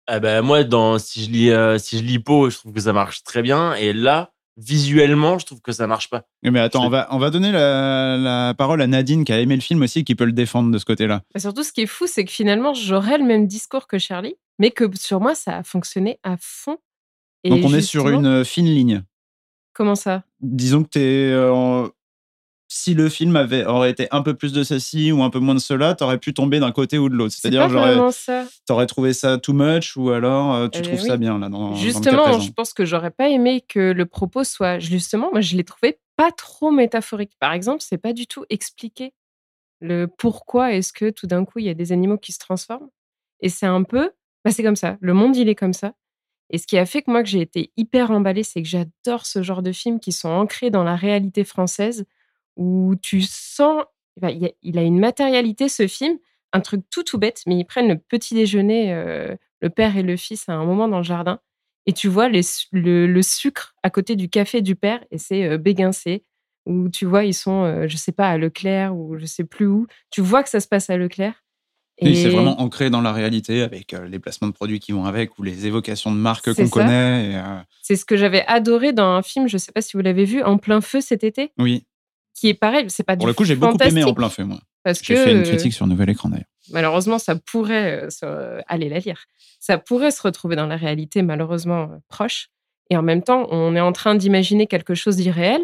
ah 0.06 0.20
ben, 0.20 0.40
moi, 0.42 0.62
dans, 0.62 1.00
si 1.00 1.24
je 1.24 1.30
lis, 1.32 1.50
euh, 1.50 1.78
si 1.78 1.98
je 1.98 2.04
lis 2.04 2.20
Poe, 2.20 2.48
je 2.48 2.58
trouve 2.58 2.72
que 2.72 2.80
ça 2.80 2.92
marche 2.92 3.24
très 3.24 3.42
bien. 3.42 3.74
Et 3.74 3.92
là, 3.92 4.30
visuellement, 4.56 5.40
je 5.40 5.46
trouve 5.46 5.60
que 5.60 5.72
ça 5.72 5.88
marche 5.88 6.08
pas. 6.08 6.22
Mais 6.44 6.60
attends, 6.60 6.86
on 6.86 6.88
va, 6.88 7.08
on 7.10 7.18
va 7.18 7.30
donner 7.30 7.50
la, 7.50 8.16
la 8.16 8.54
parole 8.54 8.82
à 8.82 8.86
Nadine 8.86 9.24
qui 9.24 9.32
a 9.32 9.40
aimé 9.40 9.56
le 9.56 9.62
film 9.62 9.82
aussi, 9.82 10.04
qui 10.04 10.14
peut 10.14 10.26
le 10.26 10.32
défendre 10.32 10.70
de 10.70 10.78
ce 10.78 10.84
côté-là. 10.84 11.22
Mais 11.34 11.40
surtout, 11.40 11.64
ce 11.64 11.72
qui 11.72 11.80
est 11.80 11.86
fou, 11.86 12.06
c'est 12.06 12.24
que 12.24 12.30
finalement, 12.30 12.72
j'aurais 12.72 13.18
le 13.18 13.24
même 13.24 13.48
discours 13.48 13.88
que 13.88 13.98
Charlie, 13.98 14.36
mais 14.60 14.70
que 14.70 14.84
sur 14.96 15.18
moi, 15.18 15.34
ça 15.34 15.56
a 15.56 15.62
fonctionné 15.64 16.20
à 16.22 16.36
fond. 16.38 16.78
Et 17.46 17.50
Donc 17.50 17.64
on 17.64 17.72
est 17.74 17.80
sur 17.80 18.08
une 18.08 18.44
fine 18.44 18.66
ligne. 18.66 19.02
Comment 19.72 19.94
ça? 19.94 20.24
Disons 20.40 20.82
que 20.82 20.88
t'es, 20.88 21.30
euh, 21.32 21.86
si 22.68 22.94
le 22.94 23.08
film 23.08 23.36
avait, 23.36 23.64
aurait 23.64 23.90
été 23.90 24.08
un 24.10 24.22
peu 24.22 24.34
plus 24.34 24.52
de 24.52 24.64
ceci 24.64 25.12
ou 25.12 25.22
un 25.22 25.30
peu 25.30 25.38
moins 25.38 25.54
de 25.54 25.60
cela, 25.60 25.94
t'aurais 25.94 26.18
pu 26.18 26.34
tomber 26.34 26.58
d'un 26.58 26.72
côté 26.72 26.98
ou 26.98 27.08
de 27.08 27.14
l'autre. 27.14 27.32
C'est 27.34 27.42
C'est-à-dire, 27.42 27.68
t'aurais 28.66 28.86
trouvé 28.86 29.12
ça 29.12 29.38
too 29.38 29.52
much 29.52 29.96
ou 29.96 30.10
alors 30.10 30.54
euh, 30.54 30.68
tu 30.68 30.80
Eh 30.80 30.82
trouves 30.82 31.00
oui. 31.00 31.06
ça 31.06 31.16
bien 31.16 31.38
là 31.38 31.48
dans, 31.48 31.74
Justement, 31.74 32.40
je 32.40 32.50
pense 32.50 32.72
que 32.72 32.84
j'aurais 32.84 33.10
pas 33.10 33.28
aimé 33.28 33.64
que 33.66 33.92
le 33.92 34.06
propos 34.06 34.44
soit. 34.44 34.78
Justement, 34.78 35.28
moi, 35.30 35.40
je 35.40 35.56
l'ai 35.56 35.64
trouvé 35.64 35.98
pas 36.16 36.32
trop 36.32 36.70
métaphorique. 36.70 37.32
Par 37.38 37.52
exemple, 37.52 37.82
c'est 37.86 37.98
pas 37.98 38.12
du 38.12 38.26
tout 38.26 38.44
expliqué 38.50 39.12
le 39.80 40.06
pourquoi 40.06 40.72
est-ce 40.72 40.92
que 40.92 41.10
tout 41.10 41.26
d'un 41.26 41.44
coup 41.44 41.58
il 41.58 41.66
y 41.66 41.70
a 41.70 41.74
des 41.74 41.92
animaux 41.92 42.18
qui 42.18 42.32
se 42.32 42.38
transforment. 42.38 42.88
Et 43.40 43.50
c'est 43.50 43.66
un 43.66 43.82
peu, 43.82 44.10
bah, 44.44 44.50
c'est 44.50 44.62
comme 44.62 44.76
ça. 44.76 44.96
Le 45.00 45.12
monde, 45.12 45.36
il 45.36 45.48
est 45.48 45.54
comme 45.54 45.74
ça. 45.74 45.92
Et 46.50 46.58
ce 46.58 46.66
qui 46.66 46.78
a 46.78 46.86
fait 46.86 47.02
que 47.02 47.10
moi, 47.10 47.22
que 47.22 47.28
j'ai 47.28 47.40
été 47.40 47.72
hyper 47.76 48.10
emballée, 48.10 48.42
c'est 48.42 48.62
que 48.62 48.68
j'adore 48.68 49.26
ce 49.26 49.42
genre 49.42 49.62
de 49.62 49.72
films 49.72 49.98
qui 49.98 50.12
sont 50.12 50.28
ancrés 50.28 50.70
dans 50.70 50.84
la 50.84 50.96
réalité 50.96 51.44
française, 51.44 52.06
où 52.56 52.94
tu 53.02 53.22
sens, 53.22 53.84
il, 54.22 54.78
a, 54.78 54.82
une 54.82 54.98
matérialité, 54.98 55.68
ce 55.68 55.86
film, 55.88 56.18
un 56.52 56.60
truc 56.60 56.82
tout 56.90 57.02
tout 57.02 57.18
bête, 57.18 57.42
mais 57.46 57.56
ils 57.56 57.64
prennent 57.64 57.88
le 57.88 57.98
petit 57.98 58.34
déjeuner, 58.34 58.94
euh, 58.94 59.34
le 59.60 59.70
père 59.70 59.96
et 59.96 60.02
le 60.02 60.16
fils, 60.16 60.48
à 60.48 60.54
un 60.54 60.64
moment 60.64 60.88
dans 60.88 60.98
le 60.98 61.02
jardin, 61.02 61.40
et 61.86 61.92
tu 61.92 62.08
vois 62.08 62.28
les 62.28 62.42
le, 62.72 63.22
sucre 63.22 63.74
à 63.82 63.90
côté 63.90 64.16
du 64.16 64.28
café 64.28 64.62
du 64.62 64.76
père, 64.76 65.04
et 65.10 65.18
c'est 65.18 65.44
euh, 65.44 65.58
béguincé, 65.58 66.24
où 66.66 66.88
tu 66.88 67.06
vois, 67.06 67.24
ils 67.24 67.34
sont, 67.34 67.64
euh, 67.64 67.88
je 67.88 67.96
sais 67.96 68.12
pas, 68.12 68.28
à 68.28 68.38
Leclerc, 68.38 68.96
ou 68.96 69.16
je 69.18 69.26
sais 69.26 69.44
plus 69.44 69.66
où, 69.66 69.86
tu 70.10 70.20
vois 70.20 70.42
que 70.42 70.48
ça 70.48 70.60
se 70.60 70.68
passe 70.68 70.90
à 70.90 70.96
Leclerc. 70.96 71.44
Oui, 72.02 72.14
c'est 72.16 72.24
Et- 72.28 72.30
vraiment 72.30 72.60
ancré 72.60 72.90
dans 72.90 73.00
la 73.00 73.12
réalité 73.12 73.62
avec 73.62 73.94
euh, 73.94 74.06
les 74.06 74.18
placements 74.18 74.48
de 74.48 74.52
produits 74.52 74.80
qui 74.80 74.92
vont 74.92 75.04
avec 75.06 75.38
ou 75.38 75.42
les 75.42 75.66
évocations 75.66 76.10
de 76.12 76.16
marques 76.18 76.52
qu'on 76.54 76.68
connaît. 76.68 77.30
et, 77.32 77.36
euh, 77.36 77.58
C'est 77.82 77.96
ce 77.96 78.04
que 78.04 78.16
j'avais 78.16 78.44
adoré 78.46 78.92
dans 78.92 79.06
un 79.06 79.22
film, 79.22 79.48
je 79.48 79.56
sais 79.56 79.72
pas 79.72 79.80
si 79.80 79.96
vous 79.96 80.02
l'avez 80.02 80.24
vu, 80.24 80.42
En 80.42 80.58
plein 80.58 80.80
feu 80.82 81.00
cet 81.00 81.24
été, 81.24 81.52
oui, 81.58 81.84
qui 82.34 82.48
est 82.48 82.54
pareil, 82.54 82.84
c'est 82.88 83.02
pas 83.04 83.16
pour 83.16 83.26
le 83.26 83.32
coup, 83.32 83.44
j'ai 83.44 83.56
beaucoup 83.56 83.78
aimé 83.82 84.04
en 84.04 84.12
plein 84.12 84.28
feu, 84.28 84.44
moi. 84.44 84.58
Parce 84.84 85.02
J'ai 85.02 85.14
que 85.14 85.24
fait 85.24 85.32
une 85.32 85.38
euh, 85.38 85.42
critique 85.42 85.72
sur 85.72 85.86
Nouvel 85.86 86.10
Écran 86.10 86.28
d'ailleurs. 86.28 86.44
malheureusement, 86.70 87.18
ça 87.18 87.34
pourrait 87.34 88.04
euh, 88.04 88.10
se- 88.10 88.60
aller 88.68 88.88
la 88.88 88.98
lire. 89.00 89.24
Ça 89.58 89.78
pourrait 89.78 90.10
se 90.12 90.22
retrouver 90.22 90.54
dans 90.54 90.66
la 90.66 90.76
réalité, 90.76 91.22
malheureusement 91.22 91.84
euh, 91.90 91.96
proche. 92.08 92.50
Et 92.90 92.96
en 92.96 93.02
même 93.02 93.22
temps, 93.22 93.48
on 93.50 93.74
est 93.74 93.80
en 93.80 93.90
train 93.92 94.14
d'imaginer 94.14 94.66
quelque 94.68 94.94
chose 94.94 95.16
d'irréel. 95.16 95.60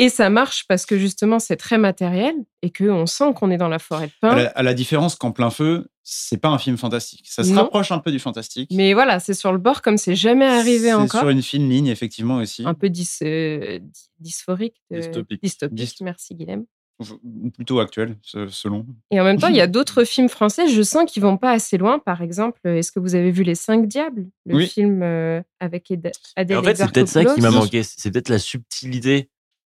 Et 0.00 0.08
ça 0.10 0.30
marche 0.30 0.64
parce 0.68 0.86
que 0.86 0.96
justement, 0.96 1.38
c'est 1.40 1.56
très 1.56 1.76
matériel 1.78 2.34
et 2.62 2.70
qu'on 2.72 3.06
sent 3.06 3.32
qu'on 3.34 3.50
est 3.50 3.56
dans 3.56 3.68
la 3.68 3.78
forêt 3.80 4.06
de 4.06 4.12
À 4.22 4.30
pin. 4.30 4.36
la, 4.36 4.48
à 4.50 4.62
la 4.62 4.72
différence 4.74 5.16
qu'en 5.16 5.32
plein 5.32 5.50
feu, 5.50 5.88
c'est 6.04 6.38
pas 6.40 6.48
un 6.48 6.58
film 6.58 6.76
fantastique. 6.76 7.26
Ça 7.28 7.42
se 7.42 7.50
Non. 7.50 7.62
rapproche 7.62 7.90
un 7.92 7.98
peu 7.98 8.10
du 8.12 8.18
fantastique. 8.20 8.70
Mais 8.72 8.94
voilà, 8.94 9.18
c'est 9.18 9.34
sur 9.34 9.50
le 9.52 9.58
bord 9.58 9.82
comme 9.82 9.96
c'est 9.98 10.14
jamais 10.14 10.46
arrivé 10.46 10.88
C'est 10.88 10.92
encore. 10.94 11.20
sur 11.20 11.28
une 11.30 11.42
fine 11.42 11.68
ligne, 11.68 11.88
effectivement 11.88 12.36
aussi. 12.36 12.62
Un 12.64 12.74
peu 12.74 12.88
dys- 12.88 13.18
euh, 13.22 13.78
dy- 13.80 14.08
dysphorique. 14.20 14.80
euh, 14.92 14.98
Dystopique. 15.00 15.42
dystopique. 15.42 15.78
Dyst- 15.78 16.02
Merci, 16.04 16.34
Guilhem. 16.36 16.64
ou 17.00 17.50
plutôt 17.50 17.78
actuel, 17.80 18.16
se- 18.22 18.48
selon. 18.48 18.84
Et 19.10 19.20
en 19.20 19.24
même 19.24 19.38
temps, 19.38 19.46
il 19.48 19.54
y 19.56 19.60
a 19.60 19.66
d'autres 19.68 20.04
films 20.04 20.28
français, 20.28 20.68
je 20.68 20.82
sens 20.82 21.10
qu'ils 21.10 21.22
vont 21.22 21.36
pas 21.36 21.50
assez 21.52 21.76
loin. 21.78 21.98
Par 21.98 22.22
exemple, 22.22 22.60
est-ce 22.64 22.90
que 22.92 22.98
vous 23.00 23.14
avez 23.16 23.30
vu 23.30 23.42
Les 23.42 23.54
Cinq 23.54 23.86
Diables 23.88 24.26
Le 24.46 24.54
Oui. 24.56 24.66
film 24.68 25.02
euh, 25.02 25.40
avec 25.60 25.90
Et 25.90 25.98
Adèle 26.36 26.58
en 26.58 26.62
fait, 26.62 26.76
c'est 26.76 26.90
peut-être 26.90 27.08
ça 27.08 27.24
qui 27.24 27.40
m'a 27.40 27.50
manqué. 27.50 27.82
C'est 27.82 28.10
peut-être 28.12 28.28
la 28.30 28.38
subtilité 28.38 29.28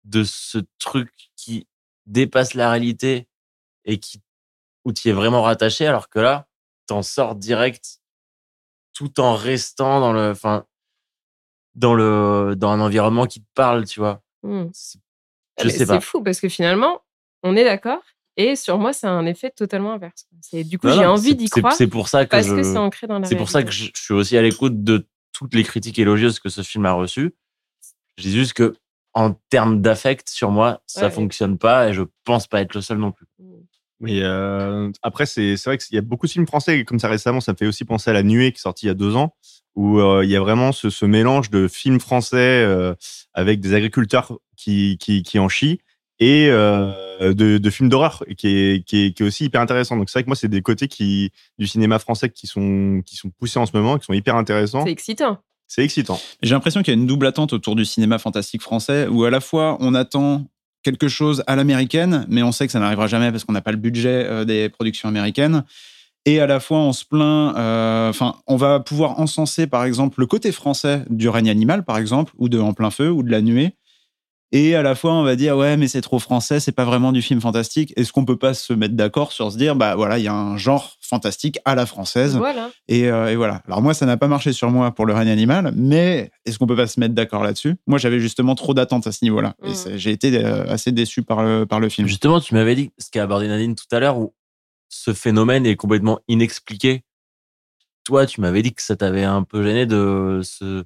de 0.04 0.24
ce 0.24 0.58
truc 0.78 1.10
qui 1.36 1.66
dépasse 2.06 2.54
la 2.54 2.70
réalité 2.70 3.28
et 3.84 3.98
qui, 3.98 4.20
où 4.84 4.92
tu 4.92 5.08
es 5.08 5.12
vraiment 5.12 5.42
rattaché, 5.42 5.86
alors 5.86 6.08
que 6.08 6.18
là, 6.18 6.46
t'en 6.86 7.02
sors 7.02 7.34
direct 7.34 8.00
tout 8.92 9.20
en 9.20 9.34
restant 9.34 10.00
dans 10.00 10.12
le, 10.12 10.30
enfin, 10.30 10.66
dans 11.74 11.94
le, 11.94 12.54
dans 12.56 12.70
un 12.70 12.80
environnement 12.80 13.26
qui 13.26 13.40
te 13.40 13.48
parle, 13.54 13.86
tu 13.86 14.00
vois? 14.00 14.22
C'est- 14.72 14.98
Ah, 15.56 15.62
Je 15.64 15.68
sais 15.68 15.86
pas. 15.86 15.94
C'est 16.00 16.04
fou 16.06 16.22
parce 16.22 16.40
que 16.40 16.48
finalement, 16.48 17.02
on 17.42 17.56
est 17.56 17.64
d'accord. 17.64 18.02
Et 18.36 18.56
sur 18.56 18.78
moi, 18.78 18.92
c'est 18.92 19.06
un 19.06 19.24
effet 19.26 19.50
totalement 19.50 19.92
inverse. 19.92 20.26
C'est 20.40 20.64
du 20.64 20.78
coup, 20.78 20.88
j'ai 20.88 21.06
envie 21.06 21.36
d'y 21.36 21.48
croire 21.48 21.72
C'est 21.72 21.86
pour 21.86 22.08
ça 22.08 22.24
que 22.24 22.30
parce 22.30 22.48
je, 22.48 22.56
que 22.56 22.62
c'est 22.64 22.76
ancré 22.78 23.06
dans 23.06 23.20
la 23.20 23.28
c'est 23.28 23.36
pour 23.36 23.48
ça 23.48 23.62
que 23.62 23.70
je, 23.70 23.90
je 23.94 24.02
suis 24.02 24.14
aussi 24.14 24.36
à 24.36 24.42
l'écoute 24.42 24.82
de 24.82 25.06
toutes 25.32 25.54
les 25.54 25.62
critiques 25.62 25.98
élogieuses 26.00 26.40
que 26.40 26.48
ce 26.48 26.62
film 26.62 26.84
a 26.86 26.92
reçues. 26.92 27.34
Je 28.16 28.22
dis 28.24 28.32
juste 28.32 28.54
que, 28.54 28.74
en 29.14 29.32
termes 29.50 29.80
d'affect, 29.80 30.28
sur 30.28 30.50
moi, 30.50 30.82
ça 30.86 31.06
Ouais. 31.06 31.10
fonctionne 31.10 31.56
pas 31.58 31.88
et 31.88 31.92
je 31.94 32.02
pense 32.24 32.46
pas 32.46 32.60
être 32.60 32.74
le 32.74 32.80
seul 32.80 32.98
non 32.98 33.12
plus. 33.12 33.26
Mais 34.00 34.20
euh, 34.22 34.90
après, 35.02 35.24
c'est 35.24 35.54
vrai 35.64 35.78
qu'il 35.78 35.94
y 35.94 35.98
a 35.98 36.02
beaucoup 36.02 36.26
de 36.26 36.32
films 36.32 36.46
français 36.46 36.84
comme 36.84 36.98
ça 36.98 37.08
récemment. 37.08 37.40
Ça 37.40 37.52
me 37.52 37.56
fait 37.56 37.66
aussi 37.66 37.84
penser 37.84 38.10
à 38.10 38.12
La 38.12 38.22
Nuée 38.24 38.50
qui 38.52 38.58
est 38.58 38.60
sortie 38.60 38.86
il 38.86 38.88
y 38.88 38.90
a 38.90 38.94
deux 38.94 39.14
ans, 39.16 39.34
où 39.76 39.98
euh, 40.00 40.24
il 40.24 40.30
y 40.30 40.36
a 40.36 40.40
vraiment 40.40 40.72
ce, 40.72 40.90
ce 40.90 41.06
mélange 41.06 41.48
de 41.50 41.68
films 41.68 42.00
français 42.00 42.36
euh, 42.64 42.94
avec 43.34 43.60
des 43.60 43.72
agriculteurs 43.72 44.36
qui, 44.56 44.98
qui, 44.98 45.22
qui 45.22 45.38
en 45.38 45.48
chient 45.48 45.78
et 46.18 46.48
euh, 46.50 46.92
de, 47.34 47.58
de 47.58 47.70
films 47.70 47.88
d'horreur 47.88 48.22
qui 48.36 48.48
est, 48.48 48.84
qui, 48.86 49.06
est, 49.06 49.12
qui 49.12 49.22
est 49.22 49.26
aussi 49.26 49.44
hyper 49.46 49.60
intéressant. 49.60 49.96
Donc 49.96 50.10
c'est 50.10 50.18
vrai 50.18 50.24
que 50.24 50.28
moi, 50.28 50.36
c'est 50.36 50.48
des 50.48 50.62
côtés 50.62 50.88
qui, 50.88 51.30
du 51.58 51.66
cinéma 51.66 51.98
français 51.98 52.30
qui 52.30 52.46
sont, 52.46 53.00
qui 53.06 53.16
sont 53.16 53.30
poussés 53.30 53.58
en 53.58 53.66
ce 53.66 53.76
moment, 53.76 53.96
qui 53.98 54.04
sont 54.04 54.12
hyper 54.12 54.36
intéressants. 54.36 54.84
C'est 54.84 54.92
excitant. 54.92 55.38
C'est 55.66 55.82
excitant. 55.82 56.20
J'ai 56.42 56.54
l'impression 56.54 56.82
qu'il 56.82 56.94
y 56.94 56.96
a 56.96 57.00
une 57.00 57.06
double 57.06 57.26
attente 57.26 57.52
autour 57.52 57.74
du 57.76 57.84
cinéma 57.84 58.18
fantastique 58.18 58.62
français, 58.62 59.06
où 59.08 59.24
à 59.24 59.30
la 59.30 59.40
fois 59.40 59.76
on 59.80 59.94
attend 59.94 60.46
quelque 60.82 61.08
chose 61.08 61.42
à 61.46 61.56
l'américaine, 61.56 62.26
mais 62.28 62.42
on 62.42 62.52
sait 62.52 62.66
que 62.66 62.72
ça 62.72 62.78
n'arrivera 62.78 63.06
jamais 63.06 63.30
parce 63.30 63.44
qu'on 63.44 63.54
n'a 63.54 63.62
pas 63.62 63.72
le 63.72 63.78
budget 63.78 64.26
euh, 64.26 64.44
des 64.44 64.68
productions 64.68 65.08
américaines. 65.08 65.64
Et 66.26 66.40
à 66.40 66.46
la 66.46 66.58
fois, 66.60 66.78
on 66.78 66.92
se 66.92 67.04
plaint. 67.04 67.54
euh, 67.56 68.08
Enfin, 68.08 68.36
on 68.46 68.56
va 68.56 68.80
pouvoir 68.80 69.20
encenser, 69.20 69.66
par 69.66 69.84
exemple, 69.84 70.20
le 70.20 70.26
côté 70.26 70.52
français 70.52 71.04
du 71.10 71.28
règne 71.28 71.50
animal, 71.50 71.84
par 71.84 71.98
exemple, 71.98 72.32
ou 72.38 72.48
de 72.48 72.58
En 72.58 72.72
plein 72.72 72.90
feu, 72.90 73.10
ou 73.10 73.22
de 73.22 73.30
La 73.30 73.42
Nuée. 73.42 73.74
Et 74.56 74.76
à 74.76 74.82
la 74.82 74.94
fois, 74.94 75.12
on 75.14 75.24
va 75.24 75.34
dire, 75.34 75.56
ouais, 75.56 75.76
mais 75.76 75.88
c'est 75.88 76.00
trop 76.00 76.20
français, 76.20 76.60
c'est 76.60 76.70
pas 76.70 76.84
vraiment 76.84 77.10
du 77.10 77.22
film 77.22 77.40
fantastique. 77.40 77.92
Est-ce 77.96 78.12
qu'on 78.12 78.24
peut 78.24 78.36
pas 78.38 78.54
se 78.54 78.72
mettre 78.72 78.94
d'accord 78.94 79.32
sur 79.32 79.50
se 79.50 79.58
dire, 79.58 79.74
bah 79.74 79.96
voilà, 79.96 80.16
il 80.18 80.22
y 80.24 80.28
a 80.28 80.32
un 80.32 80.56
genre 80.56 80.92
fantastique 81.00 81.58
à 81.64 81.74
la 81.74 81.86
française. 81.86 82.36
Voilà. 82.36 82.70
Et, 82.86 83.10
euh, 83.10 83.32
et 83.32 83.34
voilà. 83.34 83.62
Alors 83.66 83.82
moi, 83.82 83.94
ça 83.94 84.06
n'a 84.06 84.16
pas 84.16 84.28
marché 84.28 84.52
sur 84.52 84.70
moi 84.70 84.92
pour 84.92 85.06
le 85.06 85.12
règne 85.12 85.28
animal, 85.28 85.72
mais 85.74 86.30
est-ce 86.46 86.60
qu'on 86.60 86.68
peut 86.68 86.76
pas 86.76 86.86
se 86.86 87.00
mettre 87.00 87.14
d'accord 87.14 87.42
là-dessus? 87.42 87.74
Moi, 87.88 87.98
j'avais 87.98 88.20
justement 88.20 88.54
trop 88.54 88.74
d'attentes 88.74 89.08
à 89.08 89.12
ce 89.12 89.24
niveau-là. 89.24 89.54
Et 89.64 89.74
c'est- 89.74 89.98
j'ai 89.98 90.12
été 90.12 90.32
euh, 90.44 90.64
assez 90.68 90.92
déçu 90.92 91.22
par 91.24 91.42
le, 91.42 91.66
par 91.66 91.80
le 91.80 91.88
film. 91.88 92.06
Justement, 92.06 92.38
tu 92.38 92.54
m'avais 92.54 92.76
dit 92.76 92.92
ce 92.98 93.10
qu'a 93.10 93.24
abordé 93.24 93.48
Nadine 93.48 93.74
tout 93.74 93.86
à 93.90 93.98
l'heure, 93.98 94.18
où 94.20 94.34
ce 94.88 95.12
phénomène 95.12 95.66
est 95.66 95.74
complètement 95.74 96.20
inexpliqué. 96.28 97.02
Toi, 98.04 98.26
tu 98.26 98.40
m'avais 98.40 98.62
dit 98.62 98.72
que 98.72 98.82
ça 98.82 98.94
t'avait 98.94 99.24
un 99.24 99.42
peu 99.42 99.64
gêné 99.64 99.86
de 99.86 100.40
ce, 100.44 100.84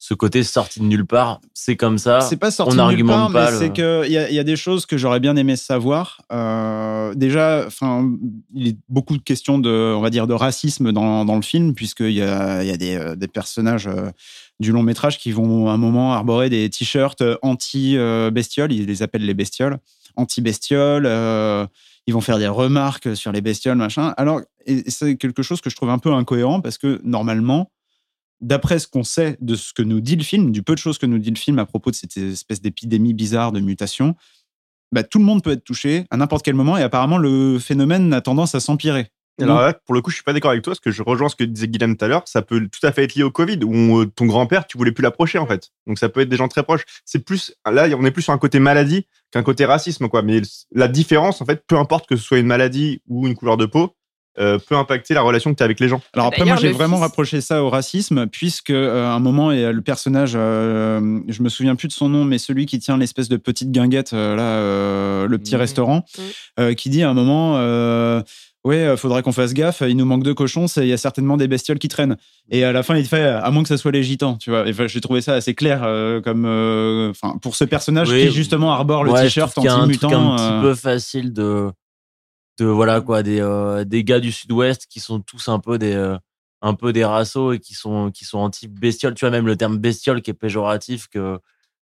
ce 0.00 0.14
côté 0.14 0.44
sorti 0.44 0.78
de 0.78 0.84
nulle 0.84 1.04
part. 1.06 1.40
C'est 1.54 1.76
comme 1.76 1.98
ça. 1.98 2.20
C'est 2.20 2.36
pas 2.36 2.52
sorti 2.52 2.78
on 2.78 2.86
de 2.88 2.92
nulle 2.94 3.04
part, 3.04 3.32
pas. 3.32 3.46
mais 3.46 3.50
le- 3.50 3.58
c'est 3.58 3.72
qu'il 3.72 4.12
y 4.12 4.16
a, 4.16 4.28
il 4.30 4.34
y 4.34 4.38
a 4.38 4.44
des 4.44 4.54
choses 4.56 4.86
que 4.86 4.96
j'aurais 4.96 5.18
bien 5.18 5.34
aimé 5.36 5.56
savoir. 5.56 6.20
Euh, 6.32 7.12
déjà, 7.14 7.64
enfin, 7.66 8.08
il 8.54 8.68
est 8.68 8.76
beaucoup 8.88 9.16
de 9.16 9.22
questions 9.22 9.58
de, 9.58 9.94
on 9.96 10.00
va 10.00 10.10
dire, 10.10 10.26
de 10.28 10.34
racisme 10.34 10.92
dans, 10.92 11.24
dans 11.24 11.34
le 11.36 11.42
film, 11.42 11.74
puisqu'il 11.74 12.12
y 12.12 12.22
a, 12.22 12.62
il 12.62 12.68
y 12.68 12.72
a 12.72 12.76
des, 12.76 12.94
euh, 12.96 13.16
des 13.16 13.26
personnages 13.28 13.88
euh, 13.88 14.10
du 14.60 14.70
long 14.70 14.82
métrage 14.84 15.18
qui 15.18 15.32
vont 15.32 15.68
à 15.68 15.72
un 15.72 15.78
moment 15.78 16.12
arborer 16.12 16.48
des 16.48 16.70
t-shirts 16.70 17.22
anti-bestioles, 17.42 18.72
ils 18.72 18.86
les 18.86 19.02
appellent 19.02 19.24
les 19.26 19.34
bestioles, 19.34 19.78
anti-bestioles. 20.16 21.06
euh, 21.06 21.66
ils 22.06 22.14
vont 22.14 22.22
faire 22.22 22.38
des 22.38 22.48
remarques 22.48 23.14
sur 23.14 23.32
les 23.32 23.42
bestioles, 23.42 23.76
machin. 23.76 24.14
Alors, 24.16 24.40
c'est 24.86 25.16
quelque 25.16 25.42
chose 25.42 25.60
que 25.60 25.68
je 25.68 25.76
trouve 25.76 25.90
un 25.90 25.98
peu 25.98 26.10
incohérent 26.12 26.62
parce 26.62 26.78
que 26.78 27.00
normalement, 27.04 27.70
d'après 28.40 28.78
ce 28.78 28.86
qu'on 28.86 29.04
sait 29.04 29.36
de 29.40 29.54
ce 29.54 29.72
que 29.72 29.82
nous 29.82 30.00
dit 30.00 30.16
le 30.16 30.22
film, 30.22 30.52
du 30.52 30.62
peu 30.62 30.74
de 30.74 30.78
choses 30.78 30.98
que 30.98 31.06
nous 31.06 31.18
dit 31.18 31.30
le 31.30 31.36
film 31.36 31.58
à 31.58 31.66
propos 31.66 31.90
de 31.90 31.96
cette 31.96 32.16
espèce 32.16 32.60
d'épidémie 32.60 33.14
bizarre 33.14 33.52
de 33.52 33.60
mutation, 33.60 34.14
bah, 34.92 35.02
tout 35.02 35.18
le 35.18 35.24
monde 35.24 35.42
peut 35.42 35.52
être 35.52 35.64
touché 35.64 36.06
à 36.10 36.16
n'importe 36.16 36.44
quel 36.44 36.54
moment 36.54 36.76
et 36.76 36.82
apparemment 36.82 37.18
le 37.18 37.58
phénomène 37.58 38.12
a 38.12 38.20
tendance 38.20 38.54
à 38.54 38.60
s'empirer. 38.60 39.10
Alors 39.40 39.60
là, 39.60 39.72
pour 39.72 39.94
le 39.94 40.00
coup, 40.00 40.10
je 40.10 40.16
suis 40.16 40.24
pas 40.24 40.32
d'accord 40.32 40.50
avec 40.50 40.62
toi, 40.62 40.72
parce 40.72 40.80
que 40.80 40.90
je 40.90 41.02
rejoins 41.02 41.28
ce 41.28 41.36
que 41.36 41.44
disait 41.44 41.68
Guillaume 41.68 41.96
tout 41.96 42.04
à 42.04 42.08
l'heure. 42.08 42.22
Ça 42.26 42.42
peut 42.42 42.60
tout 42.60 42.84
à 42.84 42.92
fait 42.92 43.04
être 43.04 43.14
lié 43.14 43.22
au 43.22 43.30
Covid, 43.30 43.60
où 43.62 43.98
euh, 43.98 44.06
ton 44.06 44.26
grand-père, 44.26 44.66
tu 44.66 44.76
voulais 44.76 44.92
plus 44.92 45.02
l'approcher, 45.02 45.38
en 45.38 45.46
fait. 45.46 45.70
Donc 45.86 45.98
ça 45.98 46.08
peut 46.08 46.20
être 46.20 46.28
des 46.28 46.36
gens 46.36 46.48
très 46.48 46.62
proches. 46.62 46.82
C'est 47.04 47.20
plus, 47.20 47.54
là, 47.64 47.88
on 47.96 48.04
est 48.04 48.10
plus 48.10 48.22
sur 48.22 48.32
un 48.32 48.38
côté 48.38 48.58
maladie 48.58 49.06
qu'un 49.30 49.42
côté 49.42 49.64
racisme, 49.64 50.08
quoi. 50.08 50.22
Mais 50.22 50.42
la 50.72 50.88
différence, 50.88 51.40
en 51.40 51.44
fait, 51.44 51.62
peu 51.66 51.76
importe 51.76 52.08
que 52.08 52.16
ce 52.16 52.22
soit 52.22 52.38
une 52.38 52.46
maladie 52.46 53.00
ou 53.06 53.26
une 53.26 53.36
couleur 53.36 53.56
de 53.56 53.66
peau, 53.66 53.94
euh, 54.40 54.58
peut 54.58 54.76
impacter 54.76 55.14
la 55.14 55.22
relation 55.22 55.50
que 55.52 55.56
tu 55.56 55.62
as 55.62 55.66
avec 55.66 55.80
les 55.80 55.88
gens. 55.88 56.00
Alors 56.14 56.26
après, 56.26 56.44
moi, 56.44 56.56
j'ai 56.56 56.70
vraiment 56.72 56.98
rapproché 56.98 57.40
ça 57.40 57.62
au 57.62 57.70
racisme, 57.70 58.26
puisque 58.26 58.70
euh, 58.70 59.06
à 59.06 59.12
un 59.12 59.20
moment, 59.20 59.48
a 59.50 59.72
le 59.72 59.80
personnage, 59.82 60.32
euh, 60.34 61.20
je 61.28 61.42
me 61.42 61.48
souviens 61.48 61.74
plus 61.76 61.88
de 61.88 61.92
son 61.92 62.08
nom, 62.08 62.24
mais 62.24 62.38
celui 62.38 62.66
qui 62.66 62.78
tient 62.78 62.96
l'espèce 62.96 63.28
de 63.28 63.36
petite 63.36 63.70
guinguette, 63.72 64.12
euh, 64.12 64.36
là, 64.36 64.42
euh, 64.42 65.26
le 65.26 65.38
petit 65.38 65.54
Mhm. 65.54 65.60
restaurant, 65.60 66.04
euh, 66.60 66.74
qui 66.74 66.90
dit 66.90 67.02
à 67.02 67.10
un 67.10 67.14
moment, 67.14 67.54
euh, 67.56 68.20
ouais, 68.64 68.76
euh, 68.76 68.96
faudrait 68.96 69.22
qu'on 69.22 69.32
fasse 69.32 69.54
gaffe, 69.54 69.82
il 69.86 69.96
nous 69.96 70.04
manque 70.04 70.24
de 70.24 70.32
cochons, 70.32 70.66
c'est- 70.68 70.82
il 70.82 70.88
y 70.88 70.92
a 70.92 70.96
certainement 70.96 71.36
des 71.36 71.48
bestioles 71.48 71.78
qui 71.78 71.88
traînent. 71.88 72.16
Et 72.50 72.64
à 72.64 72.72
la 72.72 72.82
fin, 72.82 72.96
il 72.96 73.04
fait, 73.06 73.22
à 73.24 73.50
moins 73.50 73.62
que 73.62 73.68
ça 73.68 73.76
soit 73.76 73.92
les 73.92 74.02
gitans, 74.02 74.36
tu 74.36 74.50
vois. 74.50 74.66
Et, 74.66 74.70
enfin, 74.70 74.86
j'ai 74.86 75.00
trouvé 75.00 75.20
ça 75.20 75.34
assez 75.34 75.54
clair, 75.54 75.82
euh, 75.84 76.20
comme, 76.20 76.44
euh, 76.46 77.10
enfin, 77.10 77.36
pour 77.42 77.54
ce 77.56 77.64
personnage 77.64 78.10
Oui. 78.10 78.26
qui 78.26 78.32
justement 78.32 78.72
arbore 78.72 79.04
le 79.04 79.10
Ouais, 79.12 79.22
t-shirt 79.24 79.50
trouve 79.52 79.62
qu'il 79.64 79.70
y 79.70 79.74
a 79.74 79.76
un 79.76 79.86
truc 79.88 80.04
anti-mutant. 80.04 80.32
un 80.32 80.36
petit 80.36 80.42
euh, 80.44 80.60
peu 80.62 80.74
facile 80.74 81.32
de, 81.32 81.70
de 82.58 82.64
voilà 82.66 83.00
quoi, 83.00 83.22
des, 83.22 83.40
euh, 83.40 83.84
des 83.84 84.04
gars 84.04 84.20
du 84.20 84.32
Sud-Ouest 84.32 84.86
qui 84.88 85.00
sont 85.00 85.20
tous 85.20 85.48
un 85.48 85.58
peu 85.60 85.78
des, 85.78 85.94
euh, 85.94 86.16
un 86.60 86.74
peu 86.74 86.92
des 86.92 87.04
rassos 87.04 87.54
et 87.54 87.60
qui 87.60 87.74
sont, 87.74 88.10
qui 88.10 88.24
sont 88.24 88.38
anti-bestioles. 88.38 89.14
Tu 89.14 89.24
vois, 89.24 89.30
même 89.30 89.46
le 89.46 89.56
terme 89.56 89.78
bestiole 89.78 90.22
qui 90.22 90.30
est 90.30 90.34
péjoratif 90.34 91.06
que, 91.08 91.38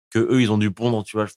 que 0.09 0.19
eux, 0.19 0.41
ils 0.41 0.51
ont 0.51 0.57
dû 0.57 0.71
pondre, 0.71 1.03
tu 1.03 1.15
vois. 1.17 1.27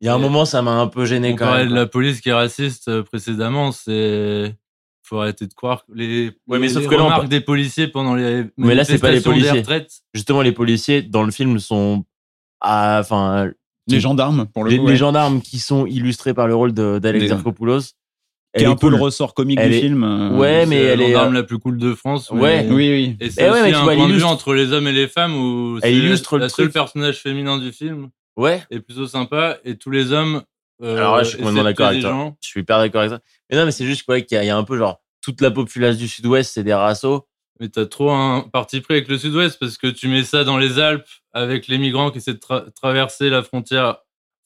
Il 0.00 0.06
y 0.06 0.08
a 0.08 0.14
un 0.14 0.18
Et 0.18 0.22
moment, 0.22 0.44
ça 0.44 0.62
m'a 0.62 0.72
un 0.72 0.86
peu 0.86 1.04
gêné 1.04 1.32
On 1.32 1.36
quand 1.36 1.44
parlait 1.46 1.64
même. 1.64 1.70
de 1.70 1.74
la 1.74 1.86
police 1.86 2.20
qui 2.20 2.28
est 2.30 2.32
raciste 2.32 2.88
euh, 2.88 3.02
précédemment, 3.02 3.72
c'est. 3.72 4.56
Faut 5.02 5.18
arrêter 5.18 5.48
de 5.48 5.54
croire 5.54 5.84
que 5.84 5.92
les, 5.92 6.26
Ouais, 6.46 6.60
mais 6.60 6.68
les 6.68 6.72
sauf 6.72 6.86
que 6.86 6.94
là, 6.94 7.20
on 7.20 7.24
des 7.24 7.40
policiers 7.40 7.88
pendant 7.88 8.14
les 8.14 8.44
Mais 8.56 8.76
là, 8.76 8.84
c'est 8.84 8.98
pas 9.00 9.10
les 9.10 9.20
policiers. 9.20 9.64
Justement, 10.14 10.40
les 10.42 10.52
policiers 10.52 11.02
dans 11.02 11.24
le 11.24 11.32
film 11.32 11.58
sont, 11.58 12.04
à- 12.60 13.00
enfin, 13.00 13.50
Les 13.88 13.98
gendarmes, 13.98 14.46
pour 14.46 14.62
le 14.62 14.70
les, 14.70 14.78
coup, 14.78 14.86
les 14.86 14.96
gendarmes 14.96 15.42
qui 15.42 15.58
sont 15.58 15.84
illustrés 15.86 16.32
par 16.32 16.46
le 16.46 16.54
rôle 16.54 16.72
de- 16.72 17.00
d'Alex 17.00 17.24
Zarkopoulos. 17.30 17.80
Qui 18.56 18.64
est 18.64 18.66
un 18.66 18.74
peu 18.76 18.88
le 18.90 18.96
ressort 18.96 19.34
comique 19.34 19.58
Elle 19.60 19.70
du 19.70 19.76
est- 19.76 19.80
film. 19.80 20.02
euh, 20.04 20.30
Ouais, 20.36 20.66
mais 20.66 20.76
elle 20.76 20.98
la 21.00 21.04
est. 21.08 21.14
euh, 21.16 21.30
la 21.30 21.42
plus 21.42 21.58
cool 21.58 21.78
de 21.78 21.94
France. 21.94 22.30
mais- 22.32 22.40
Ouais. 22.40 22.66
Oui, 22.68 22.90
oui. 22.90 23.16
Et 23.20 23.30
c'est 23.30 23.46
Eh 23.46 23.50
ouais, 23.50 23.72
un 23.72 23.82
vois, 23.84 23.94
point 23.94 24.02
de 24.04 24.08
vue 24.08 24.18
illustre- 24.18 24.28
entre 24.28 24.54
les 24.54 24.72
hommes 24.72 24.88
et 24.88 24.92
les 24.92 25.06
femmes 25.08 25.36
où 25.36 25.76
Elle 25.82 25.92
c'est 25.92 25.94
illustre 25.96 26.38
la 26.38 26.44
le 26.46 26.48
seule 26.48 26.64
truc. 26.66 26.72
personnage 26.72 27.18
féminin 27.18 27.58
du 27.58 27.70
film 27.72 28.08
Ouais. 28.36 28.62
est 28.70 28.80
plutôt 28.80 29.06
sympa 29.06 29.58
et 29.64 29.76
tous 29.76 29.90
les 29.90 30.12
hommes. 30.12 30.42
euh, 30.82 30.96
Alors 30.96 31.16
là, 31.18 31.22
je 31.24 31.28
suis 31.28 31.36
complètement 31.38 31.62
d'accord 31.64 31.86
avec 31.88 32.00
toi. 32.00 32.10
gens. 32.10 32.36
Je 32.42 32.48
suis 32.48 32.60
hyper 32.60 32.78
d'accord 32.78 33.02
avec 33.02 33.10
toi. 33.12 33.20
Mais 33.50 33.56
non, 33.58 33.66
mais 33.66 33.70
c'est 33.70 33.84
juste 33.84 34.02
qu'il 34.06 34.26
y, 34.32 34.36
a- 34.36 34.42
il 34.44 34.46
y 34.46 34.50
a 34.50 34.56
un 34.56 34.64
peu 34.64 34.78
genre 34.78 35.00
toute 35.22 35.42
la 35.42 35.50
population 35.50 36.00
du 36.00 36.08
Sud-Ouest, 36.08 36.52
c'est 36.54 36.64
des 36.64 36.72
rassos. 36.72 37.20
Mais 37.60 37.68
t'as 37.68 37.84
trop 37.84 38.10
un 38.10 38.40
parti 38.50 38.80
pris 38.80 38.94
avec 38.94 39.08
le 39.08 39.18
Sud-Ouest 39.18 39.58
parce 39.60 39.76
que 39.76 39.86
tu 39.88 40.08
mets 40.08 40.24
ça 40.24 40.42
dans 40.44 40.56
les 40.56 40.78
Alpes 40.78 41.04
avec 41.34 41.68
les 41.68 41.76
migrants 41.76 42.10
qui 42.10 42.16
essaient 42.18 42.32
de 42.32 42.38
tra- 42.38 42.64
traverser 42.72 43.28
la 43.28 43.42
frontière 43.42 43.98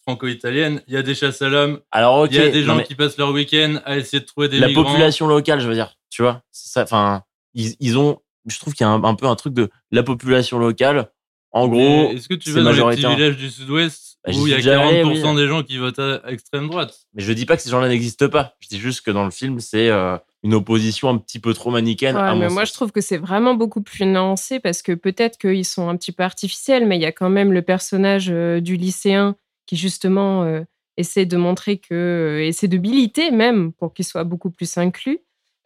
franco-italienne. 0.06 0.82
Il 0.86 0.94
y 0.94 0.96
a 0.96 1.02
des 1.02 1.14
chasses 1.14 1.42
à 1.42 1.48
l'homme. 1.48 1.80
Alors 1.90 2.18
ok. 2.20 2.28
Il 2.32 2.36
y 2.36 2.40
a 2.40 2.48
des 2.50 2.62
gens 2.62 2.76
mais 2.76 2.84
qui 2.84 2.94
passent 2.94 3.18
leur 3.18 3.30
week-end 3.32 3.80
à 3.84 3.96
essayer 3.96 4.20
de 4.20 4.26
trouver 4.26 4.48
des 4.48 4.58
la 4.58 4.68
migrants. 4.68 4.84
population 4.84 5.26
locale, 5.26 5.60
je 5.60 5.68
veux 5.68 5.74
dire, 5.74 5.96
tu 6.10 6.22
vois, 6.22 6.42
c'est 6.50 6.70
ça. 6.72 6.82
Enfin, 6.82 7.22
ils, 7.54 7.74
ils 7.80 7.98
ont. 7.98 8.18
Je 8.46 8.58
trouve 8.58 8.74
qu'il 8.74 8.84
y 8.86 8.88
a 8.88 8.92
un, 8.92 9.02
un 9.04 9.14
peu 9.14 9.26
un 9.26 9.36
truc 9.36 9.54
de 9.54 9.70
la 9.90 10.02
population 10.02 10.58
locale. 10.58 11.10
En 11.52 11.68
gros, 11.68 12.10
Est-ce 12.10 12.28
que 12.28 12.34
tu 12.34 12.50
vas 12.50 12.62
dans 12.62 12.72
les 12.72 12.96
petits 12.96 13.06
villages 13.14 13.36
du 13.36 13.48
Sud-Ouest 13.48 14.18
Bah, 14.26 14.32
où 14.34 14.46
il 14.46 14.50
y 14.50 14.54
a 14.54 14.56
suis 14.56 14.64
déjà 14.64 14.80
allé, 14.82 15.04
40% 15.04 15.30
oui. 15.30 15.36
des 15.36 15.46
gens 15.46 15.62
qui 15.62 15.78
votent 15.78 16.00
à 16.00 16.20
extrême 16.26 16.66
droite? 16.68 16.92
Mais 17.14 17.22
je 17.22 17.32
dis 17.32 17.46
pas 17.46 17.56
que 17.56 17.62
ces 17.62 17.70
gens-là 17.70 17.86
n'existent 17.88 18.28
pas. 18.28 18.54
Je 18.58 18.66
dis 18.68 18.78
juste 18.80 19.02
que 19.02 19.12
dans 19.12 19.24
le 19.24 19.30
film, 19.30 19.60
c'est 19.60 19.88
euh, 19.88 20.18
une 20.42 20.52
opposition 20.54 21.08
un 21.10 21.16
petit 21.16 21.38
peu 21.38 21.54
trop 21.54 21.70
manichéenne. 21.70 22.16
Ouais, 22.16 22.22
à 22.22 22.34
mais 22.34 22.48
mon 22.48 22.54
moi, 22.54 22.62
sens. 22.66 22.70
je 22.70 22.74
trouve 22.74 22.90
que 22.90 23.00
c'est 23.00 23.18
vraiment 23.18 23.54
beaucoup 23.54 23.82
plus 23.82 24.05
nuancé 24.05 24.59
parce 24.59 24.82
que 24.82 24.92
peut-être 24.92 25.38
qu'ils 25.38 25.64
sont 25.64 25.88
un 25.88 25.96
petit 25.96 26.11
peu 26.11 26.24
artificiels, 26.24 26.86
mais 26.86 26.96
il 26.96 27.02
y 27.02 27.07
a 27.07 27.12
quand 27.12 27.30
même 27.30 27.52
le 27.52 27.62
personnage 27.62 28.26
euh, 28.30 28.61
du 28.61 28.76
lycéen 28.76 29.36
qui, 29.66 29.76
justement, 29.76 30.44
euh, 30.44 30.62
essaie 30.96 31.26
de 31.26 31.36
montrer 31.36 31.78
que. 31.78 31.94
euh, 32.40 32.46
essaie 32.46 32.68
de 32.68 32.78
militer 32.78 33.30
même 33.30 33.72
pour 33.72 33.92
qu'il 33.94 34.04
soit 34.04 34.24
beaucoup 34.24 34.50
plus 34.50 34.76
inclus. 34.78 35.18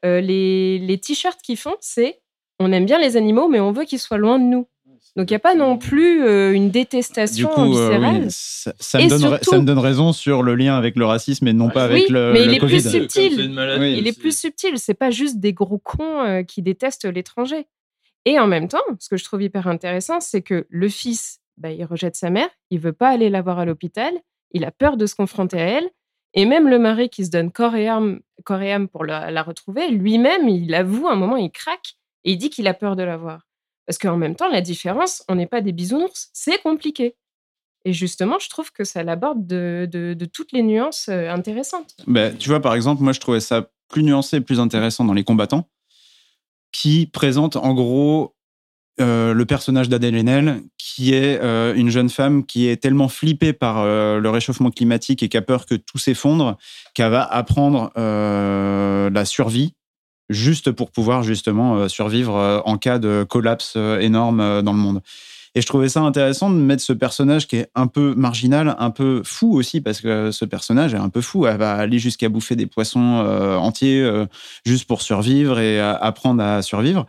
Euh, 0.04 0.20
les 0.20 0.78
les 0.78 0.98
t-shirts 0.98 1.40
qu'ils 1.42 1.56
font, 1.56 1.74
c'est 1.80 2.20
on 2.60 2.72
aime 2.72 2.86
bien 2.86 2.98
les 2.98 3.16
animaux, 3.16 3.48
mais 3.48 3.60
on 3.60 3.72
veut 3.72 3.84
qu'ils 3.84 3.98
soient 3.98 4.18
loin 4.18 4.38
de 4.38 4.44
nous. 4.44 4.66
Donc 5.16 5.30
il 5.30 5.32
n'y 5.32 5.36
a 5.36 5.40
pas 5.40 5.54
non 5.56 5.78
plus 5.78 6.22
euh, 6.24 6.52
une 6.52 6.66
Du 6.66 6.70
détestation 6.70 7.50
euh, 7.56 7.98
oui, 7.98 8.26
ça, 8.30 8.72
ça 8.78 8.98
me 8.98 9.04
Et 9.04 9.08
donne, 9.08 9.18
surtout- 9.18 9.50
ça 9.50 9.58
me 9.58 9.64
donne 9.64 9.78
raison 9.78 10.12
sur 10.12 10.42
le 10.44 10.54
lien 10.54 10.76
avec 10.76 10.94
le 10.96 11.06
racisme 11.06 11.48
et 11.48 11.52
non 11.52 11.70
pas 11.70 11.84
avec 11.84 12.04
oui, 12.06 12.12
le, 12.12 12.32
mais 12.32 12.44
le 12.44 12.52
il 12.52 12.54
est 12.54 12.58
Covid. 12.58 12.80
plus 12.80 12.90
subtil. 12.90 13.50
maladie 13.50 13.80
Oui. 13.80 13.96
Il 13.98 14.06
est 14.06 14.16
plus 14.18 14.36
subtil. 14.38 14.78
C'est 14.78 14.94
pas 14.94 15.10
juste 15.10 15.38
des 15.40 15.52
gros 15.52 15.78
cons 15.78 16.20
euh, 16.24 16.42
qui 16.44 16.62
détestent 16.62 17.06
l'étranger. 17.06 17.66
Et 18.26 18.38
en 18.38 18.46
même 18.46 18.68
temps, 18.68 18.78
ce 19.00 19.08
que 19.08 19.16
je 19.16 19.24
trouve 19.24 19.42
hyper 19.42 19.66
intéressant, 19.66 20.20
c'est 20.20 20.42
que 20.42 20.66
le 20.68 20.88
fils, 20.88 21.40
bah, 21.58 21.70
il 21.72 21.84
rejette 21.84 22.16
sa 22.16 22.30
mère, 22.30 22.48
il 22.70 22.78
veut 22.78 22.92
pas 22.92 23.08
aller 23.08 23.30
la 23.30 23.42
voir 23.42 23.58
à 23.58 23.64
l'hôpital, 23.64 24.12
il 24.52 24.64
a 24.64 24.70
peur 24.70 24.96
de 24.96 25.06
se 25.06 25.14
confronter 25.14 25.60
à 25.60 25.64
elle. 25.64 25.90
Et 26.34 26.44
même 26.44 26.68
le 26.68 26.78
mari 26.78 27.08
qui 27.08 27.24
se 27.24 27.30
donne 27.30 27.50
corps 27.50 27.74
et 27.74 27.88
âme, 27.88 28.20
corps 28.44 28.60
et 28.60 28.72
âme 28.72 28.88
pour 28.88 29.04
la, 29.04 29.42
retrouver, 29.42 29.88
lui-même, 29.88 30.48
il 30.48 30.74
avoue 30.74 31.08
à 31.08 31.12
un 31.12 31.16
moment, 31.16 31.36
il 31.36 31.50
craque 31.50 31.96
et 32.24 32.32
il 32.32 32.36
dit 32.36 32.50
qu'il 32.50 32.66
a 32.66 32.74
peur 32.74 32.96
de 32.96 33.02
la 33.02 33.16
voir. 33.16 33.46
Parce 33.86 33.98
qu'en 33.98 34.18
même 34.18 34.36
temps, 34.36 34.48
la 34.50 34.60
différence, 34.60 35.24
on 35.28 35.36
n'est 35.36 35.46
pas 35.46 35.62
des 35.62 35.72
bisounours, 35.72 36.28
c'est 36.34 36.60
compliqué. 36.60 37.16
Et 37.86 37.94
justement, 37.94 38.38
je 38.38 38.50
trouve 38.50 38.70
que 38.72 38.84
ça 38.84 39.02
l'aborde 39.02 39.46
de, 39.46 40.28
toutes 40.30 40.52
les 40.52 40.62
nuances 40.62 41.08
euh, 41.08 41.30
intéressantes. 41.30 41.96
Ben, 42.06 42.36
tu 42.36 42.50
vois, 42.50 42.60
par 42.60 42.74
exemple, 42.74 43.02
moi, 43.02 43.12
je 43.12 43.20
trouvais 43.20 43.40
ça 43.40 43.70
plus 43.88 44.02
nuancé 44.02 44.42
plus 44.42 44.60
intéressant 44.60 45.04
dans 45.04 45.14
Les 45.14 45.24
Combattants, 45.24 45.70
qui 46.72 47.06
présente 47.06 47.56
en 47.56 47.72
gros 47.72 48.36
euh, 49.00 49.32
le 49.32 49.46
personnage 49.46 49.88
d'Adèle 49.88 50.16
Haenel, 50.16 50.62
qui 50.76 51.14
est 51.14 51.40
euh, 51.42 51.74
une 51.74 51.90
jeune 51.90 52.08
femme 52.08 52.44
qui 52.44 52.68
est 52.68 52.76
tellement 52.76 53.08
flippée 53.08 53.52
par 53.52 53.78
euh, 53.78 54.18
le 54.18 54.30
réchauffement 54.30 54.70
climatique 54.70 55.22
et 55.22 55.28
qui 55.28 55.36
a 55.36 55.42
peur 55.42 55.66
que 55.66 55.74
tout 55.74 55.98
s'effondre, 55.98 56.56
qu'elle 56.94 57.10
va 57.10 57.22
apprendre 57.22 57.90
la 57.96 59.24
survie 59.24 59.74
juste 60.28 60.70
pour 60.72 60.90
pouvoir 60.90 61.22
justement 61.22 61.88
survivre 61.88 62.62
en 62.64 62.76
cas 62.76 62.98
de 62.98 63.24
collapse 63.28 63.76
énorme 63.76 64.62
dans 64.62 64.72
le 64.72 64.78
monde. 64.78 65.00
Et 65.54 65.60
je 65.60 65.66
trouvais 65.66 65.88
ça 65.88 66.00
intéressant 66.00 66.50
de 66.50 66.56
mettre 66.56 66.82
ce 66.82 66.92
personnage 66.92 67.48
qui 67.48 67.56
est 67.56 67.70
un 67.74 67.86
peu 67.86 68.14
marginal, 68.14 68.76
un 68.78 68.90
peu 68.90 69.22
fou 69.24 69.54
aussi, 69.56 69.80
parce 69.80 70.00
que 70.00 70.30
ce 70.30 70.44
personnage 70.44 70.94
est 70.94 70.98
un 70.98 71.08
peu 71.08 71.20
fou. 71.20 71.46
Elle 71.46 71.56
va 71.56 71.74
aller 71.74 71.98
jusqu'à 71.98 72.28
bouffer 72.28 72.56
des 72.56 72.66
poissons 72.66 72.98
entiers 73.58 74.06
juste 74.64 74.86
pour 74.86 75.02
survivre 75.02 75.58
et 75.58 75.80
apprendre 75.80 76.42
à 76.42 76.62
survivre. 76.62 77.06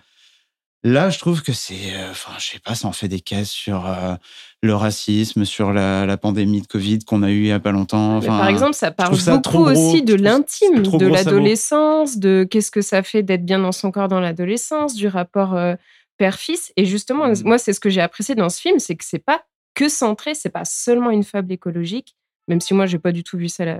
Là, 0.83 1.09
je 1.09 1.19
trouve 1.19 1.43
que 1.43 1.51
c'est, 1.51 1.93
euh, 1.93 2.11
enfin, 2.11 2.31
je 2.39 2.45
sais 2.51 2.59
pas, 2.59 2.73
ça 2.73 2.87
en 2.87 2.93
fait 2.93 3.09
des 3.09 3.19
caisses 3.19 3.51
sur 3.51 3.85
euh, 3.85 4.15
le 4.63 4.73
racisme, 4.75 5.43
sur 5.43 5.73
la, 5.73 6.05
la 6.05 6.15
pandémie 6.15 6.61
de 6.61 6.67
Covid 6.67 6.99
qu'on 6.99 7.21
a 7.21 7.29
eu 7.31 7.39
il 7.39 7.47
y 7.47 7.51
a 7.51 7.59
pas 7.59 7.71
longtemps. 7.73 8.19
Mais 8.21 8.27
Enfin, 8.29 8.39
par 8.39 8.47
exemple, 8.47 8.73
ça 8.75 8.91
parle 8.91 9.17
ça 9.17 9.35
beaucoup 9.35 9.49
gros, 9.57 9.69
aussi 9.71 10.03
de 10.03 10.15
l'intime, 10.15 10.81
de 10.83 11.07
l'adolescence, 11.07 12.17
de 12.17 12.47
qu'est-ce 12.49 12.71
que 12.71 12.81
ça 12.81 13.03
fait 13.03 13.23
d'être 13.23 13.43
bien 13.43 13.59
dans 13.59 13.73
son 13.73 13.91
corps 13.91 14.07
dans 14.07 14.21
l'adolescence, 14.21 14.95
du 14.95 15.07
rapport 15.09 15.53
euh, 15.53 15.75
père-fils. 16.17 16.71
Et 16.77 16.85
justement, 16.85 17.27
Mm. 17.27 17.41
moi, 17.43 17.57
c'est 17.57 17.73
ce 17.73 17.81
que 17.81 17.89
j'ai 17.89 18.01
apprécié 18.01 18.35
dans 18.35 18.49
ce 18.49 18.61
film, 18.61 18.79
c'est 18.79 18.95
que 18.95 19.03
c'est 19.05 19.19
pas 19.23 19.43
que 19.75 19.89
centré, 19.89 20.33
c'est 20.33 20.49
pas 20.49 20.65
seulement 20.65 21.11
une 21.11 21.23
fable 21.23 21.51
écologique, 21.51 22.15
même 22.47 22.61
si 22.61 22.73
moi, 22.73 22.85
j'ai 22.85 22.99
pas 22.99 23.11
du 23.11 23.23
tout 23.25 23.37
vu 23.37 23.49
ça 23.49 23.65
là, 23.65 23.77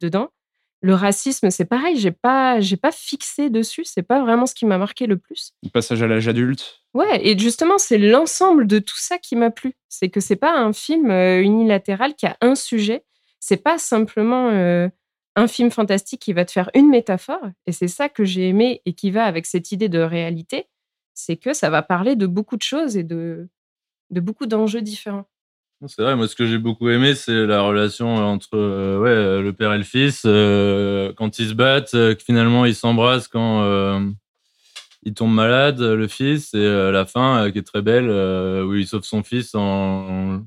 dedans. 0.00 0.30
Le 0.84 0.92
racisme, 0.92 1.48
c'est 1.48 1.64
pareil, 1.64 1.96
j'ai 1.96 2.10
pas, 2.10 2.60
j'ai 2.60 2.76
pas 2.76 2.92
fixé 2.92 3.48
dessus, 3.48 3.84
c'est 3.86 4.02
pas 4.02 4.20
vraiment 4.20 4.44
ce 4.44 4.54
qui 4.54 4.66
m'a 4.66 4.76
marqué 4.76 5.06
le 5.06 5.16
plus. 5.16 5.54
le 5.62 5.70
passage 5.70 6.02
à 6.02 6.06
l'âge 6.06 6.28
adulte. 6.28 6.82
Ouais, 6.92 7.26
et 7.26 7.38
justement, 7.38 7.78
c'est 7.78 7.96
l'ensemble 7.96 8.66
de 8.66 8.78
tout 8.80 8.98
ça 8.98 9.16
qui 9.16 9.34
m'a 9.34 9.50
plu. 9.50 9.72
C'est 9.88 10.10
que 10.10 10.20
c'est 10.20 10.36
pas 10.36 10.54
un 10.54 10.74
film 10.74 11.10
euh, 11.10 11.40
unilatéral 11.40 12.14
qui 12.14 12.26
a 12.26 12.36
un 12.42 12.54
sujet. 12.54 13.02
C'est 13.40 13.56
pas 13.56 13.78
simplement 13.78 14.50
euh, 14.50 14.90
un 15.36 15.46
film 15.46 15.70
fantastique 15.70 16.20
qui 16.20 16.34
va 16.34 16.44
te 16.44 16.52
faire 16.52 16.68
une 16.74 16.90
métaphore. 16.90 17.48
Et 17.66 17.72
c'est 17.72 17.88
ça 17.88 18.10
que 18.10 18.24
j'ai 18.26 18.50
aimé 18.50 18.82
et 18.84 18.92
qui 18.92 19.10
va 19.10 19.24
avec 19.24 19.46
cette 19.46 19.72
idée 19.72 19.88
de 19.88 20.00
réalité. 20.00 20.68
C'est 21.14 21.38
que 21.38 21.54
ça 21.54 21.70
va 21.70 21.80
parler 21.80 22.14
de 22.14 22.26
beaucoup 22.26 22.58
de 22.58 22.62
choses 22.62 22.98
et 22.98 23.04
de, 23.04 23.48
de 24.10 24.20
beaucoup 24.20 24.44
d'enjeux 24.44 24.82
différents. 24.82 25.24
C'est 25.86 26.02
vrai, 26.02 26.16
moi 26.16 26.26
ce 26.28 26.34
que 26.34 26.46
j'ai 26.46 26.56
beaucoup 26.58 26.88
aimé, 26.88 27.14
c'est 27.14 27.44
la 27.46 27.60
relation 27.60 28.16
entre 28.16 28.54
euh, 28.54 28.98
ouais, 28.98 29.10
euh, 29.10 29.42
le 29.42 29.52
père 29.52 29.72
et 29.74 29.78
le 29.78 29.84
fils. 29.84 30.22
euh, 30.24 31.12
quand 31.14 31.38
ils 31.38 31.48
se 31.50 31.54
battent, 31.54 31.92
que 31.92 32.16
finalement 32.24 32.64
ils 32.64 32.74
s'embrassent 32.74 33.28
quand 33.28 33.62
euh, 33.62 34.00
il 35.02 35.12
tombe 35.12 35.34
malade, 35.34 35.80
le 35.80 36.08
fils, 36.08 36.54
et 36.54 36.90
la 36.90 37.04
fin 37.04 37.50
qui 37.50 37.58
est 37.58 37.62
très 37.66 37.82
belle, 37.82 38.08
où 38.08 38.74
il 38.74 38.86
sauve 38.86 39.02
son 39.02 39.22
fils 39.22 39.54
en. 39.54 40.40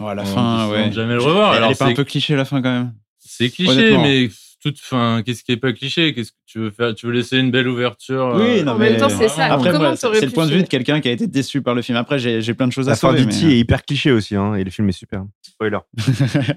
Oh, 0.00 0.06
à 0.06 0.14
la 0.14 0.22
en 0.22 0.24
fin, 0.24 0.68
ouais. 0.70 0.90
jamais 0.90 1.14
le 1.14 1.22
revoir. 1.22 1.52
Elle 1.52 1.58
Alors, 1.58 1.70
est 1.70 1.78
pas 1.78 1.86
un 1.86 1.94
peu 1.94 2.04
cliché 2.04 2.34
la 2.34 2.44
fin 2.46 2.62
quand 2.62 2.72
même. 2.72 2.94
C'est 3.18 3.50
cliché, 3.50 3.98
mais 3.98 4.30
toute 4.64 4.80
fin, 4.80 5.22
qu'est-ce 5.24 5.44
qui 5.44 5.52
est 5.52 5.56
pas 5.56 5.72
cliché? 5.72 6.14
Qu'est-ce 6.14 6.32
que 6.32 6.36
tu 6.46 6.58
veux 6.58 6.70
faire? 6.70 6.94
Tu 6.94 7.06
veux 7.06 7.12
laisser 7.12 7.38
une 7.38 7.50
belle 7.50 7.68
ouverture 7.68 8.32
Oui, 8.34 8.60
euh, 8.60 8.62
non, 8.64 8.72
En 8.72 8.78
mais 8.78 8.90
même 8.90 9.00
temps, 9.00 9.08
c'est 9.08 9.28
ça. 9.28 9.44
Après, 9.46 9.70
c'est 9.96 10.20
le 10.24 10.30
point 10.32 10.46
de 10.46 10.52
vue 10.52 10.62
de 10.62 10.68
quelqu'un 10.68 11.00
qui 11.00 11.08
a 11.08 11.12
été 11.12 11.26
déçu 11.26 11.62
par 11.62 11.74
le 11.74 11.82
film. 11.82 11.96
Après, 11.98 12.18
j'ai 12.18 12.40
j'ai 12.42 12.54
plein 12.54 12.66
de 12.66 12.72
choses 12.72 12.88
à 12.88 12.92
La 12.92 12.96
fin 12.96 13.08
sauver. 13.10 13.24
d'E.T. 13.26 13.44
mais- 13.46 13.52
est 13.52 13.58
hyper 13.58 13.84
cliché 13.84 14.10
aussi, 14.10 14.34
hein, 14.36 14.54
et 14.54 14.64
le 14.64 14.70
film 14.70 14.88
est 14.88 14.92
super. 14.92 15.24
Spoiler. 15.42 15.78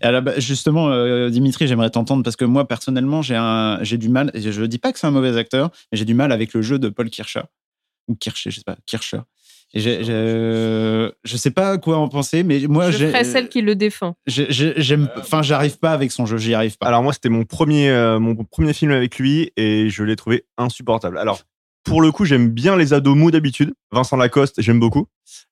Et 0.00 0.04
à 0.04 0.12
la 0.12 0.20
ba- 0.20 0.38
justement, 0.38 0.90
euh, 0.90 1.28
Dimitri, 1.28 1.66
j'aimerais 1.66 1.90
t'entendre 1.90 2.22
parce 2.22 2.36
que 2.36 2.44
moi, 2.44 2.68
personnellement, 2.68 3.20
j'ai 3.22 3.34
un- 3.36 3.78
j'ai 3.82 3.98
du 3.98 4.08
mal. 4.08 4.30
et 4.32 4.40
Je 4.40 4.60
ne 4.60 4.66
dis 4.66 4.78
pas 4.78 4.92
que 4.92 4.98
c'est 4.98 5.08
un 5.08 5.10
mauvais 5.10 5.36
acteur, 5.36 5.70
mais 5.90 5.98
j'ai 5.98 6.04
du 6.04 6.14
mal 6.14 6.30
avec 6.30 6.54
le 6.54 6.62
jeu 6.62 6.78
de 6.78 6.88
Paul 6.88 7.10
Kircher. 7.10 7.42
Ou 8.08 8.14
Kircher, 8.14 8.50
je 8.52 8.56
sais 8.58 8.62
pas, 8.64 8.76
Kircher. 8.86 9.18
J'ai- 9.74 10.04
j'ai- 10.04 11.10
je 11.24 11.36
sais 11.36 11.50
pas 11.50 11.76
quoi 11.78 11.98
en 11.98 12.08
penser, 12.08 12.42
mais 12.44 12.60
moi, 12.68 12.90
Je 12.90 12.98
j'ai- 12.98 13.08
ferai 13.10 13.24
celle 13.24 13.48
qui 13.48 13.60
le 13.62 13.74
défend. 13.74 14.16
j'ai- 14.26 14.46
j'ai- 14.50 14.74
j'aime. 14.76 15.08
Enfin, 15.18 15.42
j'arrive 15.42 15.78
pas 15.78 15.92
avec 15.92 16.12
son 16.12 16.24
jeu, 16.24 16.38
j'y 16.38 16.54
arrive 16.54 16.78
pas. 16.78 16.86
Alors 16.86 17.02
moi, 17.02 17.12
c'était 17.12 17.28
mon 17.28 17.44
premier, 17.44 17.90
euh, 17.90 18.18
mon 18.18 18.34
premier 18.36 18.72
film 18.72 18.92
avec 18.92 19.18
lui 19.18 19.50
et 19.56 19.90
je 19.90 20.02
l'ai 20.04 20.16
trouvé 20.16 20.44
insupportable. 20.56 21.18
Alors, 21.18 21.40
pour 21.84 22.00
le 22.00 22.10
coup, 22.10 22.24
j'aime 22.24 22.48
bien 22.48 22.76
les 22.76 22.92
ados 22.94 23.16
mous 23.16 23.30
d'habitude. 23.30 23.74
Vincent 23.92 24.16
Lacoste, 24.16 24.60
j'aime 24.62 24.80
beaucoup. 24.80 25.06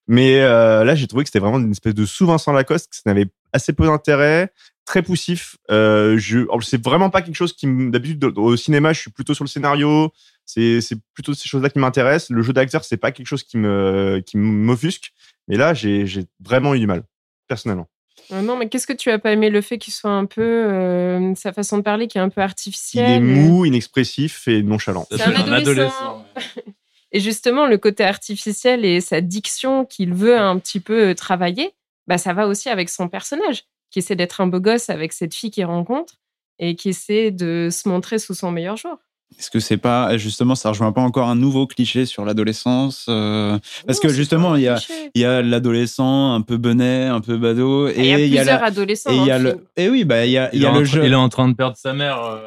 Mais 0.06 0.40
euh, 0.40 0.84
là, 0.84 0.94
j'ai 0.94 1.06
trouvé 1.06 1.24
que 1.24 1.28
c'était 1.28 1.38
vraiment 1.40 1.58
une 1.58 1.70
espèce 1.70 1.94
de 1.94 2.04
sous-Vincent 2.06 2.52
Lacoste, 2.52 2.90
que 2.90 2.96
ça 2.96 3.02
n'avait 3.06 3.26
assez 3.52 3.72
peu 3.72 3.84
d'intérêt, 3.86 4.52
très 4.84 5.02
poussif. 5.02 5.56
Euh, 5.70 6.18
je, 6.18 6.40
c'est 6.62 6.82
vraiment 6.84 7.08
pas 7.10 7.22
quelque 7.22 7.36
chose 7.36 7.52
qui, 7.52 7.66
d'habitude, 7.90 8.24
au 8.36 8.56
cinéma, 8.56 8.92
je 8.92 9.00
suis 9.00 9.10
plutôt 9.10 9.34
sur 9.34 9.44
le 9.44 9.48
scénario. 9.48 10.10
C'est, 10.46 10.80
c'est 10.80 10.96
plutôt 11.14 11.34
ces 11.34 11.48
choses-là 11.48 11.70
qui 11.70 11.78
m'intéressent. 11.78 12.30
Le 12.30 12.42
jeu 12.42 12.52
d'acteur, 12.52 12.84
c'est 12.84 12.96
pas 12.96 13.12
quelque 13.12 13.26
chose 13.26 13.42
qui 13.42 13.56
me, 13.56 14.22
qui 14.26 14.36
m'offusque. 14.36 15.12
Mais 15.48 15.56
là, 15.56 15.74
j'ai, 15.74 16.06
j'ai 16.06 16.24
vraiment 16.40 16.74
eu 16.74 16.80
du 16.80 16.86
mal, 16.86 17.02
personnellement. 17.48 17.88
Euh, 18.32 18.40
Non, 18.42 18.56
mais 18.56 18.68
qu'est-ce 18.68 18.86
que 18.86 18.92
tu 18.92 19.10
as 19.10 19.18
pas 19.18 19.32
aimé? 19.32 19.50
Le 19.50 19.60
fait 19.60 19.78
qu'il 19.78 19.92
soit 19.92 20.10
un 20.10 20.26
peu. 20.26 20.42
euh, 20.42 21.34
sa 21.34 21.52
façon 21.52 21.78
de 21.78 21.82
parler 21.82 22.08
qui 22.08 22.18
est 22.18 22.20
un 22.20 22.28
peu 22.28 22.40
Il 22.40 22.44
artificielle 22.44 23.10
est 23.10 23.20
mou, 23.20 23.64
inexpressif 23.64 24.48
et 24.48 24.62
nonchalant. 24.62 25.06
C'est 25.10 25.22
un 25.22 25.52
adolescent. 25.52 26.26
Et 27.12 27.20
justement, 27.20 27.66
le 27.68 27.78
côté 27.78 28.02
artificiel 28.02 28.84
et 28.84 29.00
sa 29.00 29.20
diction 29.20 29.84
qu'il 29.84 30.12
veut 30.12 30.36
un 30.36 30.58
petit 30.58 30.80
peu 30.80 31.10
euh, 31.10 31.14
travailler, 31.14 31.72
bah, 32.08 32.18
ça 32.18 32.32
va 32.32 32.48
aussi 32.48 32.68
avec 32.68 32.88
son 32.88 33.08
personnage, 33.08 33.62
qui 33.92 34.00
essaie 34.00 34.16
d'être 34.16 34.40
un 34.40 34.48
beau 34.48 34.58
gosse 34.58 34.90
avec 34.90 35.12
cette 35.12 35.32
fille 35.32 35.52
qu'il 35.52 35.64
rencontre 35.64 36.14
et 36.58 36.74
qui 36.74 36.88
essaie 36.88 37.30
de 37.30 37.68
se 37.70 37.88
montrer 37.88 38.18
sous 38.18 38.34
son 38.34 38.50
meilleur 38.50 38.76
jour. 38.76 38.98
Est-ce 39.38 39.50
que 39.50 39.58
c'est 39.58 39.76
pas 39.78 40.16
justement 40.16 40.54
ça 40.54 40.68
rejoint 40.68 40.92
pas 40.92 41.00
encore 41.00 41.28
un 41.28 41.34
nouveau 41.34 41.66
cliché 41.66 42.06
sur 42.06 42.24
l'adolescence 42.24 43.06
euh, 43.08 43.58
Parce 43.86 43.98
que 43.98 44.08
justement 44.08 44.54
il 44.54 44.62
y 44.62 44.68
a 44.68 44.78
il 45.14 45.20
y 45.20 45.24
a 45.24 45.42
l'adolescent 45.42 46.34
un 46.34 46.40
peu 46.40 46.56
benet, 46.56 47.06
un 47.06 47.20
peu 47.20 47.36
badaud, 47.36 47.88
et 47.88 47.94
Ah, 47.96 48.02
il 48.02 48.06
y 48.06 48.12
a 48.12 48.16
plusieurs 48.42 48.60
la- 48.60 48.66
adolescents 48.66 49.10
Et 49.10 49.16
il 49.16 49.26
y 49.26 49.30
a 49.32 49.38
le 49.38 49.44
le 49.44 49.50
film. 49.50 49.62
et 49.76 49.88
oui 49.88 50.04
bah 50.04 50.24
il 50.24 50.32
y 50.32 50.38
a 50.38 50.50
il 50.52 50.58
Il, 50.58 50.62
y 50.62 50.66
a 50.66 50.70
le 50.70 50.74
train- 50.76 50.84
jeu 50.84 51.06
il 51.06 51.12
est 51.12 51.16
en 51.16 51.28
train 51.28 51.48
de 51.48 51.54
perdre 51.54 51.76
sa 51.76 51.92
mère. 51.92 52.22
euh, 52.24 52.38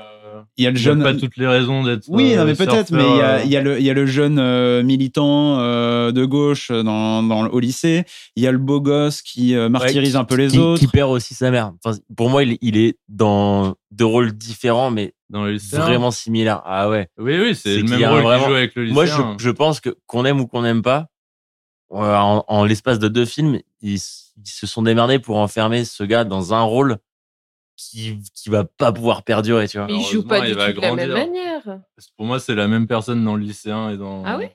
il 0.56 0.64
y 0.64 0.68
a 0.68 0.72
le 0.72 0.78
a 0.78 0.80
jeune 0.80 1.04
pas 1.04 1.14
toutes 1.14 1.36
les 1.38 1.48
raisons 1.48 1.84
d'être. 1.84 2.04
Oui, 2.10 2.36
non, 2.36 2.42
euh, 2.42 2.46
mais 2.46 2.54
peut-être, 2.56 2.92
mais 2.92 3.04
il 3.04 3.18
y, 3.18 3.22
a, 3.22 3.30
euh, 3.38 3.42
il 3.44 3.52
y, 3.52 3.58
a 3.58 3.62
le- 3.62 3.80
il 3.80 3.86
y 3.86 3.90
a 3.90 3.94
le 3.94 4.06
jeune 4.06 4.38
euh, 4.40 4.82
militant 4.84 5.60
euh, 5.60 6.12
de 6.12 6.26
gauche 6.26 6.72
dans, 6.72 7.22
dans 7.24 7.44
le- 7.44 7.50
au 7.54 7.60
lycée. 7.60 8.04
Il 8.36 8.44
y 8.44 8.48
a 8.48 8.52
le 8.52 8.58
beau 8.60 8.80
gosse 8.80 9.22
qui 9.22 9.56
euh, 9.56 9.68
martyrise 9.70 10.14
Ouais, 10.14 10.20
un 10.22 10.26
peu 10.26 10.36
les 10.36 10.48
qui, 10.50 10.60
autres. 10.60 10.80
Qui 10.80 10.88
perd 10.88 11.12
aussi 11.12 11.34
sa 11.34 11.50
mère. 11.52 11.74
Enfin, 11.84 11.98
pour 12.16 12.30
moi, 12.30 12.44
il, 12.44 12.58
il 12.62 12.78
est 12.78 12.98
dans 13.10 13.76
deux 13.92 14.06
rôles 14.06 14.32
différents, 14.34 14.92
mais 14.92 15.14
dans 15.30 15.44
le 15.46 15.54
lycéen. 15.54 15.82
vraiment 15.82 16.12
similaires. 16.12 16.62
Ah 16.66 16.90
ouais. 16.90 17.10
Oui, 17.18 17.38
oui, 17.40 17.56
c'est 17.56 17.78
le 17.78 17.84
même 17.84 18.10
rôle 18.10 18.22
vraiment- 18.24 18.44
qu'il 18.46 18.50
joue 18.52 18.58
avec 18.58 18.76
le 18.76 18.84
lycéen. 18.86 19.18
Moi, 19.18 19.36
je, 19.38 19.44
je 19.44 19.50
pense 19.50 19.80
que 19.80 19.96
qu'on 20.06 20.26
aime 20.26 20.40
ou 20.40 20.48
qu'on 20.48 20.62
n'aime 20.62 20.82
pas, 20.82 21.08
euh, 21.92 22.16
en, 22.16 22.44
en 22.48 22.66
l'espace 22.66 23.00
de 23.00 23.08
deux 23.08 23.26
films, 23.26 23.60
ils, 23.82 24.00
se 24.00 24.68
sont 24.68 24.82
démerdés 24.82 25.20
pour 25.20 25.38
enfermer 25.38 25.86
ce 25.86 26.04
gars 26.04 26.24
dans 26.24 26.54
un 26.54 26.62
rôle 26.62 26.98
qui 27.76 28.20
qui 28.34 28.50
va 28.50 28.64
pas 28.64 28.92
pouvoir 28.92 29.24
perdurer, 29.24 29.68
tu 29.68 29.78
vois. 29.78 29.88
Mais 29.88 29.96
il 29.98 30.04
joue 30.06 30.24
pas 30.24 30.42
du 30.42 30.52
tout 30.52 30.58
de 30.58 30.82
la 30.82 30.96
même 30.96 31.10
grandir. 31.10 31.14
manière. 31.14 31.80
Pour 32.18 32.26
moi, 32.26 32.40
c'est 32.40 32.56
la 32.56 32.68
même 32.68 32.88
personne 32.88 33.24
dans 33.24 33.36
le 33.36 33.44
lycéen 33.44 33.92
et 33.92 33.98
dans. 33.98 34.24
Ah 34.26 34.38
oui 34.38 34.46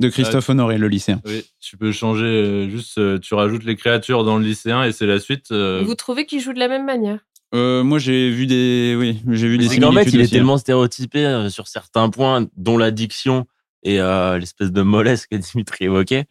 De 0.00 0.08
Christophe 0.08 0.48
Honoré, 0.48 0.78
le 0.78 0.88
lycéen. 0.88 1.20
Oui, 1.26 1.44
tu 1.60 1.76
peux 1.76 1.92
changer, 1.92 2.24
euh, 2.24 2.68
juste 2.70 2.96
euh, 2.98 3.18
tu 3.18 3.34
rajoutes 3.34 3.64
les 3.64 3.76
créatures 3.76 4.24
dans 4.24 4.38
le 4.38 4.44
lycéen 4.44 4.84
et 4.84 4.92
c'est 4.92 5.06
la 5.06 5.20
suite. 5.20 5.52
euh, 5.52 5.82
Vous 5.84 5.94
trouvez 5.94 6.24
qu'il 6.24 6.40
joue 6.40 6.52
de 6.54 6.58
la 6.58 6.68
même 6.68 6.86
manière? 6.86 7.18
Euh, 7.54 7.82
moi, 7.82 7.98
j'ai 7.98 8.30
vu 8.30 8.46
des, 8.46 8.94
oui, 8.98 9.20
j'ai 9.28 9.48
vu 9.48 9.58
des 9.58 9.68
C'est 9.68 9.80
qu'en 9.80 9.92
fait, 9.92 10.04
il 10.04 10.14
est 10.20 10.22
aussi, 10.22 10.34
hein. 10.34 10.38
tellement 10.38 10.56
stéréotypé 10.58 11.26
euh, 11.26 11.48
sur 11.50 11.66
certains 11.66 12.08
points, 12.08 12.46
dont 12.56 12.78
l'addiction 12.78 13.46
et 13.82 14.00
euh, 14.00 14.38
l'espèce 14.38 14.70
de 14.70 14.82
mollesse 14.82 15.26
que 15.26 15.34
Dimitri 15.52 15.86
évoquait, 15.86 16.26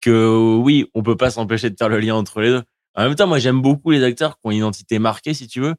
que 0.00 0.56
oui, 0.56 0.86
on 0.94 1.02
peut 1.02 1.16
pas 1.16 1.30
s'empêcher 1.30 1.68
de 1.70 1.76
faire 1.78 1.88
le 1.90 1.98
lien 2.00 2.14
entre 2.14 2.40
les 2.40 2.48
deux. 2.48 2.62
En 2.94 3.02
même 3.04 3.14
temps, 3.14 3.26
moi, 3.26 3.38
j'aime 3.38 3.60
beaucoup 3.60 3.90
les 3.90 4.02
acteurs 4.02 4.36
qui 4.38 4.40
ont 4.44 4.50
une 4.50 4.58
identité 4.58 4.98
marquée, 4.98 5.34
si 5.34 5.46
tu 5.46 5.60
veux. 5.60 5.74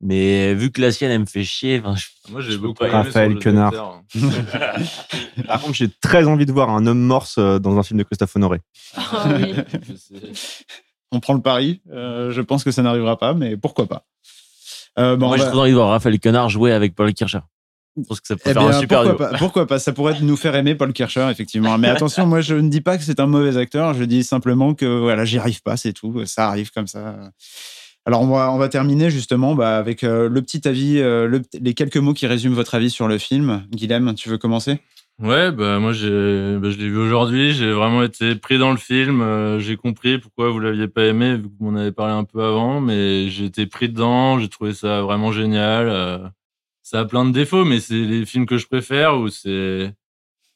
Mais 0.00 0.54
vu 0.54 0.70
que 0.70 0.80
la 0.80 0.92
sienne, 0.92 1.10
elle 1.10 1.20
me 1.20 1.26
fait 1.26 1.44
chier. 1.44 1.82
je- 1.96 2.30
Moi, 2.32 2.40
j'ai 2.40 2.56
beaucoup 2.58 2.84
Raphaël 2.84 3.38
Quenard. 3.38 4.02
Par 5.46 5.60
contre, 5.60 5.74
j'ai 5.74 5.88
très 5.88 6.26
envie 6.26 6.46
de 6.46 6.52
voir 6.52 6.70
un 6.70 6.86
homme 6.86 7.00
morse 7.00 7.38
dans 7.38 7.78
un 7.78 7.82
film 7.82 7.98
de 7.98 8.04
Christophe 8.04 8.36
Honoré. 8.36 8.60
Ah 8.96 9.28
oui. 9.40 9.54
On 11.14 11.20
prend 11.20 11.32
le 11.34 11.40
pari. 11.40 11.80
Euh, 11.92 12.30
je 12.32 12.40
pense 12.42 12.64
que 12.64 12.70
ça 12.72 12.82
n'arrivera 12.82 13.18
pas, 13.18 13.32
mais 13.34 13.56
pourquoi 13.56 13.86
pas. 13.86 14.04
Euh, 14.98 15.16
bon, 15.16 15.28
Moi, 15.28 15.36
j'ai 15.38 15.44
trop 15.44 15.60
envie 15.60 15.70
de 15.70 15.76
voir 15.76 15.88
Raphaël 15.90 16.18
Quenard 16.20 16.48
jouer 16.50 16.72
avec 16.72 16.94
Paul 16.94 17.12
Kircher. 17.14 17.38
Je 17.96 18.02
pense 18.02 18.20
que 18.20 18.26
ça 18.26 18.34
peut 18.34 18.42
Eh 18.46 18.52
faire 18.52 18.62
bien, 18.62 18.76
un 18.76 18.80
super 18.80 19.02
pourquoi 19.04 19.30
pas, 19.30 19.38
pourquoi 19.38 19.66
pas 19.68 19.78
Ça 19.78 19.92
pourrait 19.92 20.16
nous 20.20 20.36
faire 20.36 20.56
aimer 20.56 20.74
Paul 20.74 20.92
Kircher, 20.92 21.28
effectivement. 21.30 21.78
Mais 21.78 21.88
attention, 21.88 22.26
moi, 22.26 22.40
je 22.40 22.56
ne 22.56 22.68
dis 22.68 22.80
pas 22.80 22.98
que 22.98 23.04
c'est 23.04 23.20
un 23.20 23.26
mauvais 23.26 23.56
acteur. 23.56 23.94
Je 23.94 24.02
dis 24.04 24.24
simplement 24.24 24.74
que 24.74 24.84
voilà, 25.00 25.24
j'y 25.24 25.38
arrive 25.38 25.62
pas, 25.62 25.76
c'est 25.76 25.92
tout. 25.92 26.24
Ça 26.26 26.48
arrive 26.48 26.72
comme 26.72 26.88
ça. 26.88 27.16
Alors, 28.06 28.20
on 28.22 28.26
va, 28.26 28.50
on 28.52 28.58
va 28.58 28.68
terminer 28.68 29.10
justement 29.10 29.54
bah, 29.54 29.78
avec 29.78 30.02
euh, 30.04 30.28
le 30.28 30.42
petit 30.42 30.66
avis, 30.68 30.98
euh, 30.98 31.26
le- 31.26 31.40
les 31.60 31.72
quelques 31.74 31.96
mots 31.96 32.12
qui 32.14 32.26
résument 32.26 32.54
votre 32.54 32.74
avis 32.74 32.90
sur 32.90 33.06
le 33.08 33.16
film. 33.18 33.64
Guilhem, 33.70 34.14
tu 34.14 34.28
veux 34.28 34.38
commencer? 34.38 34.80
Ouais, 35.20 35.52
bah 35.52 35.78
moi 35.78 35.92
j'ai, 35.92 36.08
bah, 36.58 36.70
je 36.70 36.76
l'ai 36.76 36.88
vu 36.88 36.98
aujourd'hui. 36.98 37.52
J'ai 37.54 37.70
vraiment 37.72 38.02
été 38.02 38.34
pris 38.34 38.58
dans 38.58 38.72
le 38.72 38.76
film. 38.76 39.20
euh, 39.22 39.60
j'ai 39.60 39.76
compris 39.76 40.18
pourquoi 40.18 40.50
vous 40.50 40.58
l'aviez 40.58 40.88
pas 40.88 41.04
aimé, 41.04 41.36
vu 41.36 41.48
m'en 41.60 41.76
avez 41.76 41.92
parlé 41.92 42.12
un 42.14 42.24
peu 42.24 42.42
avant. 42.42 42.80
Mais 42.80 43.28
j'ai 43.28 43.44
été 43.44 43.66
pris 43.66 43.88
dedans. 43.88 44.40
J'ai 44.40 44.48
trouvé 44.48 44.74
ça 44.74 45.02
vraiment 45.02 45.30
génial. 45.30 45.88
euh, 45.88 46.18
ça 46.82 47.00
a 47.00 47.04
plein 47.06 47.24
de 47.26 47.32
défauts, 47.32 47.64
mais 47.64 47.80
c'est 47.80 47.94
les 47.94 48.26
films 48.26 48.46
que 48.46 48.58
je 48.58 48.66
préfère 48.66 49.16
où 49.18 49.28
c'est 49.28 49.94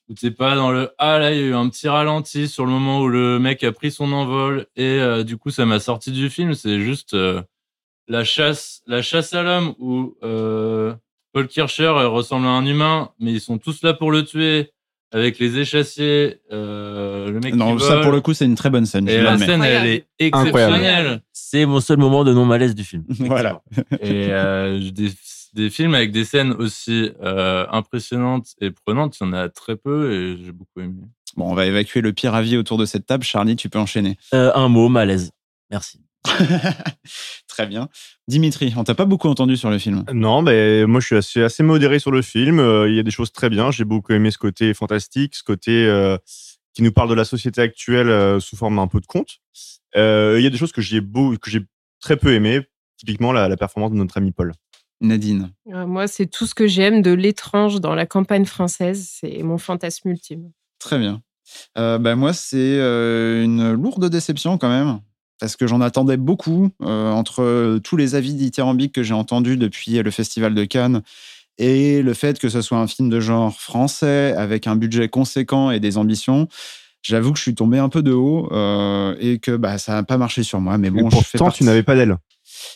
où 0.09 0.15
t'es 0.15 0.31
pas 0.33 0.57
dans 0.57 0.71
le 0.73 0.91
ah 0.99 1.19
là 1.19 1.33
il 1.33 1.39
y 1.41 1.43
a 1.45 1.47
eu 1.49 1.55
un 1.55 1.69
petit 1.71 1.89
ralenti 1.89 2.49
sur 2.49 2.67
le 2.67 2.73
moment 2.73 3.01
où 3.03 3.09
le 3.09 3.39
mec 3.41 3.65
a 3.65 3.73
pris 3.73 3.93
son 3.93 4.13
envol 4.13 4.67
et 4.77 5.01
euh, 5.01 5.25
du 5.25 5.37
coup 5.39 5.51
ça 5.51 5.67
m'a 5.67 5.81
sorti 5.81 6.13
du 6.13 6.31
film. 6.31 6.55
C'est 6.55 6.81
juste 6.81 7.17
la 8.09 8.25
chasse, 8.25 8.83
la 8.87 9.03
chasse 9.03 9.33
à 9.35 9.43
l'homme 9.43 9.75
où 9.79 10.17
Paul 11.39 11.47
Kircher 11.47 11.85
euh, 11.85 12.09
ressemble 12.09 12.47
à 12.47 12.51
un 12.51 12.67
humain, 12.67 13.11
mais 13.21 13.31
ils 13.31 13.41
sont 13.41 13.59
tous 13.59 13.83
là 13.85 13.95
pour 13.95 14.11
le 14.11 14.25
tuer 14.25 14.73
avec 15.13 15.39
les 15.39 15.57
échassiers, 15.57 16.41
euh, 16.51 17.31
le 17.31 17.39
mec 17.39 17.55
Non, 17.55 17.77
qui 17.77 17.85
ça 17.85 17.95
vole. 17.95 18.03
pour 18.03 18.11
le 18.11 18.21
coup, 18.21 18.35
c'est 18.35 18.45
une 18.45 18.57
très 18.57 18.71
bonne 18.71 18.87
scène. 18.87 19.09
Et 19.09 19.21
la 19.21 19.39
scène, 19.39 19.63
elle 19.63 19.87
est 19.87 20.07
exceptionnelle. 20.19 21.23
C'est 21.33 21.65
mon 21.65 21.79
seul 21.79 21.99
moment 21.99 22.25
de 22.25 22.33
non-malaise 22.33 22.75
du 22.75 22.83
film. 22.83 23.05
Voilà. 23.21 23.63
Et 24.01 24.27
euh, 24.31 24.91
des, 24.91 25.11
des 25.55 25.71
films 25.71 25.95
avec 25.95 26.11
des 26.11 26.25
scènes 26.25 26.51
aussi 26.51 27.13
euh, 27.23 27.67
impressionnantes 27.71 28.49
et 28.61 28.73
prenantes, 28.73 29.17
il 29.21 29.25
y 29.25 29.27
en 29.29 29.33
a 29.33 29.49
très 29.49 29.77
peu 29.77 30.13
et 30.13 30.45
j'ai 30.45 30.51
beaucoup 30.51 30.81
aimé. 30.81 31.03
Bon, 31.37 31.53
on 31.53 31.55
va 31.55 31.67
évacuer 31.67 32.01
le 32.01 32.13
pire 32.13 32.35
avis 32.35 32.57
autour 32.57 32.79
de 32.79 32.85
cette 32.85 33.07
table. 33.07 33.23
Charlie, 33.23 33.55
tu 33.55 33.69
peux 33.69 33.79
enchaîner. 33.79 34.19
Euh, 34.35 34.51
un 34.57 34.67
mot, 34.67 34.89
malaise. 34.89 35.31
Merci. 35.71 36.01
Très 37.49 37.67
bien. 37.67 37.89
Dimitri, 38.27 38.73
on 38.77 38.85
t'a 38.85 38.95
pas 38.95 39.05
beaucoup 39.05 39.29
entendu 39.29 39.57
sur 39.57 39.71
le 39.71 39.79
film. 39.79 40.05
Non, 40.13 40.43
mais 40.43 40.87
moi 40.87 41.01
je 41.01 41.07
suis 41.07 41.17
assez, 41.17 41.43
assez 41.43 41.63
modéré 41.63 41.99
sur 41.99 42.11
le 42.11 42.23
film. 42.23 42.59
Euh, 42.61 42.89
Il 42.89 42.95
y 42.95 42.99
a 42.99 43.03
des 43.03 43.11
choses 43.11 43.33
très 43.33 43.51
bien. 43.51 43.71
J'ai 43.71 43.85
beaucoup 43.85 44.13
aimé 44.13 44.31
ce 44.31 44.39
côté 44.39 44.75
fantastique, 44.75 45.35
ce 45.35 45.43
côté 45.43 45.87
euh, 45.87 46.19
qui 46.75 46.83
nous 46.83 46.93
parle 46.93 47.09
de 47.09 47.15
la 47.15 47.25
société 47.25 47.61
actuelle 47.61 48.09
euh, 48.09 48.41
sous 48.41 48.57
forme 48.57 48.79
un 48.79 48.87
peu 48.87 49.01
de 49.01 49.07
conte. 49.07 49.39
Euh, 49.97 50.37
Il 50.39 50.45
y 50.45 50.47
a 50.47 50.51
des 50.51 50.59
choses 50.59 50.73
que 50.73 50.83
j'ai 50.83 51.01
beau, 51.01 51.37
que 51.37 51.51
j'ai 51.51 51.61
très 52.01 52.17
peu 52.17 52.35
aimé. 52.35 52.61
Typiquement 52.97 53.33
la, 53.33 53.49
la 53.49 53.57
performance 53.57 53.93
de 53.93 53.97
notre 53.97 54.19
ami 54.19 54.33
Paul. 54.33 54.53
Nadine. 55.01 55.53
Moi, 55.67 56.09
c'est 56.09 56.27
tout 56.27 56.47
ce 56.47 56.55
que 56.55 56.67
j'aime 56.67 57.03
de 57.03 57.13
l'étrange 57.13 57.81
dans 57.81 57.95
la 57.95 58.07
campagne 58.07 58.45
française. 58.45 59.09
C'est 59.09 59.43
mon 59.45 59.59
fantasme 59.59 60.09
ultime. 60.09 60.51
Très 60.81 60.99
bien. 60.99 61.23
Euh, 61.77 61.99
bah, 61.99 62.17
moi, 62.17 62.33
c'est 62.33 62.57
euh, 62.57 63.43
une 63.43 63.73
lourde 63.73 64.09
déception 64.11 64.59
quand 64.59 64.69
même, 64.69 65.01
parce 65.41 65.57
que 65.57 65.67
j'en 65.67 65.81
attendais 65.81 66.17
beaucoup 66.17 66.71
euh, 66.83 67.11
entre 67.11 67.79
tous 67.85 67.97
les 67.97 68.15
avis 68.15 68.35
dithyrambiques 68.35 68.93
que 68.95 69.03
j'ai 69.03 69.15
entendus 69.15 69.57
depuis 69.57 70.03
le 70.03 70.11
Festival 70.11 70.55
de 70.55 70.65
Cannes 70.65 71.03
et 71.59 72.03
le 72.03 72.15
fait 72.15 72.39
que 72.39 72.49
ce 72.49 72.61
soit 72.63 72.79
un 72.79 72.87
film 72.87 73.09
de 73.09 73.21
genre 73.21 73.59
français 73.61 74.35
avec 74.37 74.67
un 74.67 74.77
budget 74.77 75.09
conséquent 75.09 75.71
et 75.71 75.81
des 75.81 75.97
ambitions. 75.99 76.49
J'avoue 77.03 77.33
que 77.33 77.39
je 77.39 77.43
suis 77.45 77.55
tombé 77.55 77.79
un 77.79 77.89
peu 77.89 78.03
de 78.03 78.13
haut 78.13 78.49
euh, 78.53 79.15
et 79.21 79.39
que 79.39 79.53
bah, 79.57 79.79
ça 79.79 79.93
n'a 79.95 80.03
pas 80.03 80.19
marché 80.19 80.43
sur 80.43 80.61
moi. 80.61 80.79
Mais 80.79 80.91
bon, 80.91 81.09
Et 81.09 81.11
je 81.11 81.17
fais 81.17 81.23
pourtant, 81.39 81.45
partie- 81.47 81.59
tu 81.59 81.65
n'avais 81.65 81.85
pas 81.85 81.95
d'aile. 81.95 82.17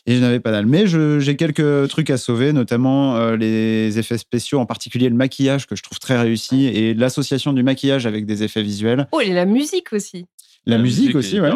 et 0.07 0.15
je 0.15 0.21
n'avais 0.21 0.39
pas 0.39 0.53
dalle. 0.53 0.67
Mais 0.67 0.87
j'ai 0.87 1.37
quelques 1.37 1.89
trucs 1.89 2.09
à 2.11 2.17
sauver, 2.17 2.53
notamment 2.53 3.17
euh, 3.17 3.37
les 3.37 3.99
effets 3.99 4.19
spéciaux, 4.19 4.61
en 4.61 4.67
particulier 4.67 5.09
le 5.09 5.17
maquillage 5.17 5.67
que 5.67 5.75
je 5.75 5.83
trouve 5.83 5.99
très 5.99 6.19
réussi 6.21 6.67
et 6.67 6.95
l'association 6.95 7.53
du 7.53 7.63
maquillage 7.65 8.07
avec 8.07 8.25
des 8.25 8.43
effets 8.45 8.63
visuels. 8.63 9.09
Oh, 9.13 9.21
et 9.21 9.33
la 9.33 9.45
musique 9.45 9.93
aussi. 9.93 10.27
La, 10.67 10.77
La 10.77 10.83
musique, 10.83 11.15
musique 11.15 11.17
aussi, 11.17 11.41
ouais. 11.41 11.51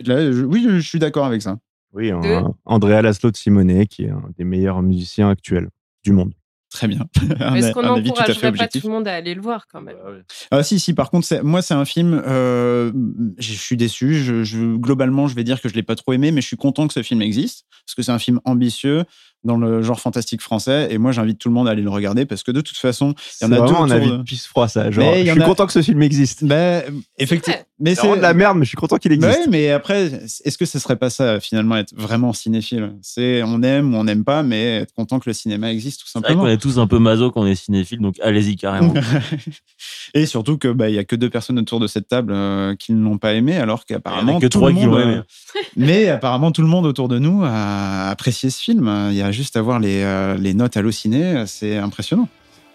je- 0.00 0.44
oui, 0.44 0.62
je, 0.68 0.78
je 0.78 0.88
suis 0.88 0.98
d'accord 0.98 1.24
avec 1.26 1.42
ça. 1.42 1.58
Oui, 1.92 2.10
un-. 2.10 2.54
Andrea 2.64 3.02
Laszlo 3.02 3.30
de 3.30 3.36
Simonet, 3.36 3.86
qui 3.86 4.04
est 4.04 4.10
un 4.10 4.22
des 4.36 4.44
meilleurs 4.44 4.82
musiciens 4.82 5.28
actuels 5.30 5.68
du 6.04 6.12
monde. 6.12 6.32
Très 6.70 6.88
bien. 6.88 7.06
est-ce 7.54 7.72
qu'on 7.72 7.82
n'encouragerait 7.82 8.52
pas 8.52 8.66
tout 8.66 8.80
le 8.86 8.88
monde 8.92 9.06
à 9.06 9.14
aller 9.14 9.34
le 9.34 9.42
voir 9.42 9.66
quand 9.70 9.82
même? 9.82 9.96
Bah. 10.02 10.12
Ah 10.50 10.62
si, 10.62 10.80
si, 10.80 10.94
par 10.94 11.10
contre, 11.10 11.28
moi, 11.42 11.60
c'est 11.60 11.74
un 11.74 11.84
film, 11.84 12.22
euh, 12.26 12.90
je 13.38 13.52
suis 13.52 13.76
déçu. 13.76 14.14
Je, 14.14 14.42
je- 14.42 14.76
globalement, 14.76 15.28
je 15.28 15.34
vais 15.34 15.44
dire 15.44 15.60
que 15.60 15.68
je 15.68 15.74
l'ai 15.74 15.82
pas 15.82 15.96
trop 15.96 16.14
aimé, 16.14 16.32
mais 16.32 16.40
je 16.40 16.46
suis 16.46 16.56
content 16.56 16.86
que 16.88 16.94
ce 16.94 17.02
film 17.02 17.20
existe, 17.20 17.66
parce 17.84 17.94
que 17.94 18.02
c'est 18.02 18.12
un 18.12 18.18
film 18.18 18.40
ambitieux 18.46 19.04
dans 19.44 19.56
le 19.56 19.82
genre 19.82 20.00
fantastique 20.00 20.40
français, 20.40 20.88
et 20.90 20.98
moi, 20.98 21.10
j'invite 21.12 21.38
tout 21.38 21.48
le 21.48 21.54
monde 21.54 21.66
à 21.68 21.72
aller 21.72 21.82
le 21.82 21.90
regarder, 21.90 22.26
parce 22.26 22.42
que 22.42 22.50
de 22.52 22.60
toute 22.60 22.76
façon, 22.76 23.14
il 23.16 23.20
y 23.20 23.24
C'est 23.38 23.44
en 23.46 23.52
a 23.52 23.56
deux 23.56 23.62
vraiment 23.62 23.84
un 23.84 23.90
avis 23.90 24.10
de- 24.10 24.22
pisse 24.22 24.46
froid, 24.46 24.68
ça. 24.68 24.90
Genre, 24.90 25.04
Mais 25.04 25.26
je 25.26 25.32
suis 25.32 25.42
a- 25.42 25.44
content 25.44 25.66
que 25.66 25.72
ce 25.72 25.82
film 25.82 26.00
existe. 26.02 26.44
Ben, 26.44 26.82
effectivement. 27.18 27.58
Mais 27.80 27.94
C'est 27.96 28.02
vraiment 28.02 28.16
de 28.16 28.22
la 28.22 28.32
merde, 28.34 28.58
mais 28.58 28.64
je 28.64 28.68
suis 28.68 28.76
content 28.76 28.96
qu'il 28.98 29.10
existe. 29.10 29.32
Ouais, 29.40 29.46
mais 29.48 29.70
après, 29.70 30.04
est-ce 30.44 30.56
que 30.56 30.64
ce 30.66 30.78
serait 30.78 30.94
pas 30.94 31.10
ça, 31.10 31.40
finalement, 31.40 31.76
être 31.76 31.92
vraiment 31.96 32.32
cinéphile? 32.32 32.92
C'est 33.02 33.42
on 33.42 33.60
aime 33.64 33.92
ou 33.92 33.96
on 33.98 34.04
n'aime 34.04 34.22
pas, 34.22 34.44
mais 34.44 34.76
être 34.82 34.94
content 34.94 35.18
que 35.18 35.28
le 35.28 35.34
cinéma 35.34 35.72
existe, 35.72 36.00
tout 36.02 36.06
C'est 36.06 36.18
vrai 36.20 36.28
simplement. 36.28 36.44
qu'on 36.44 36.50
est 36.50 36.58
tous 36.58 36.78
un 36.78 36.86
peu 36.86 37.00
maso 37.00 37.32
quand 37.32 37.40
on 37.40 37.46
est 37.46 37.56
cinéphile, 37.56 37.98
donc 37.98 38.14
allez-y 38.22 38.54
carrément. 38.54 38.94
Et 40.14 40.26
surtout 40.26 40.58
que 40.58 40.68
bah 40.68 40.88
il 40.90 40.94
y 40.94 40.98
a 40.98 41.04
que 41.04 41.16
deux 41.16 41.30
personnes 41.30 41.58
autour 41.58 41.80
de 41.80 41.86
cette 41.86 42.06
table 42.06 42.32
euh, 42.32 42.74
qui 42.76 42.92
ne 42.92 43.02
l'ont 43.02 43.18
pas 43.18 43.32
aimé, 43.34 43.56
alors 43.56 43.84
qu'apparemment 43.84 44.32
Il 44.32 44.34
y 44.34 44.34
en 44.34 44.38
a 44.38 44.40
que 44.42 44.46
tout 44.46 44.58
trois 44.58 44.70
le 44.70 44.76
qui 44.76 44.86
monde. 44.86 44.94
l'ont 44.94 45.00
aimé. 45.02 45.14
euh, 45.16 45.22
mais 45.76 46.08
apparemment 46.08 46.52
tout 46.52 46.62
le 46.62 46.68
monde 46.68 46.86
autour 46.86 47.08
de 47.08 47.18
nous 47.18 47.42
a 47.44 48.10
apprécié 48.10 48.50
ce 48.50 48.62
film. 48.62 49.08
Il 49.10 49.16
y 49.16 49.22
a 49.22 49.31
juste 49.32 49.56
à 49.56 49.62
voir 49.62 49.80
les, 49.80 50.02
euh, 50.02 50.36
les 50.36 50.54
notes 50.54 50.76
hallucinées, 50.76 51.44
c'est 51.46 51.76
impressionnant. 51.76 52.28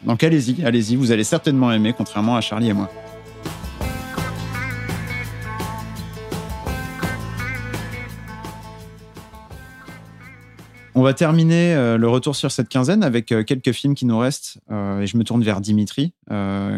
Donc 0.03 0.24
allez-y, 0.24 0.64
allez-y, 0.66 0.95
vous 0.95 1.12
allez 1.12 1.24
certainement 1.24 1.72
aimer, 1.72 1.93
contrairement 1.95 2.36
à 2.36 2.41
Charlie 2.41 2.70
et 2.70 2.74
moi. 2.74 2.91
On 10.93 11.03
va 11.03 11.14
terminer 11.14 11.76
euh, 11.76 11.97
le 11.97 12.10
retour 12.10 12.36
sur 12.36 12.51
cette 12.51 12.70
quinzaine 12.70 13.03
avec 13.03 13.32
euh, 13.32 13.43
quelques 13.43 13.72
films 13.72 13.93
qui 13.93 14.05
nous 14.05 14.18
restent. 14.18 14.58
Et 14.70 15.05
je 15.05 15.16
me 15.16 15.24
tourne 15.24 15.43
vers 15.43 15.62
Dimitri, 15.62 16.14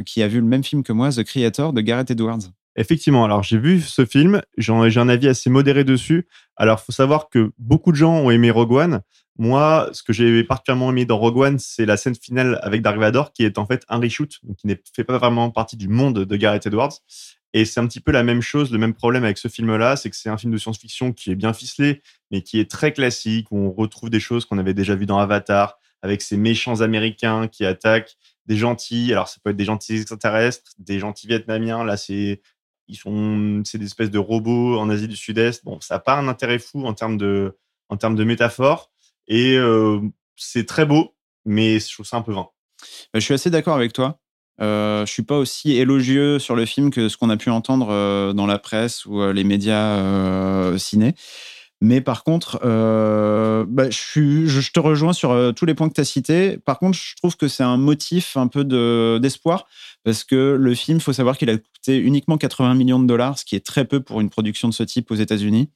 qui 0.05 0.21
a 0.21 0.27
vu 0.27 0.39
le 0.39 0.45
même 0.45 0.63
film 0.63 0.83
que 0.83 0.91
moi, 0.91 1.09
The 1.09 1.23
Creator 1.23 1.71
de 1.71 1.81
Gareth 1.81 2.11
Edwards. 2.11 2.51
Effectivement, 2.79 3.25
alors 3.25 3.43
j'ai 3.43 3.57
vu 3.57 3.81
ce 3.81 4.05
film, 4.05 4.41
j'ai 4.57 4.71
un 4.71 5.09
avis 5.09 5.27
assez 5.27 5.49
modéré 5.49 5.83
dessus. 5.83 6.29
Alors, 6.55 6.79
faut 6.79 6.93
savoir 6.93 7.27
que 7.27 7.51
beaucoup 7.57 7.91
de 7.91 7.97
gens 7.97 8.13
ont 8.13 8.31
aimé 8.31 8.51
Rogue 8.51 8.71
One. 8.71 9.01
Moi, 9.37 9.89
ce 9.91 10.01
que 10.01 10.13
j'ai 10.13 10.45
particulièrement 10.45 10.89
aimé 10.89 11.03
dans 11.03 11.17
Rogue 11.17 11.39
One, 11.39 11.59
c'est 11.59 11.85
la 11.85 11.97
scène 11.97 12.15
finale 12.15 12.57
avec 12.63 12.81
Dark 12.81 12.97
Vador, 12.97 13.33
qui 13.33 13.43
est 13.43 13.57
en 13.57 13.65
fait 13.65 13.83
un 13.89 13.99
reshoot, 13.99 14.29
donc 14.43 14.55
qui 14.55 14.67
ne 14.67 14.75
fait 14.95 15.03
pas 15.03 15.17
vraiment 15.17 15.51
partie 15.51 15.75
du 15.75 15.89
monde 15.89 16.23
de 16.23 16.35
Gareth 16.37 16.67
Edwards. 16.67 16.93
Et 17.53 17.65
c'est 17.65 17.81
un 17.81 17.85
petit 17.85 17.99
peu 17.99 18.13
la 18.13 18.23
même 18.23 18.41
chose, 18.41 18.71
le 18.71 18.77
même 18.77 18.93
problème 18.93 19.25
avec 19.25 19.39
ce 19.39 19.49
film-là, 19.49 19.97
c'est 19.97 20.09
que 20.09 20.15
c'est 20.15 20.29
un 20.29 20.37
film 20.37 20.53
de 20.53 20.57
science-fiction 20.57 21.11
qui 21.11 21.31
est 21.31 21.35
bien 21.35 21.51
ficelé, 21.51 22.01
mais 22.31 22.43
qui 22.43 22.61
est 22.61 22.71
très 22.71 22.93
classique, 22.93 23.47
où 23.51 23.57
on 23.57 23.73
retrouve 23.73 24.09
des 24.09 24.21
choses 24.21 24.45
qu'on 24.45 24.57
avait 24.57 24.73
déjà 24.73 24.95
vues 24.95 25.05
dans 25.05 25.19
Avatar, 25.19 25.79
avec 26.01 26.21
ces 26.21 26.37
méchants 26.37 26.79
américains 26.79 27.49
qui 27.49 27.65
attaquent 27.65 28.15
des 28.45 28.55
gentils. 28.55 29.11
Alors, 29.11 29.27
ça 29.27 29.37
peut 29.43 29.49
être 29.49 29.57
des 29.57 29.65
gentils 29.65 29.95
extraterrestres, 29.95 30.71
des 30.77 30.99
gentils 30.99 31.27
vietnamiens. 31.27 31.83
Là, 31.83 31.97
c'est 31.97 32.41
ils 32.89 32.95
sont 32.95 33.61
c'est 33.65 33.77
des 33.77 33.85
espèces 33.85 34.11
de 34.11 34.19
robots 34.19 34.77
en 34.77 34.89
Asie 34.89 35.07
du 35.07 35.15
Sud-Est. 35.15 35.63
Bon, 35.63 35.79
ça 35.79 35.95
n'a 35.95 35.99
pas 35.99 36.15
un 36.15 36.27
intérêt 36.27 36.59
fou 36.59 36.85
en 36.85 36.93
termes 36.93 37.17
de 37.17 37.57
en 37.87 37.97
termes 37.97 38.15
de 38.15 38.23
métaphore 38.23 38.91
et 39.27 39.55
euh, 39.57 39.99
c'est 40.35 40.65
très 40.65 40.85
beau, 40.85 41.15
mais 41.45 41.79
je 41.79 41.93
trouve 41.93 42.05
ça 42.05 42.17
un 42.17 42.21
peu 42.21 42.33
vain. 42.33 42.49
Euh, 43.15 43.19
Je 43.19 43.19
suis 43.19 43.33
assez 43.33 43.49
d'accord 43.49 43.75
avec 43.75 43.93
toi. 43.93 44.19
Euh, 44.61 45.05
je 45.05 45.11
suis 45.11 45.23
pas 45.23 45.37
aussi 45.37 45.77
élogieux 45.77 46.37
sur 46.39 46.55
le 46.55 46.65
film 46.65 46.89
que 46.89 47.07
ce 47.07 47.17
qu'on 47.17 47.29
a 47.29 47.37
pu 47.37 47.49
entendre 47.49 47.89
euh, 47.91 48.33
dans 48.33 48.45
la 48.45 48.59
presse 48.59 49.05
ou 49.05 49.21
euh, 49.21 49.31
les 49.31 49.43
médias 49.43 50.77
ciné. 50.77 51.15
Mais 51.81 52.01
par 52.01 52.23
contre, 52.25 52.59
euh, 52.63 53.65
bah, 53.67 53.89
je, 53.89 53.97
suis, 53.97 54.47
je, 54.47 54.71
te 54.71 54.79
rejoins 54.79 55.13
sur 55.13 55.31
euh, 55.31 55.53
tous 55.53 55.65
les 55.65 55.73
points 55.73 55.87
que 55.87 55.93
tu 55.93 56.01
as 56.01 56.05
cités. 56.05 56.57
Par 56.57 56.77
contre, 56.77 56.97
je 56.97 57.15
trouve 57.15 57.37
que 57.37 57.47
c'est 57.47 57.63
un 57.63 57.77
motif 57.77 58.35
un 58.35 58.47
peu 58.47 58.65
de- 58.65 59.17
d'espoir 59.21 59.65
parce 60.03 60.25
que 60.25 60.57
le 60.59 60.75
film, 60.75 60.97
il 60.97 61.01
faut 61.01 61.13
savoir 61.13 61.37
qu'il 61.37 61.49
a 61.49 61.57
coûté 61.57 61.97
uniquement 61.97 62.37
80 62.37 62.73
millions 62.75 62.99
de 62.99 63.07
dollars, 63.07 63.39
ce 63.39 63.45
qui 63.45 63.55
est 63.55 63.65
très 63.65 63.85
peu 63.85 64.01
pour 64.01 64.19
une 64.19 64.29
production 64.29 64.67
de 64.67 64.73
ce 64.73 64.83
type 64.83 65.09
aux 65.11 65.15
États-Unis. 65.15 65.69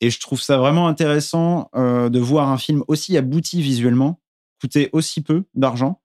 Et 0.00 0.10
je 0.10 0.18
trouve 0.18 0.40
ça 0.40 0.56
vraiment 0.56 0.88
intéressant 0.88 1.70
euh, 1.76 2.08
de 2.08 2.18
voir 2.18 2.48
un 2.48 2.58
film 2.58 2.82
aussi 2.88 3.16
abouti 3.16 3.62
visuellement, 3.62 4.20
coûter 4.60 4.88
aussi 4.92 5.20
peu 5.20 5.44
d'argent 5.54 5.99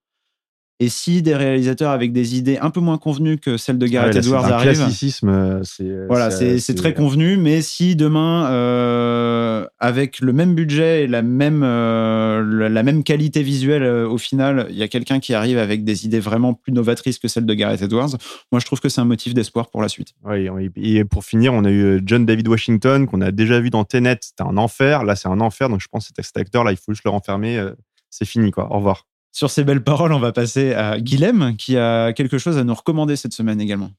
Et 0.82 0.90
si 0.90 1.22
des 1.22 1.34
réalisateurs 1.36 1.92
avec 1.92 2.12
des 2.12 2.38
idées 2.38 2.58
un 2.58 2.70
peu 2.70 2.82
moins 2.82 2.98
convenues 2.98 3.38
que 3.38 3.56
celles 3.56 3.78
de 3.78 3.88
Gareth 3.88 4.14
Ouais, 4.16 4.20
Edwards 4.20 4.46
un 4.46 4.52
arrivent, 4.52 4.74
classicisme. 4.74 5.30
euh, 5.30 5.64
C'est 5.64 5.90
voilà, 6.08 6.32
c'est 6.32 6.60
c'est 6.60 6.76
très 6.76 6.94
convenu, 6.94 7.38
mais 7.38 7.62
si 7.62 7.96
demain, 7.96 8.50
euh, 8.52 9.66
avec 9.80 10.20
le 10.20 10.34
même 10.34 10.54
budget 10.54 11.04
et 11.04 11.08
la 11.08 11.22
même, 11.22 11.62
euh, 11.64 12.44
la 12.44 12.68
la 12.70 12.84
même 12.84 13.04
qualité 13.04 13.42
visuelle 13.42 13.84
euh, 13.84 14.06
au 14.08 14.18
final, 14.18 14.68
il 14.70 14.76
y 14.76 14.84
a 14.84 14.88
quelqu'un 14.90 15.20
qui 15.22 15.34
arrive 15.34 15.58
avec 15.58 15.86
des 15.86 16.06
idées 16.06 16.20
vraiment 16.20 16.54
plus 16.54 16.74
novatrices 16.74 17.20
que 17.20 17.28
celles 17.30 17.46
de 17.46 17.54
Gareth 17.54 17.82
Edwards, 17.82 18.18
moi 18.52 18.60
je 18.60 18.66
trouve 18.66 18.82
que 18.82 18.90
c'est 18.90 19.00
un 19.02 19.06
motif 19.06 19.34
d'espoir 19.34 19.70
pour 19.70 19.82
la 19.82 19.88
suite. 19.88 20.10
Ouais, 20.26 20.50
et 20.76 21.06
pour 21.06 21.24
finir, 21.24 21.54
on 21.54 21.64
a 21.64 21.72
eu 21.72 22.02
John 22.06 22.26
David 22.26 22.48
Washington 22.50 23.08
qu'on 23.08 23.22
a 23.22 23.32
déjà 23.32 23.60
vu 23.62 23.70
dans 23.70 23.86
Tenet. 23.86 24.18
C'était 24.22 24.44
un 24.44 24.58
enfer. 24.58 25.04
Là, 25.06 25.16
c'est 25.16 25.28
un 25.30 25.40
enfer. 25.40 25.70
Donc, 25.70 25.80
je 25.82 25.88
pense 25.88 26.10
que 26.10 26.14
cet- 26.24 26.36
acteur-là, 26.38 26.72
il 26.72 26.78
faut 26.78 26.92
juste 26.92 27.04
le 27.06 27.12
renfermer. 27.12 27.58
euh, 27.58 27.72
C'est 28.10 28.26
fini, 28.26 28.52
quoi. 28.52 28.72
Au 28.72 28.78
revoir. 28.78 29.06
Sur 29.36 29.50
ces 29.50 29.66
belles 29.66 29.84
paroles, 29.84 30.14
on 30.14 30.20
va 30.20 30.32
passer 30.32 30.74
à 30.74 30.98
Guilhem 30.98 31.58
qui 31.58 31.78
a 31.78 32.14
quelque 32.14 32.38
chose 32.38 32.58
à 32.58 32.64
nous 32.64 32.74
recommander 32.74 33.18
cette 33.18 33.34
semaine 33.34 33.60
également. 33.60 33.92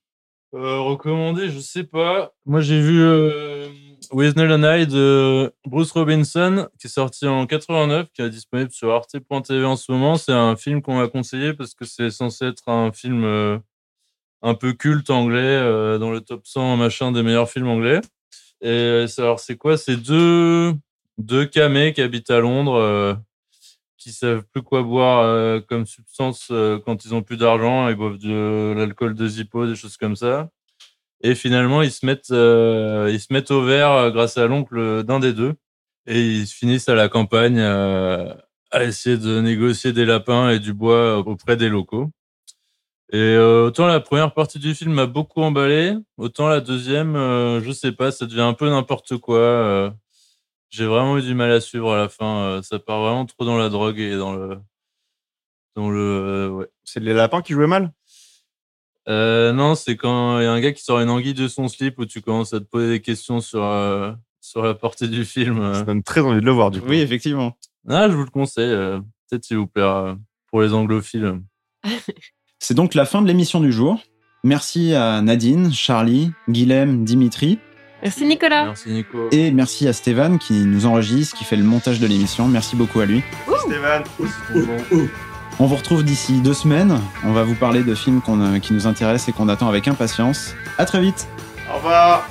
Euh, 0.54 0.78
recommandé, 0.78 1.50
je 1.50 1.58
sais 1.58 1.84
pas. 1.84 2.32
Moi, 2.46 2.62
j'ai 2.62 2.80
vu 2.80 3.02
euh, 3.02 3.68
Wisnell 4.12 4.50
and 4.50 4.64
I 4.64 4.86
de 4.86 5.52
Bruce 5.66 5.92
Robinson, 5.92 6.68
qui 6.80 6.86
est 6.86 6.90
sorti 6.90 7.26
en 7.26 7.46
89, 7.46 8.06
qui 8.14 8.22
est 8.22 8.30
disponible 8.30 8.70
sur 8.70 8.90
arte.tv 8.90 9.62
en 9.66 9.76
ce 9.76 9.92
moment. 9.92 10.16
C'est 10.16 10.32
un 10.32 10.56
film 10.56 10.80
qu'on 10.80 10.96
m'a 10.96 11.08
conseillé 11.08 11.52
parce 11.52 11.74
que 11.74 11.84
c'est 11.84 12.08
censé 12.08 12.46
être 12.46 12.70
un 12.70 12.90
film 12.92 13.22
euh, 13.24 13.58
un 14.40 14.54
peu 14.54 14.72
culte 14.72 15.10
anglais, 15.10 15.40
euh, 15.40 15.98
dans 15.98 16.12
le 16.12 16.22
top 16.22 16.46
100 16.46 16.78
machin 16.78 17.12
des 17.12 17.22
meilleurs 17.22 17.50
films 17.50 17.68
anglais. 17.68 18.00
Et 18.62 18.68
euh, 18.68 19.06
alors, 19.18 19.40
c'est 19.40 19.56
quoi? 19.56 19.76
C'est 19.76 19.96
deux, 19.96 20.72
deux 21.18 21.44
camés 21.44 21.92
qui 21.92 22.00
habitent 22.00 22.30
à 22.30 22.40
Londres, 22.40 22.76
euh, 22.76 23.14
qui 24.06 24.12
savent 24.12 24.44
plus 24.52 24.62
quoi 24.62 24.84
boire 24.84 25.24
euh, 25.24 25.60
comme 25.60 25.84
substance 25.84 26.46
euh, 26.52 26.78
quand 26.78 27.04
ils 27.04 27.12
ont 27.12 27.22
plus 27.22 27.36
d'argent. 27.36 27.88
Ils 27.88 27.96
boivent 27.96 28.18
de 28.18 28.72
l'alcool 28.76 29.16
de 29.16 29.26
Zippo, 29.26 29.66
des 29.66 29.74
choses 29.74 29.96
comme 29.96 30.14
ça. 30.14 30.48
Et 31.22 31.34
finalement, 31.34 31.82
ils 31.82 31.90
se 31.90 32.06
mettent, 32.06 32.30
euh, 32.30 33.10
ils 33.12 33.18
se 33.18 33.32
mettent 33.32 33.50
au 33.50 33.64
vert 33.64 34.12
grâce 34.12 34.38
à 34.38 34.46
l'oncle 34.46 35.02
d'un 35.02 35.18
des 35.18 35.32
deux. 35.32 35.54
Et 36.06 36.20
ils 36.20 36.46
finissent 36.46 36.88
à 36.88 36.94
la 36.94 37.08
campagne 37.08 37.58
à 37.58 38.84
essayer 38.84 39.16
de 39.16 39.40
négocier 39.40 39.92
des 39.92 40.04
lapins 40.04 40.50
et 40.50 40.60
du 40.60 40.72
bois 40.72 41.18
auprès 41.18 41.56
des 41.56 41.68
locaux. 41.68 42.12
Et 43.12 43.36
autant 43.36 43.88
la 43.88 43.98
première 43.98 44.34
partie 44.34 44.60
du 44.60 44.74
film 44.76 44.92
m'a 44.92 45.06
beaucoup 45.06 45.42
emballé, 45.42 45.94
autant 46.16 46.46
la 46.46 46.60
deuxième, 46.60 47.14
je 47.14 47.72
sais 47.72 47.92
pas, 47.92 48.12
ça 48.12 48.26
devient 48.26 48.42
un 48.42 48.54
peu 48.54 48.68
n'importe 48.68 49.16
quoi. 49.16 49.92
J'ai 50.76 50.84
vraiment 50.84 51.16
eu 51.16 51.22
du 51.22 51.34
mal 51.34 51.50
à 51.52 51.60
suivre 51.60 51.92
à 51.94 51.96
la 51.96 52.08
fin. 52.10 52.36
euh, 52.38 52.62
ça 52.62 52.78
part 52.78 53.00
vraiment 53.00 53.24
trop 53.24 53.46
dans 53.46 53.56
la 53.56 53.70
drogue 53.70 53.98
et 53.98 54.14
dans 54.16 54.34
le, 54.34 54.58
dans 55.74 55.88
le, 55.90 55.98
euh, 56.00 56.48
ouais. 56.50 56.66
C'est 56.84 57.00
les 57.00 57.14
lapins 57.14 57.40
qui 57.40 57.54
jouaient 57.54 57.66
mal? 57.66 57.92
Euh, 59.08 59.52
non, 59.54 59.74
c'est 59.74 59.96
quand 59.96 60.38
il 60.38 60.42
y 60.42 60.46
a 60.46 60.52
un 60.52 60.60
gars 60.60 60.72
qui 60.72 60.82
sort 60.84 61.00
une 61.00 61.08
anguille 61.08 61.32
de 61.32 61.48
son 61.48 61.68
slip 61.68 61.98
où 61.98 62.04
tu 62.04 62.20
commences 62.20 62.52
à 62.52 62.58
te 62.60 62.64
poser 62.64 62.88
des 62.90 63.00
questions 63.00 63.40
sur, 63.40 63.62
euh, 63.64 64.12
sur 64.42 64.62
la 64.62 64.74
portée 64.74 65.08
du 65.08 65.24
film. 65.24 65.72
Ça 65.72 65.82
donne 65.84 66.02
très 66.02 66.20
envie 66.20 66.40
de 66.40 66.44
le 66.44 66.50
voir, 66.52 66.70
du 66.70 66.80
coup. 66.82 66.88
Oui, 66.88 66.98
effectivement. 67.00 67.56
Ah, 67.88 68.08
je 68.10 68.14
vous 68.14 68.24
le 68.24 68.30
conseille. 68.30 68.70
euh, 68.70 69.00
Peut-être 69.30 69.44
s'il 69.44 69.56
vous 69.56 69.66
plaira 69.66 70.08
euh, 70.08 70.14
pour 70.50 70.60
les 70.60 70.74
anglophiles. 70.74 71.40
C'est 72.58 72.74
donc 72.74 72.94
la 72.94 73.06
fin 73.06 73.22
de 73.22 73.26
l'émission 73.28 73.60
du 73.60 73.72
jour. 73.72 73.98
Merci 74.44 74.92
à 74.94 75.22
Nadine, 75.22 75.72
Charlie, 75.72 76.32
Guilhem, 76.48 77.04
Dimitri. 77.04 77.58
Merci 78.06 78.24
Nicolas. 78.24 78.66
Merci 78.66 78.90
Nico. 78.90 79.28
Et 79.32 79.50
merci 79.50 79.88
à 79.88 79.92
Stéphane 79.92 80.38
qui 80.38 80.52
nous 80.64 80.86
enregistre, 80.86 81.36
qui 81.36 81.42
fait 81.42 81.56
le 81.56 81.64
montage 81.64 81.98
de 81.98 82.06
l'émission. 82.06 82.46
Merci 82.46 82.76
beaucoup 82.76 83.00
à 83.00 83.06
lui. 83.06 83.24
Stéphane. 83.66 84.04
On 85.58 85.66
vous 85.66 85.74
retrouve 85.74 86.04
d'ici 86.04 86.40
deux 86.40 86.54
semaines. 86.54 87.00
On 87.24 87.32
va 87.32 87.42
vous 87.42 87.56
parler 87.56 87.82
de 87.82 87.96
films 87.96 88.20
euh, 88.28 88.60
qui 88.60 88.74
nous 88.74 88.86
intéressent 88.86 89.28
et 89.28 89.32
qu'on 89.32 89.48
attend 89.48 89.68
avec 89.68 89.88
impatience. 89.88 90.54
À 90.78 90.84
très 90.84 91.00
vite. 91.00 91.26
Au 91.68 91.78
revoir. 91.78 92.28